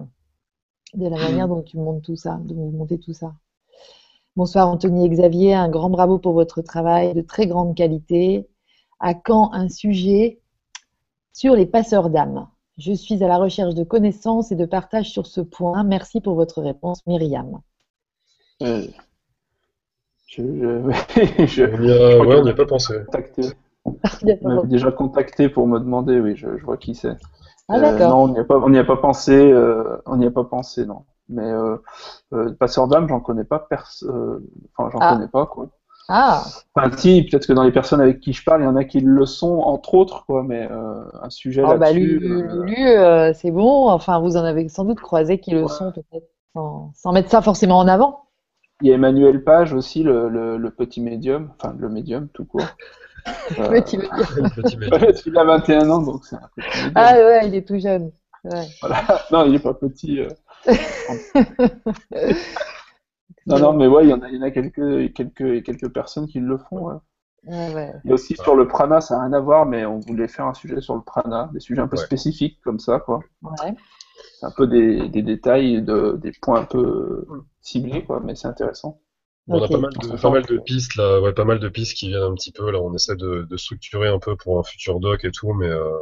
[0.94, 1.50] de la manière mm.
[1.50, 3.34] dont tu montes tout ça dont vous montez tout ça.
[4.36, 5.54] Bonsoir Anthony et Xavier.
[5.54, 8.48] Un grand bravo pour votre travail de très grande qualité.
[9.00, 10.40] À quand un sujet
[11.34, 12.48] sur les passeurs d'âme?
[12.78, 15.84] Je suis à la recherche de connaissances et de partage sur ce point.
[15.84, 17.60] Merci pour votre réponse Myriam
[20.30, 20.43] je,
[21.47, 21.64] je,
[22.39, 22.93] on n'y a, pas pensé.
[23.85, 23.95] on
[24.47, 27.15] m'avait déjà contacté pour me demander, oui, je, vois qui c'est.
[27.68, 30.85] Ah, euh, non, on n'y a pas, a pensé, euh, on n'y a pas pensé,
[30.85, 31.03] non.
[31.30, 31.77] Mais euh,
[32.34, 34.41] euh passeur d'âme, j'en connais pas, personne.
[34.76, 35.15] enfin, j'en ah.
[35.15, 35.68] connais pas, quoi.
[36.10, 36.43] Ah.
[36.76, 38.84] Enfin, si, peut-être que dans les personnes avec qui je parle, il y en a
[38.84, 42.19] qui le sont, entre autres, quoi, mais un sujet oh, là-dessus.
[42.19, 43.89] Bah, lu, c'est bon.
[43.89, 47.41] Enfin, vous en avez sans doute croisé qui le sont, peut-être, sans, sans, mettre ça
[47.41, 48.28] forcément en avant.
[48.81, 52.68] Il y a Emmanuel Page aussi, le, le, petit médium, enfin le médium tout court.
[53.57, 55.14] le petit médium.
[55.26, 56.91] il a 21 ans, donc c'est un petit médium.
[56.95, 58.11] Ah ouais, il est tout jeune.
[58.43, 59.03] Voilà.
[59.31, 60.22] Non, il n'est pas petit.
[60.22, 60.30] Euh.
[63.45, 65.89] non, non, mais ouais, il y en a, il y en a quelques, quelques, quelques
[65.89, 66.88] personnes qui le font.
[66.88, 66.95] Ouais.
[67.45, 69.99] Ouais, Il y a aussi sur le prana, ça n'a rien à voir, mais on
[69.99, 73.22] voulait faire un sujet sur le prana, des sujets un peu spécifiques comme ça, quoi.
[74.41, 77.26] Un peu des, des détails, de, des points un peu
[77.62, 79.02] ciblés, quoi, mais c'est intéressant.
[79.52, 81.98] On a pas mal, de, pas mal de pistes là, ouais, pas mal de pistes
[81.98, 82.80] qui viennent un petit peu là.
[82.80, 85.98] On essaie de, de structurer un peu pour un futur doc et tout, mais euh,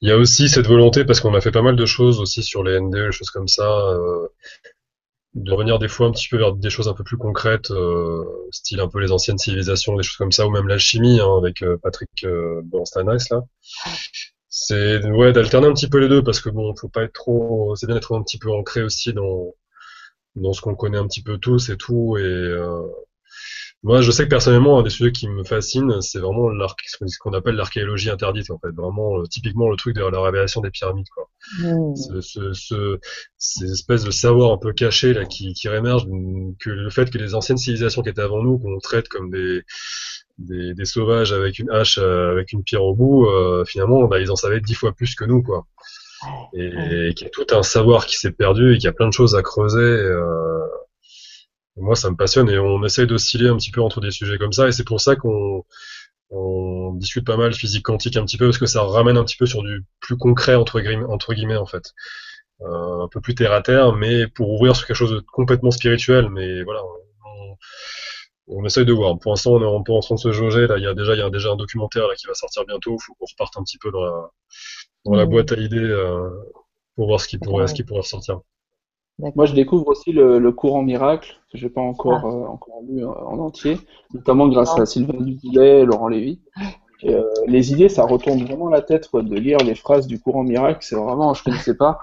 [0.00, 2.44] il y a aussi cette volonté parce qu'on a fait pas mal de choses aussi
[2.44, 4.28] sur les NDE, des choses comme ça, euh,
[5.34, 8.24] de revenir des fois un petit peu vers des choses un peu plus concrètes, euh,
[8.50, 11.62] style un peu les anciennes civilisations, des choses comme ça, ou même l'alchimie hein, avec
[11.62, 13.42] euh, Patrick euh, là.
[14.60, 17.74] C'est ouais d'alterner un petit peu les deux parce que bon, faut pas être trop,
[17.76, 19.54] c'est bien d'être un petit peu ancré aussi dans
[20.36, 22.16] dans ce qu'on connaît un petit peu tous et tout.
[22.18, 22.82] Et euh,
[23.84, 27.32] moi, je sais que personnellement, un des sujets qui me fascine, c'est vraiment ce qu'on
[27.32, 28.72] appelle l'archéologie interdite, en fait.
[28.74, 31.30] Vraiment, euh, typiquement, le truc de la révélation des pyramides, quoi.
[31.60, 31.94] Mmh.
[32.20, 32.98] Ce, ce,
[33.36, 36.06] ces espèces de savoir un peu cachés, là, qui, qui rémergent,
[36.58, 39.62] que le fait que les anciennes civilisations qui étaient avant nous, qu'on traite comme des,
[40.38, 44.20] des, des, sauvages avec une hache, euh, avec une pierre au bout, euh, finalement, bah,
[44.20, 45.66] ils en savaient dix fois plus que nous, quoi
[46.54, 49.08] et, qu'il y a tout un savoir qui s'est perdu et qu'il y a plein
[49.08, 49.80] de choses à creuser.
[49.80, 50.66] Euh,
[51.76, 54.52] moi, ça me passionne et on essaye d'osciller un petit peu entre des sujets comme
[54.52, 55.64] ça et c'est pour ça qu'on
[56.30, 59.36] on discute pas mal physique quantique un petit peu parce que ça ramène un petit
[59.36, 61.94] peu sur du plus concret entre guillemets, entre guillemets en fait.
[62.62, 65.70] Euh, un peu plus terre à terre, mais pour ouvrir sur quelque chose de complètement
[65.70, 66.28] spirituel.
[66.30, 66.80] Mais voilà,
[68.48, 69.18] on, essaye de voir.
[69.18, 70.66] Pour l'instant, on est un peu en train de se jauger.
[70.66, 72.64] Là, il y a déjà, il y a déjà un documentaire là, qui va sortir
[72.66, 72.96] bientôt.
[72.98, 74.30] Il faut qu'on reparte un petit peu dans la,
[75.04, 75.30] dans la mm.
[75.30, 76.30] boîte à idées euh,
[76.96, 78.40] pour voir ce qui pourrait, ce qui pourrait ressortir.
[79.34, 82.28] Moi, je découvre aussi le, courant miracle, que je n'ai pas encore, ah.
[82.28, 83.78] euh, encore lu euh, en entier,
[84.14, 86.40] notamment grâce à Sylvain Duboulet, Laurent Lévy.
[87.02, 87.16] Et,
[87.46, 90.78] les idées, ça retourne vraiment la tête de lire les phrases du courant miracle.
[90.82, 91.98] C'est vraiment, je ne connaissais pas.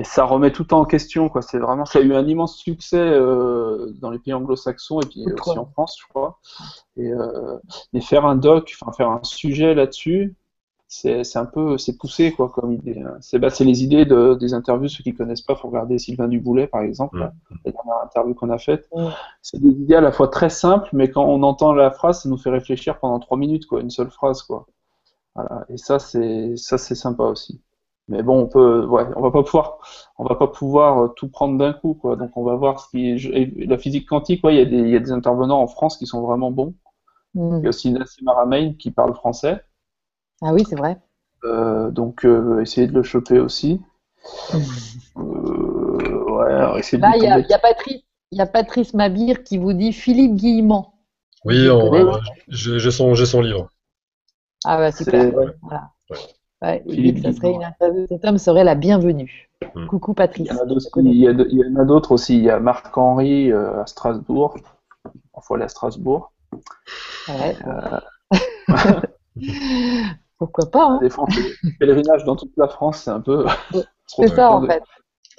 [0.00, 1.28] Et ça remet tout en question.
[1.28, 1.42] Quoi.
[1.42, 3.10] C'est vraiment, ça a eu un immense succès
[4.00, 6.38] dans les pays anglo-saxons et puis aussi en France, je crois.
[6.96, 7.10] Et,
[7.92, 10.34] et faire un doc, enfin faire un sujet là-dessus,
[10.88, 13.00] c'est un peu c'est poussé quoi comme idée.
[13.00, 13.16] Hein.
[13.20, 14.88] C'est bah, les idées de, des interviews.
[14.88, 17.30] Ceux qui connaissent pas, faut regarder Sylvain Duboulet par exemple, mmh.
[17.64, 18.88] la dernière interview qu'on a faite.
[19.42, 22.28] C'est des idées à la fois très simples, mais quand on entend la phrase, ça
[22.30, 24.66] nous fait réfléchir pendant trois minutes quoi, une seule phrase quoi.
[25.34, 25.66] Voilà.
[25.68, 27.60] Et ça c'est ça c'est sympa aussi.
[28.10, 29.78] Mais bon, on peut, ouais, on va pas pouvoir,
[30.18, 32.16] on va pas pouvoir euh, tout prendre d'un coup quoi.
[32.16, 34.90] Donc on va voir ce qui, la physique quantique, ouais, il y a des, il
[34.90, 36.74] y a des intervenants en France qui sont vraiment bons.
[37.34, 37.58] Mmh.
[37.58, 39.62] Il y a aussi Nassim Aramain qui parle français.
[40.42, 40.98] Ah oui, c'est vrai.
[41.44, 43.80] Euh, donc, euh, essayer de le choper aussi.
[45.16, 49.92] Euh, ouais, essayer Là, il y, a Patrice, y a Patrice Mabir qui vous dit
[49.92, 50.86] Philippe Guillemont.
[51.44, 51.68] Oui,
[52.48, 53.70] j'ai son, son, livre.
[54.64, 55.30] Ah bah super.
[55.62, 55.90] Voilà.
[56.10, 56.18] Ouais,
[56.88, 58.06] Philippe, ça serait une interview.
[58.08, 59.48] Cet homme serait la bienvenue.
[59.74, 59.86] Hmm.
[59.86, 60.48] Coucou Patrice.
[60.48, 60.62] Il y en
[61.76, 62.36] a d'autres aussi.
[62.36, 64.56] Il y a Marc-Henri à Strasbourg.
[65.06, 66.32] Il faut aller à Strasbourg.
[67.28, 67.56] Ouais.
[70.40, 71.00] Pourquoi pas hein.
[71.62, 73.44] Des pèlerinage dans toute la France, c'est un peu.
[74.06, 74.82] c'est ça en fait.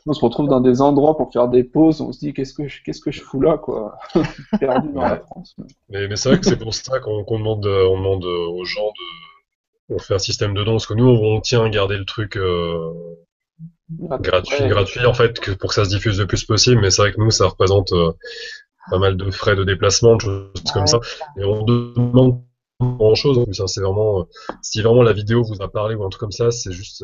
[0.08, 2.68] On se retrouve dans des endroits pour faire des pauses, on se dit qu'est-ce que
[2.68, 3.98] je, qu'est-ce que je fous là, quoi?
[4.60, 5.56] Perdu dans la France.
[5.90, 9.31] Mais, mais c'est vrai que c'est pour ça qu'on, demande, on demande aux gens de.
[9.92, 12.38] On fait un système de dons, parce que nous, on tient à garder le truc
[12.38, 12.94] euh,
[13.90, 17.02] gratuit, gratuit, en fait, que, pour que ça se diffuse le plus possible, mais c'est
[17.02, 18.12] vrai que nous, ça représente euh,
[18.90, 21.00] pas mal de frais de déplacement, de choses comme ça.
[21.38, 22.42] Et on demande
[22.80, 23.60] grand chose en plus.
[23.60, 23.68] Hein.
[23.68, 24.24] C'est vraiment, euh,
[24.62, 27.04] si vraiment la vidéo vous a parlé ou un truc comme ça, c'est juste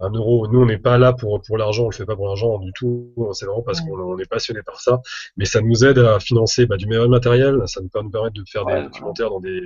[0.00, 0.48] un euro.
[0.48, 2.72] Nous, on n'est pas là pour pour l'argent, on le fait pas pour l'argent du
[2.72, 3.12] tout.
[3.32, 5.00] C'est vraiment parce qu'on est passionné par ça.
[5.36, 7.62] Mais ça nous aide à financer bah, du meilleur matériel.
[7.66, 9.60] Ça nous permet de faire des documentaires dans des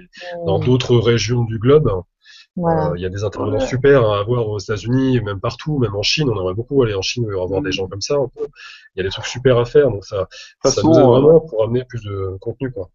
[0.46, 1.90] dans d'autres régions du globe.
[2.58, 6.02] Euh, il y a des intervenants super à avoir aux États-Unis, même partout, même en
[6.02, 6.28] Chine.
[6.30, 7.72] On aimerait beaucoup aller en Chine avoir des mm.
[7.72, 8.16] gens comme ça.
[8.36, 10.26] Il y a des trucs super à faire, donc ça,
[10.64, 12.90] ça nous aide vraiment pour amener plus de contenu, quoi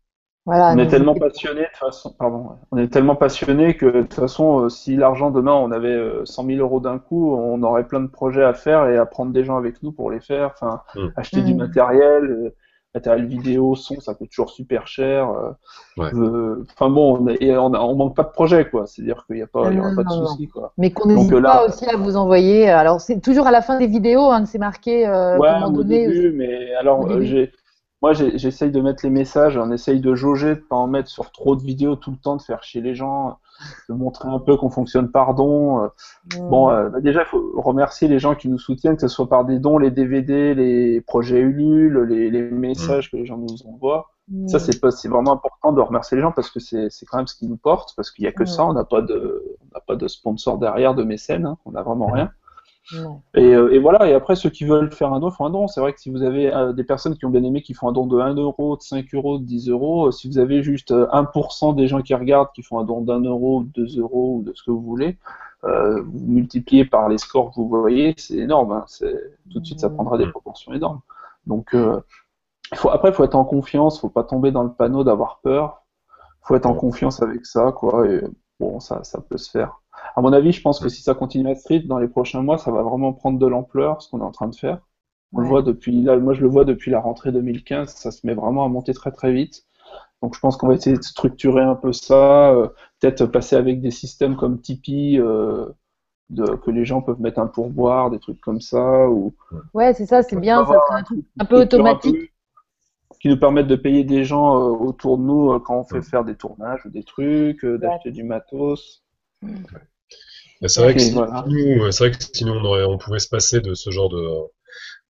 [0.46, 4.66] on est tellement passionné de façon, pardon, on est tellement passionné que de toute façon,
[4.66, 8.02] euh, si l'argent demain on avait 100 euh, 000 euros d'un coup, on aurait plein
[8.02, 10.52] de projets à faire et à prendre des gens avec nous pour les faire.
[10.54, 11.08] Enfin, mm.
[11.16, 11.58] acheter du mm.
[11.58, 12.56] matériel, euh,
[12.94, 15.30] matériel vidéo, son, ça coûte toujours super cher.
[15.98, 18.86] Enfin bon, on, et on, on, manque pas de projets quoi.
[18.88, 20.74] C'est-à-dire qu'il n'y a pas, il y aura pas de soucis quoi.
[20.78, 22.70] Mais qu'on n'hésite pas aussi à vous envoyer.
[22.70, 25.08] Alors c'est toujours à la fin des vidéos, hein, c'est marqué.
[25.08, 27.52] Euh, ouais, au début, mais alors j'ai
[28.04, 31.32] moi, j'essaye de mettre les messages, on essaye de jauger, de pas en mettre sur
[31.32, 33.40] trop de vidéos tout le temps, de faire chier les gens,
[33.90, 35.90] de montrer un peu qu'on fonctionne par don.
[36.38, 39.28] Bon, euh, bah, déjà, il faut remercier les gens qui nous soutiennent, que ce soit
[39.28, 43.68] par des dons, les DVD, les projets Ulule, les, les messages que les gens nous
[43.68, 44.10] envoient.
[44.48, 47.36] Ça, c'est c'est vraiment important de remercier les gens parce que c'est quand même ce
[47.36, 49.82] qui nous porte, parce qu'il n'y a que ça, on n'a pas de, on n'a
[49.86, 52.32] pas de sponsor derrière, de mécène, hein, on n'a vraiment rien.
[52.92, 55.68] Euh, et, voilà, et après, ceux qui veulent faire un don font un don.
[55.68, 57.90] C'est vrai que si vous avez euh, des personnes qui ont bien aimé, qui font
[57.90, 60.64] un don de 1 euro, de 5 euros, de 10 euros, euh, si vous avez
[60.64, 64.38] juste 1% des gens qui regardent qui font un don d'un euro, de 2 euros
[64.38, 65.18] ou de ce que vous voulez,
[65.64, 68.74] vous multipliez par les scores que vous voyez, c'est énorme.
[68.74, 68.86] Hein.
[69.50, 71.00] tout de suite, ça prendra des proportions énormes.
[71.48, 71.74] Donc,
[72.76, 75.84] faut, après, il faut être en confiance, faut pas tomber dans le panneau d'avoir peur.
[76.42, 78.06] faut être en confiance avec ça, quoi.
[78.08, 78.22] Et
[78.60, 79.83] bon, ça, ça peut se faire.
[80.16, 82.58] À mon avis, je pense que si ça continue à street, dans les prochains mois,
[82.58, 84.80] ça va vraiment prendre de l'ampleur, ce qu'on est en train de faire.
[85.34, 88.26] On le voit depuis, là, moi je le vois depuis la rentrée 2015, ça se
[88.26, 89.66] met vraiment à monter très très vite.
[90.22, 92.68] Donc je pense qu'on va essayer de structurer un peu ça, euh,
[93.00, 95.66] peut-être passer avec des systèmes comme Tipeee, euh,
[96.30, 99.10] de, que les gens peuvent mettre un pourboire, des trucs comme ça.
[99.10, 99.36] Ou,
[99.74, 102.32] ouais, c'est ça, c'est bien, ça serait un truc un peu automatique
[103.20, 106.24] qui nous permettent de payer des gens euh, autour de nous quand on fait faire
[106.24, 109.03] des tournages ou des trucs, d'acheter du matos.
[110.66, 111.14] C'est vrai, que si
[112.46, 114.26] nous, on, aurait, on pouvait se passer de ce genre de,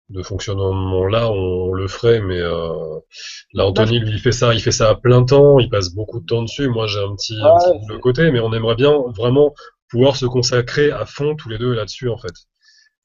[0.09, 4.89] de fonctionnement-là, on, le ferait, mais là, Anthony, lui, il fait ça, il fait ça
[4.89, 6.67] à plein temps, il passe beaucoup de temps dessus.
[6.67, 9.53] Moi, j'ai un petit, de côté, mais on aimerait bien vraiment
[9.89, 12.33] pouvoir se consacrer à fond tous les deux là-dessus, en fait.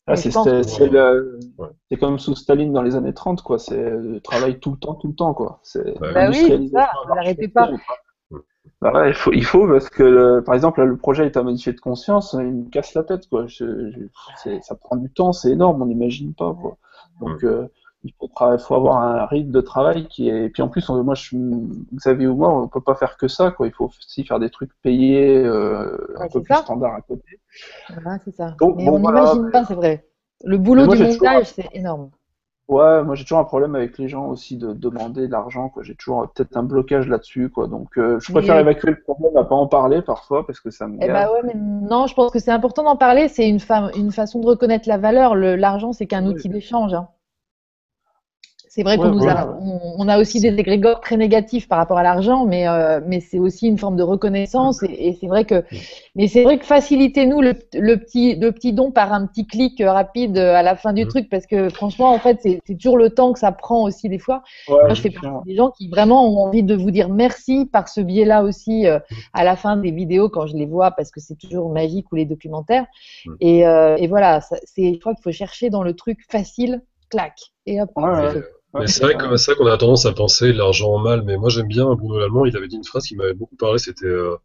[0.08, 0.32] Ah, c'est
[2.00, 3.60] comme sous Staline dans les années 30, quoi.
[3.60, 5.60] C'est le travail tout le temps, tout le temps, quoi.
[6.00, 7.70] Bah, bah oui, ça, n'arrêtez pas.
[8.80, 11.72] Bah ouais, il faut, il faut parce que par exemple le projet est à modifier
[11.72, 13.46] de conscience, il me casse la tête quoi.
[13.48, 16.76] ça prend du temps, c'est énorme, on n'imagine pas quoi.
[17.20, 17.68] Donc euh,
[18.04, 18.28] il faut,
[18.58, 20.46] faut, avoir un rythme de travail qui est.
[20.46, 21.36] Et puis en plus, moi, je,
[21.94, 23.66] Xavier ou moi, on peut pas faire que ça, quoi.
[23.66, 27.40] Il faut aussi faire des trucs payés euh, un peu plus standard à côté.
[27.90, 28.56] Voilà, c'est ça.
[28.60, 30.06] mais on n'imagine pas, c'est vrai.
[30.44, 32.10] Le boulot du montage, c'est énorme.
[32.72, 35.82] Ouais, moi j'ai toujours un problème avec les gens aussi de demander de l'argent, quoi.
[35.82, 37.66] J'ai toujours peut-être un blocage là-dessus, quoi.
[37.66, 40.88] Donc euh, je préfère évacuer le problème à pas en parler parfois parce que ça
[40.88, 40.96] me.
[41.02, 43.28] Eh bah ouais, mais non, je pense que c'est important d'en parler.
[43.28, 43.60] C'est une,
[43.94, 45.34] une façon de reconnaître la valeur.
[45.34, 46.94] L'argent, c'est qu'un outil d'échange.
[46.94, 47.08] Hein.
[48.74, 52.02] C'est vrai qu'on nous a, on, a aussi des égrégores très négatifs par rapport à
[52.02, 55.62] l'argent, mais euh, mais c'est aussi une forme de reconnaissance et, c'est vrai que,
[56.16, 59.82] mais c'est vrai que facilitez-nous le, le, petit le petit don par un petit clic
[59.84, 61.08] rapide à la fin du mm.
[61.08, 64.18] truc parce que franchement en fait c'est toujours le temps que ça prend aussi des
[64.18, 64.42] fois.
[64.70, 67.90] Moi je fais partie des gens qui vraiment ont envie de vous dire merci par
[67.90, 69.14] ce biais-là aussi euh, mm.
[69.34, 72.14] à la fin des vidéos quand je les vois parce que c'est toujours magique ou
[72.14, 72.86] les documentaires
[73.26, 73.34] mm.
[73.42, 76.80] et, euh, et voilà c'est je crois qu'il faut chercher dans le truc facile
[77.10, 77.34] clac
[77.66, 77.90] et hop
[78.86, 79.14] c'est vrai
[79.56, 82.56] qu'on a tendance à penser l'argent en mal, mais moi j'aime bien Bruno Lallemand, il
[82.56, 84.36] avait dit une phrase qui m'avait beaucoup parlé, c'était euh,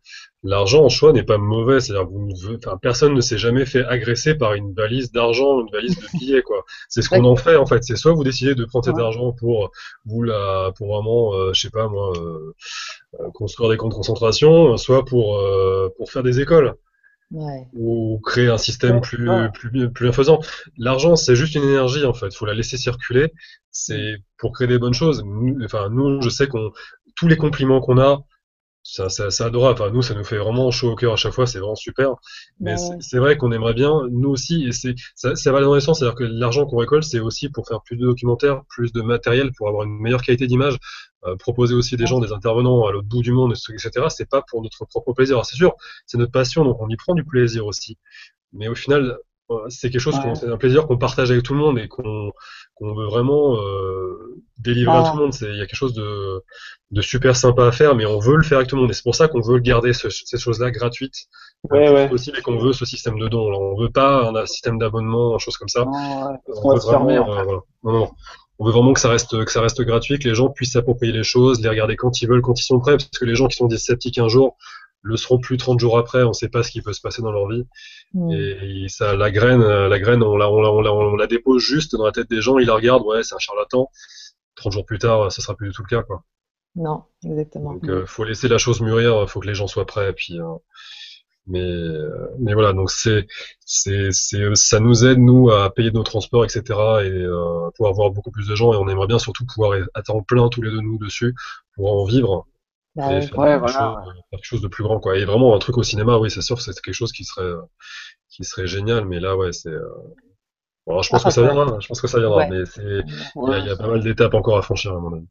[0.44, 4.36] l'argent en soi n'est pas mauvais, c'est-à-dire vous enfin, personne ne s'est jamais fait agresser
[4.36, 6.66] par une valise d'argent, une valise de billets quoi.
[6.90, 9.32] C'est ce qu'on en fait en fait, c'est soit vous décidez de prendre cet argent
[9.32, 9.72] pour
[10.06, 12.54] vous la pour vraiment euh, je sais pas moi euh,
[13.20, 15.42] euh, construire des camps de concentration, soit pour
[15.98, 16.76] pour faire des écoles.
[17.30, 17.68] Ouais.
[17.74, 20.40] ou créer un système plus, plus, plus bienfaisant.
[20.78, 22.28] L'argent, c'est juste une énergie, en fait.
[22.28, 23.34] Il faut la laisser circuler.
[23.70, 25.24] C'est pour créer des bonnes choses.
[25.66, 26.72] enfin, nous, je sais qu'on,
[27.16, 28.24] tous les compliments qu'on a,
[28.90, 29.82] ça, ça, ça adorable.
[29.82, 31.46] Enfin, nous, ça nous fait vraiment chaud au cœur à chaque fois.
[31.46, 32.16] C'est vraiment super.
[32.62, 35.82] Mais c'est vrai qu'on aimerait bien, nous aussi, et c'est, ça, ça va dans les
[35.82, 36.00] sens.
[36.00, 39.52] C'est-à-dire que l'argent qu'on récolte, c'est aussi pour faire plus de documentaires, plus de matériel,
[39.58, 40.78] pour avoir une meilleure qualité d'image,
[41.26, 44.06] euh, proposer aussi des gens, des intervenants à l'autre bout du monde, etc.
[44.08, 45.36] C'est pas pour notre propre plaisir.
[45.36, 45.74] Alors, c'est sûr,
[46.06, 47.98] c'est notre passion, donc on y prend du plaisir aussi.
[48.54, 49.18] Mais au final,
[49.70, 52.32] c'est quelque chose, c'est un plaisir qu'on partage avec tout le monde et qu'on
[52.76, 55.34] qu'on veut vraiment euh, délivrer à tout le monde.
[55.42, 56.44] Il y a quelque chose de,
[56.92, 58.92] de, super sympa à faire, mais on veut le faire avec tout le monde.
[58.92, 61.28] Et c'est pour ça qu'on veut garder ce, ces choses-là gratuites
[61.72, 62.08] ouais, ouais.
[62.08, 63.52] possible et qu'on veut ce système de dons.
[63.52, 65.86] On veut pas un système d'abonnement, une chose comme ça.
[65.86, 67.46] Non, on, veut vraiment, euh,
[67.84, 68.12] non, non.
[68.60, 71.14] on veut vraiment que ça reste que ça reste gratuit, que les gens puissent s'approprier
[71.14, 73.48] les choses, les regarder quand ils veulent, quand ils sont prêts, parce que les gens
[73.48, 74.56] qui sont sceptiques un jour
[75.08, 77.22] le seront plus 30 jours après, on ne sait pas ce qui peut se passer
[77.22, 77.66] dans leur vie.
[78.14, 78.32] Mm.
[78.32, 82.06] Et, ça, la graine, la graine, on la, on, la, on, la, dépose juste dans
[82.06, 83.90] la tête des gens, ils la regardent, ouais, c'est un charlatan.
[84.56, 86.24] 30 jours plus tard, ça sera plus du tout le cas, quoi.
[86.76, 87.74] Non, exactement.
[87.74, 90.40] Donc, euh, faut laisser la chose mûrir, faut que les gens soient prêts, puis.
[90.40, 90.56] Euh,
[91.48, 93.26] mais, euh, mais voilà, donc c'est,
[93.66, 96.62] c'est, c'est, ça nous aide nous à payer nos transports, etc.
[96.68, 98.74] et euh, pouvoir voir beaucoup plus de gens.
[98.74, 101.34] Et on aimerait bien surtout pouvoir être en plein tous les deux nous dessus,
[101.76, 102.46] pour en vivre
[102.98, 104.04] bah, faire, ouais, quelque voilà.
[104.04, 105.18] chose, quelque chose de plus grand quoi.
[105.18, 107.54] Et vraiment un truc au cinéma, oui, c'est sûr, c'est quelque chose qui serait
[108.30, 109.88] qui serait génial, mais là ouais, c'est euh...
[110.86, 113.64] bon, je pense ah, que ça viendra, je pense que ça viendra, mais c'est il
[113.64, 115.28] y, y, a pas mal d'étapes encore à franchir à mon avis.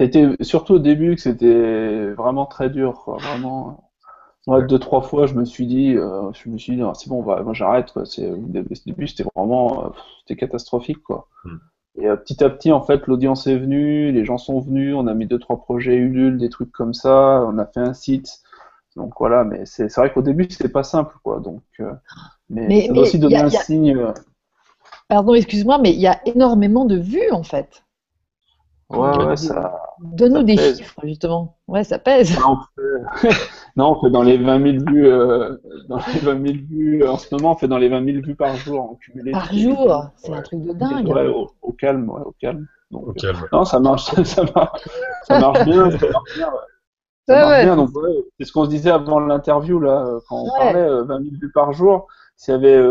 [0.00, 3.18] Ça a été surtout au début que c'était vraiment très dur, quoi.
[3.18, 3.90] Vraiment.
[4.46, 7.22] Moi, deux trois fois, je me suis dit, euh, je me suis dit, c'est bon,
[7.22, 7.92] moi j'arrête.
[8.06, 9.88] C'est au début, c'était vraiment, euh,
[10.20, 11.28] c'était catastrophique, quoi.
[11.44, 11.58] Hmm.
[11.96, 15.06] Et euh, petit à petit, en fait, l'audience est venue, les gens sont venus, on
[15.06, 18.40] a mis deux, trois projets Ulule, des trucs comme ça, on a fait un site.
[18.96, 21.40] Donc voilà, mais c'est vrai qu'au début, c'était pas simple, quoi.
[21.40, 21.92] Donc, euh,
[22.48, 23.96] mais, ça doit aussi donner un signe.
[23.96, 24.12] Euh.
[25.08, 27.84] Pardon, excuse-moi, mais il y a énormément de vues, en fait.
[28.90, 29.80] Ouais, ouais, ça.
[30.00, 31.56] Donne-nous des chiffres, justement.
[31.68, 32.36] Ouais, ça pèse.
[33.76, 35.56] Non, on fait, dans les 20 000 vues, euh,
[35.88, 38.34] dans les 20 000 vues, en ce moment, on fait dans les 20 000 vues
[38.34, 39.30] par jour en cumulé.
[39.30, 41.08] Par jour C'est un truc de dingue.
[41.08, 41.28] Ouais,
[41.62, 42.66] au, calme, ouais, au calme.
[42.90, 43.16] Donc,
[43.52, 44.88] non, ça marche, ça marche,
[45.22, 45.90] ça marche bien.
[45.90, 46.36] Ça marche
[47.64, 47.86] bien,
[48.38, 51.72] c'est ce qu'on se disait avant l'interview là, quand on parlait 20 000 vues par
[51.72, 52.08] jour.
[52.36, 52.82] S'il y avait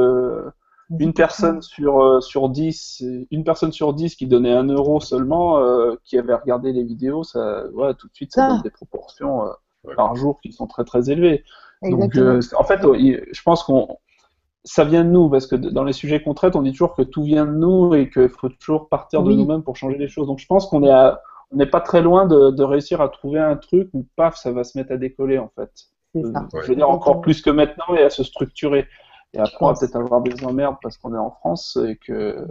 [0.98, 5.60] une personne sur, euh, sur 10, une personne sur 10 qui donnait un euro seulement,
[5.60, 9.46] euh, qui avait regardé les vidéos, ça, ouais, tout de suite, ça, donne des proportions
[9.46, 11.44] euh, par jour qui sont très très élevées.
[11.84, 13.98] Donc, en fait, je pense qu'on
[14.66, 17.02] ça vient de nous, parce que dans les sujets qu'on traite, on dit toujours que
[17.02, 20.28] tout vient de nous et qu'il faut toujours partir de nous-mêmes pour changer les choses.
[20.28, 21.14] Donc je pense qu'on est
[21.52, 24.52] on n'est pas très loin de, de, réussir à trouver un truc où paf, ça
[24.52, 25.72] va se mettre à décoller en fait.
[26.14, 26.48] Ça.
[26.62, 28.86] Je veux dire encore plus que maintenant et à se structurer.
[29.34, 32.46] Et après, on va peut-être avoir des emmerdes parce qu'on est en France et que.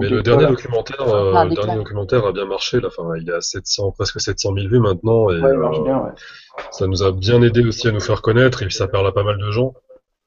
[0.00, 2.80] Mais le dernier documentaire, euh, dernier documentaire a bien marché.
[2.80, 2.88] Là.
[2.88, 5.30] Enfin, il a 700, presque 700 000 vues maintenant.
[5.30, 6.12] Et, ouais, il marche bien, ouais.
[6.70, 9.12] Ça nous a bien aidé aussi à nous faire connaître et puis ça parle à
[9.12, 9.74] pas mal de gens.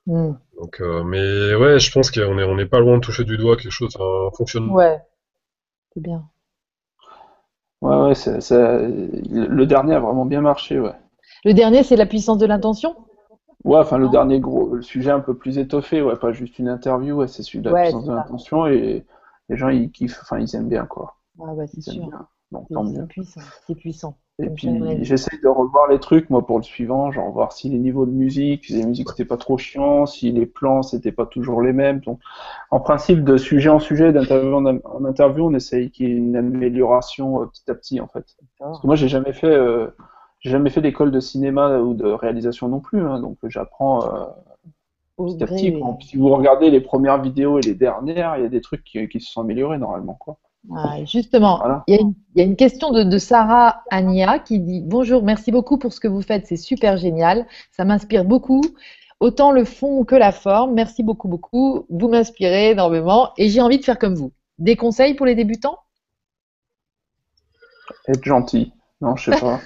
[0.05, 0.34] Mm.
[0.59, 3.38] Donc, euh, mais ouais, je pense qu'on est, on n'est pas loin de toucher du
[3.38, 4.73] doigt quelque chose, un fonctionnement.
[4.73, 4.99] Ouais,
[5.93, 6.23] c'est bien.
[7.81, 10.95] Ouais, ouais, c'est, le dernier a vraiment bien marché, ouais.
[11.45, 12.95] Le dernier, c'est la puissance de l'intention?
[13.63, 16.69] Ouais, enfin le dernier gros le sujet un peu plus étoffé, ouais, pas juste une
[16.69, 19.05] interview, ouais, c'est celui de la puissance de l'intention et
[19.49, 21.17] les gens ils kiffent, enfin ils aiment bien quoi.
[21.38, 22.09] Ouais, bah, c'est sûr.
[22.51, 23.05] Donc tant mieux.
[23.07, 24.17] Puissant, c'est puissant.
[24.39, 24.69] Et puis
[25.01, 28.11] j'essaie de revoir les trucs moi pour le suivant, genre voir si les niveaux de
[28.11, 31.73] musique, si les musiques c'était pas trop chiant, si les plans c'était pas toujours les
[31.73, 32.01] mêmes.
[32.01, 32.19] Donc
[32.69, 36.35] en principe de sujet en sujet, d'interview en, interview, on essaye qu'il y ait une
[36.35, 38.25] amélioration euh, petit à petit en fait.
[38.59, 39.88] Parce que moi j'ai jamais fait euh,
[40.39, 44.26] j'ai jamais fait d'école de cinéma ou de réalisation non plus, hein, donc j'apprends euh,
[45.18, 45.73] petit à petit.
[46.01, 49.19] Si vous regardez les premières vidéos et les dernières, il y a des trucs qui,
[49.19, 50.14] se sont améliorés normalement.
[50.14, 50.38] Quoi.
[51.05, 51.95] justement, il,
[52.35, 56.07] y a une, question de, Sarah Ania qui dit Bonjour, merci beaucoup pour ce que
[56.07, 58.61] vous faites, c'est super génial, ça m'inspire beaucoup.
[59.19, 61.88] Autant le fond que la forme, merci beaucoup, beaucoup.
[61.89, 64.31] Vous m'inspirez énormément et j'ai envie de faire comme vous.
[64.59, 65.80] Des conseils pour les débutants?
[68.07, 68.73] Être gentil.
[68.99, 69.60] Non, je sais pas.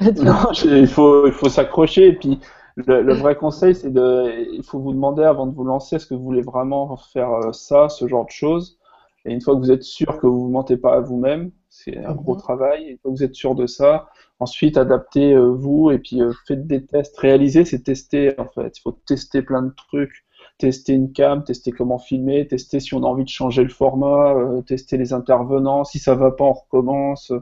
[0.22, 2.08] non, il faut, il faut s'accrocher.
[2.08, 2.40] Et puis,
[2.76, 6.14] le, vrai conseil, c'est de, il faut vous demander avant de vous lancer, est-ce que
[6.14, 8.78] vous voulez vraiment faire euh, ça, ce genre de choses?
[9.24, 11.98] Et une fois que vous êtes sûr que vous ne mentez pas à vous-même, c'est
[12.04, 12.40] un gros mhm.
[12.40, 12.84] travail.
[12.84, 14.08] Une fois que vous êtes sûr de ça,
[14.38, 17.16] ensuite adaptez-vous euh, et puis euh, faites des tests.
[17.18, 18.78] Réaliser, c'est tester en fait.
[18.78, 20.25] Il faut tester plein de trucs
[20.58, 24.34] tester une cam, tester comment filmer, tester si on a envie de changer le format,
[24.34, 27.32] euh, tester les intervenants, si ça va pas, on recommence.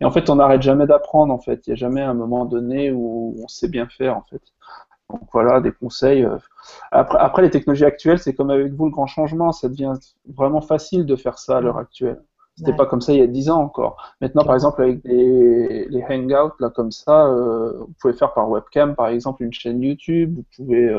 [0.00, 1.66] Et en fait, on n'arrête jamais d'apprendre, en fait.
[1.66, 4.42] Il n'y a jamais un moment donné où on sait bien faire, en fait.
[5.10, 6.24] Donc voilà, des conseils.
[6.24, 6.36] Euh.
[6.92, 9.94] Après, après les technologies actuelles, c'est comme avec vous le grand changement, ça devient
[10.26, 12.22] vraiment facile de faire ça à l'heure actuelle.
[12.56, 13.96] C'était pas comme ça il y a 10 ans encore.
[14.20, 18.50] Maintenant, par exemple, avec les, les hangouts, là, comme ça, euh, vous pouvez faire par
[18.50, 20.92] webcam, par exemple, une chaîne YouTube, vous pouvez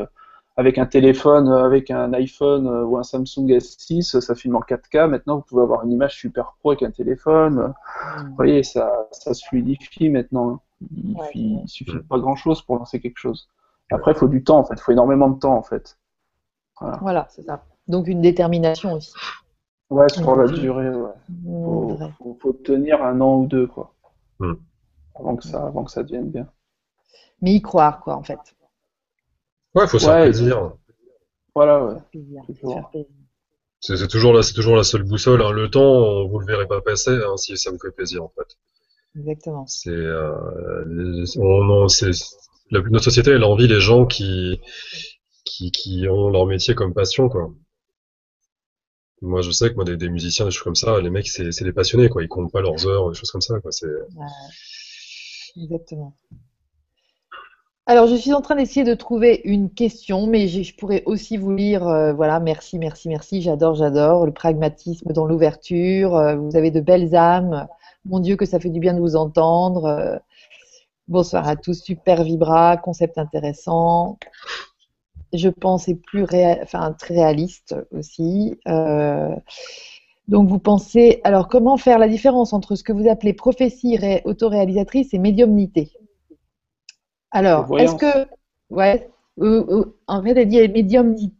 [0.60, 4.60] avec un téléphone, euh, avec un iPhone euh, ou un Samsung S6, ça filme en
[4.60, 5.08] 4K.
[5.08, 7.72] Maintenant, vous pouvez avoir une image super pro avec un téléphone.
[8.18, 10.60] Vous voyez, ça, ça se fluidifie maintenant.
[11.34, 13.48] Il, suffit pas grand chose pour lancer quelque chose.
[13.90, 14.74] Après, il faut du temps, en fait.
[14.76, 15.98] Il faut énormément de temps, en fait.
[17.00, 17.64] Voilà, c'est ça.
[17.88, 19.14] Donc, une détermination aussi.
[19.88, 21.10] Ouais, sur la durée, ouais.
[21.30, 23.94] Mmh, faut, faut, tenir un an ou deux, quoi.
[24.38, 24.52] Mmh.
[25.14, 26.46] Avant, que ça, avant que ça devienne bien.
[27.40, 28.38] Mais y croire, quoi, en fait.
[29.74, 30.72] Ouais, il faut se faire plaisir.
[31.54, 31.96] Voilà, ouais.
[33.80, 35.42] C'est toujours, la, toujours la seule boussole.
[35.42, 35.52] Hein.
[35.52, 38.56] Le temps, vous le verrez pas passer hein, si ça vous fait plaisir, en fait.
[39.18, 39.66] Exactement.
[39.66, 40.84] C'est, euh,
[42.70, 44.60] notre société, elle envie les gens qui,
[45.44, 47.52] qui, qui ont leur métier comme passion, quoi.
[49.22, 51.64] Moi, je sais que moi, des, des musiciens, des choses comme ça, les mecs, c'est
[51.64, 52.22] des passionnés, quoi.
[52.22, 53.72] Ils comptent pas leurs heures, des choses comme ça, quoi.
[53.72, 53.86] C'est.
[55.56, 56.16] Exactement.
[57.86, 61.50] Alors, je suis en train d'essayer de trouver une question, mais je pourrais aussi vous
[61.52, 66.70] lire, euh, voilà, merci, merci, merci, j'adore, j'adore, le pragmatisme dans l'ouverture, euh, vous avez
[66.70, 67.66] de belles âmes,
[68.04, 69.86] mon Dieu que ça fait du bien de vous entendre.
[69.86, 70.16] Euh,
[71.08, 74.18] bonsoir à tous, super vibra, concept intéressant.
[75.32, 76.24] Je pense c'est plus
[76.62, 78.56] enfin, très réaliste aussi.
[80.28, 85.14] donc vous pensez, alors comment faire la différence entre ce que vous appelez prophétie autoréalisatrice
[85.14, 85.90] et médiumnité?
[87.30, 88.28] Alors, est-ce que,
[88.70, 89.10] ouais,
[90.06, 91.32] en fait, elle dit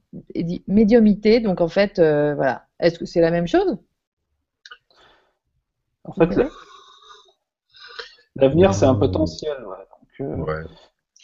[0.67, 2.67] médiumité, donc en fait, euh, voilà.
[2.79, 3.77] Est-ce que c'est la même chose?
[6.05, 6.41] En fait,
[8.37, 9.57] l'avenir, c'est un potentiel.
[10.21, 10.65] Euh,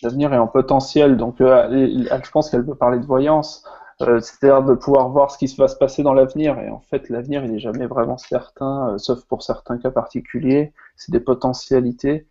[0.02, 3.64] l'avenir est en potentiel, donc euh, je pense qu'elle peut parler de voyance.
[3.98, 6.58] c'est-à-dire de pouvoir voir ce qui va se passer dans l'avenir.
[6.58, 10.74] Et en fait, l'avenir, il n'est jamais vraiment certain, sauf pour certains cas particuliers.
[10.96, 12.26] C'est des potentialités.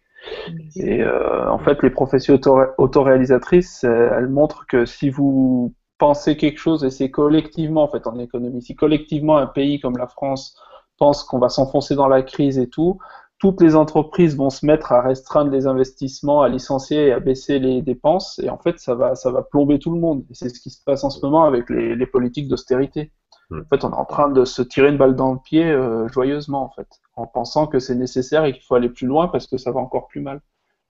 [0.76, 2.40] Et euh, en fait, les professions
[2.78, 8.06] autoréalisatrices, euh, elles montrent que si vous penser quelque chose, et c'est collectivement, en fait,
[8.08, 10.56] en économie, si collectivement un pays comme la France
[10.98, 13.00] pense qu'on va s'enfoncer dans la crise et tout,
[13.38, 17.60] toutes les entreprises vont se mettre à restreindre les investissements, à licencier et à baisser
[17.60, 19.14] les dépenses, et en fait, ça va,
[19.52, 20.26] plomber tout le monde.
[20.30, 23.12] Et c'est ce qui se passe en ce moment avec les politiques d'austérité.
[23.50, 23.62] Hmm.
[23.62, 26.08] En fait, on est en train de se tirer une balle dans le pied euh,
[26.10, 29.48] joyeusement, en fait, en pensant que c'est nécessaire et qu'il faut aller plus loin parce
[29.48, 30.42] que ça va encore plus mal.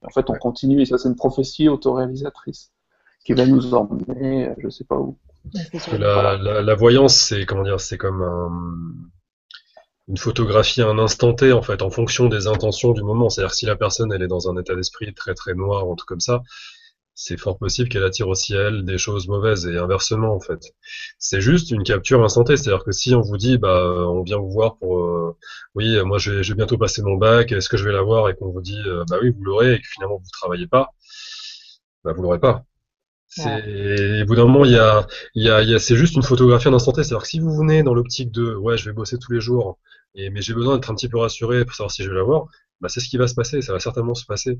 [0.04, 2.72] En fait, on continue, et ça, c'est une prophétie autoréalisatrice
[3.26, 5.18] qui va nous emmener, je sais pas où.
[5.92, 8.52] la, la, la, voyance, c'est comment dire, c'est comme un,
[10.08, 13.30] une photographie à un instant T en fait, en fonction des intentions du moment.
[13.30, 15.94] C'est-à-dire que si la personne elle est dans un état d'esprit très très noir ou
[15.94, 16.44] un truc comme ça,
[17.16, 20.60] c'est fort possible qu'elle attire aussi à elle des choses mauvaises et inversement en fait.
[21.18, 24.52] C'est juste une capture instantanée, c'est-à-dire que si on vous dit bah on vient vous
[24.52, 25.38] voir pour euh,
[25.76, 28.52] oui moi je vais, bientôt passer mon bac, est-ce que je vais l'avoir et qu'on
[28.52, 30.90] vous dit euh, bah oui vous l'aurez et que finalement vous travaillez pas,
[32.04, 32.66] bah vous l'aurez pas.
[33.28, 36.16] C'est au bout d'un moment il y a il y a, y a c'est juste
[36.16, 39.18] une photographie en c'est-à-dire que si vous venez dans l'optique de ouais je vais bosser
[39.20, 39.80] tous les jours
[40.16, 42.48] et mais j'ai besoin d'être un petit peu rassuré pour savoir si je vais l'avoir,
[42.82, 44.60] bah c'est ce qui va se passer, ça va certainement se passer.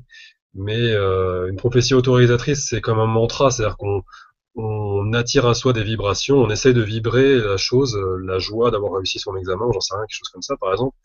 [0.54, 4.02] Mais euh, une prophétie autorisatrice, c'est comme un mantra, c'est-à-dire qu'on
[4.56, 8.70] on attire à soi des vibrations, on essaye de vibrer la chose, euh, la joie
[8.70, 10.96] d'avoir réussi son examen, j'en sais rien, quelque chose comme ça par exemple,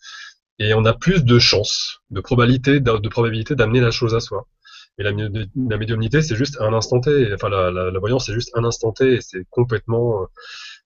[0.60, 4.48] et on a plus de chances, de probabilité, de, probabilité d'amener la chose à soi.
[4.98, 5.12] Et la,
[5.78, 9.46] médiumnité, c'est juste un instant T, enfin la, voyance, c'est juste un instant T, c'est
[9.50, 10.28] complètement...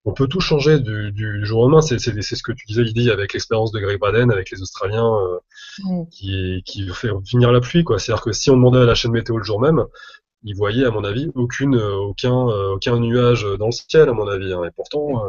[0.07, 1.81] On peut tout changer du, du jour au lendemain.
[1.81, 6.05] C'est, ce que tu disais, Lydie, avec l'expérience de Greg Braden, avec les Australiens, euh,
[6.11, 7.83] qui, qui fait finir la pluie.
[7.83, 7.97] Quoi.
[7.97, 9.83] C'est-à-dire que si on demandait à la chaîne météo le jour même,
[10.43, 14.13] ils voyaient, à mon avis, aucune, euh, aucun, euh, aucun nuage dans le ciel, à
[14.13, 14.53] mon avis.
[14.53, 14.63] Hein.
[14.63, 15.23] Et pourtant,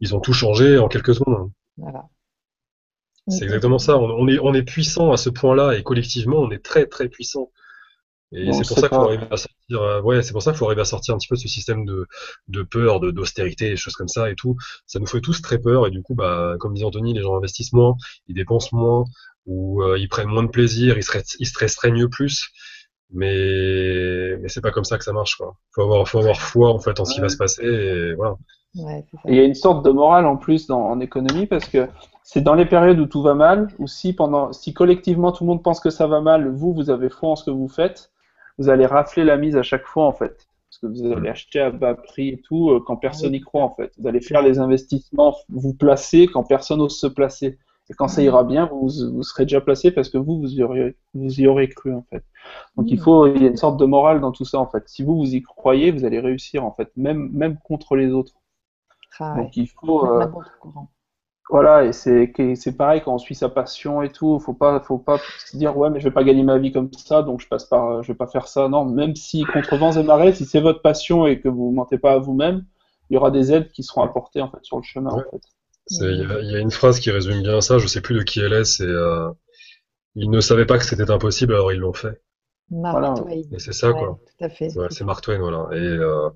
[0.00, 1.50] ils ont tout changé en quelques secondes.
[1.76, 2.04] Voilà.
[3.28, 3.98] C'est exactement ça.
[3.98, 7.08] On, on, est, on est puissant à ce point-là, et collectivement, on est très, très
[7.08, 7.50] puissant.
[8.32, 9.82] Et c'est pour ça qu'il faut arriver à sortir.
[9.82, 11.48] Euh, ouais, c'est pour ça qu'il faut arriver à sortir un petit peu de ce
[11.48, 12.06] système de,
[12.48, 14.56] de peur, de d'austérité, des choses comme ça et tout.
[14.86, 17.36] Ça nous fait tous très peur et du coup, bah, comme disait Anthony, les gens
[17.36, 17.96] investissent moins,
[18.26, 19.04] ils dépensent moins,
[19.46, 22.50] ou euh, ils prennent moins de plaisir, ils, stress, ils stresseraient mieux plus.
[23.10, 25.56] Mais mais c'est pas comme ça que ça marche quoi.
[25.74, 28.36] Faut avoir faut avoir foi en fait en ce qui va se passer et voilà.
[28.74, 31.88] Ouais, il y a une sorte de morale en plus dans, en économie parce que
[32.22, 35.48] c'est dans les périodes où tout va mal, ou si pendant, si collectivement tout le
[35.48, 38.10] monde pense que ça va mal, vous, vous avez foi en ce que vous faites,
[38.58, 40.48] vous allez rafler la mise à chaque fois en fait.
[40.70, 43.62] Parce que vous allez acheter à bas prix et tout euh, quand personne n'y croit
[43.62, 43.92] en fait.
[43.98, 47.58] Vous allez faire les investissements, vous placer quand personne n'ose se placer.
[47.90, 50.62] Et quand ça ira bien, vous, vous serez déjà placé parce que vous, vous y
[50.62, 52.22] aurez, vous y aurez cru en fait.
[52.76, 54.86] Donc il faut, il y a une sorte de morale dans tout ça en fait.
[54.88, 58.34] Si vous, vous y croyez, vous allez réussir en fait, même, même contre les autres.
[59.18, 60.06] Ah Donc il faut,
[61.50, 64.98] voilà, et c'est c'est pareil quand on suit sa passion et tout, faut pas faut
[64.98, 67.48] pas se dire ouais mais je vais pas gagner ma vie comme ça donc je
[67.48, 68.68] passe par je vais pas faire ça.
[68.68, 71.96] Non, même si contre vents et marées, si c'est votre passion et que vous mentez
[71.98, 72.66] pas à vous-même,
[73.08, 75.40] il y aura des aides qui seront apportées en fait sur le chemin en fait.
[75.90, 78.52] Il y, a une phrase qui résume bien ça, je sais plus de qui elle
[78.52, 79.30] est, c'est euh,
[80.16, 82.20] ils ne savaient pas que c'était impossible alors ils l'ont fait.
[82.70, 83.40] Mark Twain.
[83.52, 84.18] Et c'est ça quoi.
[84.38, 84.68] Tout à fait.
[84.90, 85.66] c'est Mark Twain voilà.
[85.72, 86.28] Et, euh,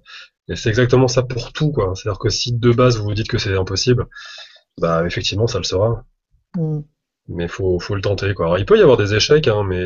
[0.49, 1.93] et c'est exactement ça pour tout quoi.
[1.95, 4.09] C'est-à-dire que si de base vous vous dites que c'est impossible,
[4.81, 6.05] bah effectivement ça le sera.
[6.57, 6.81] Mm.
[7.29, 8.47] Mais faut faut le tenter quoi.
[8.47, 9.85] Alors, il peut y avoir des échecs, hein, mais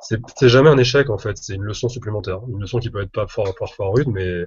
[0.00, 1.36] c'est jamais un échec en fait.
[1.36, 4.44] C'est une leçon supplémentaire, une leçon qui peut être pas fort parfois rude, mais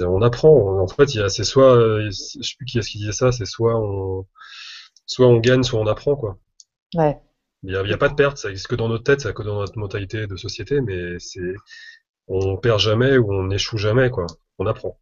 [0.00, 0.80] on apprend.
[0.80, 1.76] En fait, il y a c'est soit
[2.06, 4.26] je sais plus qui est-ce qui disait ça, c'est soit on
[5.06, 6.38] soit on gagne, soit on apprend quoi.
[6.94, 7.18] Ouais.
[7.62, 9.42] Il n'y a, a, pas de perte, ça existe que dans notre tête, ça que
[9.42, 11.54] dans notre mentalité de société, mais c'est
[12.26, 14.26] on perd jamais ou on échoue jamais quoi.
[14.58, 14.98] On apprend.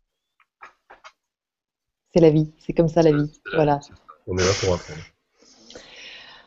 [2.14, 3.30] C'est la vie, c'est comme ça la vie.
[3.54, 3.80] Voilà.
[4.26, 5.00] On est là pour apprendre.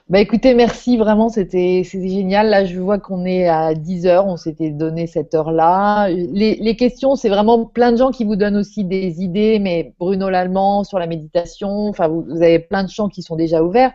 [0.07, 2.49] Bah écoutez, merci vraiment, c'était génial.
[2.49, 6.09] Là, je vois qu'on est à 10 heures, on s'était donné cette heure-là.
[6.09, 10.29] Les, questions, c'est vraiment plein de gens qui vous donnent aussi des idées, mais Bruno
[10.29, 13.93] Lallemand sur la méditation, enfin, vous, avez plein de champs qui sont déjà ouverts.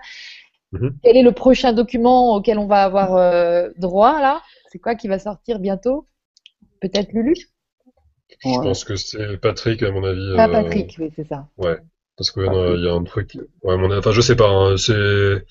[0.73, 0.97] Mhm.
[1.05, 4.43] Quel est le prochain document auquel on va avoir euh, droit là?
[4.73, 6.09] C'est quoi qui va sortir bientôt?
[6.81, 7.37] Peut-être Lulu?
[8.43, 10.35] Je pense que c'est Patrick, à mon avis.
[10.37, 11.49] Pas euh, Patrick, oui, c'est ça.
[11.57, 11.79] Ouais.
[12.17, 13.39] Parce qu'il y a un truc.
[13.63, 13.97] Ouais, mon...
[13.97, 15.45] Enfin, je sais pas, hein, c'est.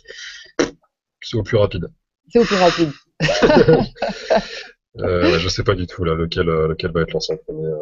[1.22, 1.88] C'est au plus rapide.
[2.30, 2.92] C'est au plus rapide.
[5.00, 7.40] euh, je sais pas du tout là lequel, euh, lequel va être l'ensemble.
[7.50, 7.76] Euh,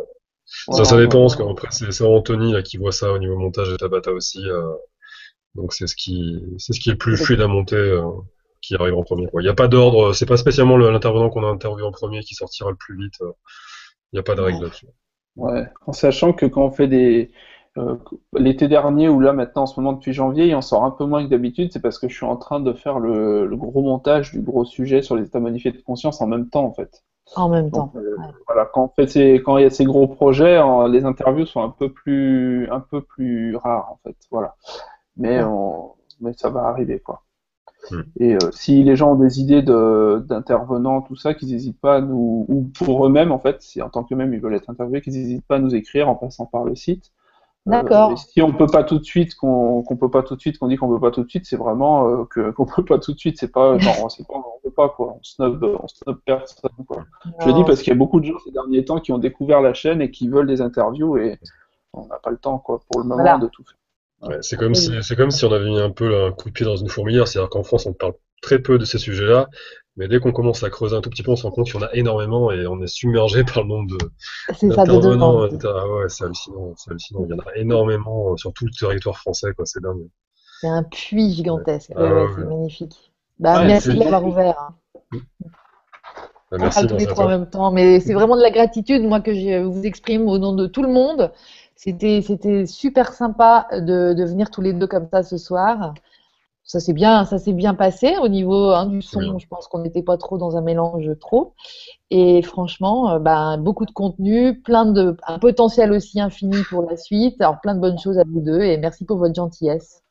[0.71, 3.77] ça, ça dépend, parce qu'après c'est Anthony là, qui voit ça au niveau montage et
[3.77, 4.41] Tabata aussi.
[5.55, 8.01] donc c'est ce qui c'est ce qui est le plus fluide à monter
[8.61, 9.27] qui arrive en premier.
[9.33, 12.33] Il n'y a pas d'ordre, c'est pas spécialement l'intervenant qu'on a interviewé en premier qui
[12.35, 13.19] sortira le plus vite.
[14.11, 14.87] Il n'y a pas de règle là-dessus.
[15.35, 17.31] Ouais, en sachant que quand on fait des.
[17.77, 17.95] Euh,
[18.33, 21.05] l'été dernier ou là maintenant en ce moment depuis janvier, il en sort un peu
[21.05, 24.31] moins que d'habitude, c'est parce que je suis en train de faire le, gros montage
[24.31, 27.03] du gros sujet sur les états modifiés de conscience en même temps en fait.
[27.35, 27.93] En même temps.
[28.47, 30.59] Voilà, quand, fait quand il y a ces gros projets,
[30.89, 34.15] les interviews sont un peu plus, un peu plus rares en fait.
[34.31, 34.55] Voilà.
[35.15, 37.21] Mais, on, mais ça va arriver quoi.
[37.91, 38.01] Hmm.
[38.19, 42.01] Et euh, si les gens ont des idées d'intervenants, tout ça, qu'ils n'hésitent pas à
[42.01, 45.13] nous, ou pour eux-mêmes en fait, si en tant qu'eux-mêmes ils veulent être interviewés, qu'ils
[45.13, 47.11] n'hésitent pas à nous écrire en passant par le site.
[47.67, 48.17] Euh, D'accord.
[48.17, 50.77] si on peut pas tout de suite, qu'on peut pas tout de suite, qu'on dit
[50.77, 53.19] qu'on peut pas tout de suite, c'est vraiment euh, que qu'on peut pas tout de
[53.19, 53.37] suite.
[53.39, 55.15] C'est pas genre, c'est pas, on peut pas quoi.
[55.17, 57.03] On snob, on snob personne quoi.
[57.41, 59.17] Je le dis parce qu'il y a beaucoup de gens ces derniers temps qui ont
[59.17, 61.39] découvert la chaîne et qui veulent des interviews et
[61.93, 63.76] on n'a pas le temps quoi pour le moment de tout faire
[64.41, 66.65] c'est comme, si, c'est comme si on avait mis un peu un coup de pied
[66.65, 67.27] dans une fourmilière.
[67.27, 69.49] C'est-à-dire qu'en France, on parle très peu de ces sujets-là,
[69.95, 71.75] mais dès qu'on commence à creuser un tout petit peu, on se rend compte qu'il
[71.75, 75.73] y en a énormément et on est submergé par le nombre de, d'intervenants, etc.
[75.75, 77.25] Ah ouais, c'est hallucinant, c'est hallucinant.
[77.27, 79.65] Il y en a énormément euh, sur tout le territoire français, quoi.
[79.65, 80.07] C'est dingue.
[80.61, 81.91] C'est un puits gigantesque.
[81.95, 83.11] Ah c'est magnifique.
[83.39, 84.59] Bah, merci de l'avoir ouvert.
[84.59, 85.19] Hein.
[86.51, 89.03] Bah, merci on tous les trois en même temps, mais c'est vraiment de la gratitude,
[89.03, 91.31] moi, que je vous exprime au nom de tout le monde.
[91.77, 95.93] C'était, c'était super sympa de, de, venir tous les deux comme ça ce soir.
[96.63, 99.37] Ça s'est bien, ça s'est bien passé au niveau hein, du son.
[99.37, 101.53] Je pense qu'on n'était pas trop dans un mélange trop.
[102.09, 106.97] Et franchement, euh, ben, beaucoup de contenu, plein de, un potentiel aussi infini pour la
[106.97, 107.39] suite.
[107.39, 110.03] Alors plein de bonnes choses à vous deux et merci pour votre gentillesse.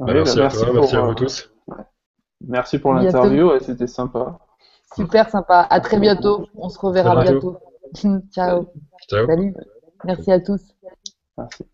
[0.00, 1.50] merci, à toi, merci à vous tous.
[2.46, 4.40] Merci pour l'interview, c'était sympa.
[4.96, 5.66] Super sympa.
[5.70, 6.46] À très bientôt.
[6.56, 7.58] On se reverra bientôt.
[7.94, 8.66] Ciao.
[9.08, 9.26] Ciao.
[9.26, 9.54] Salut.
[10.04, 10.60] Merci à tous.
[11.36, 11.71] Merci.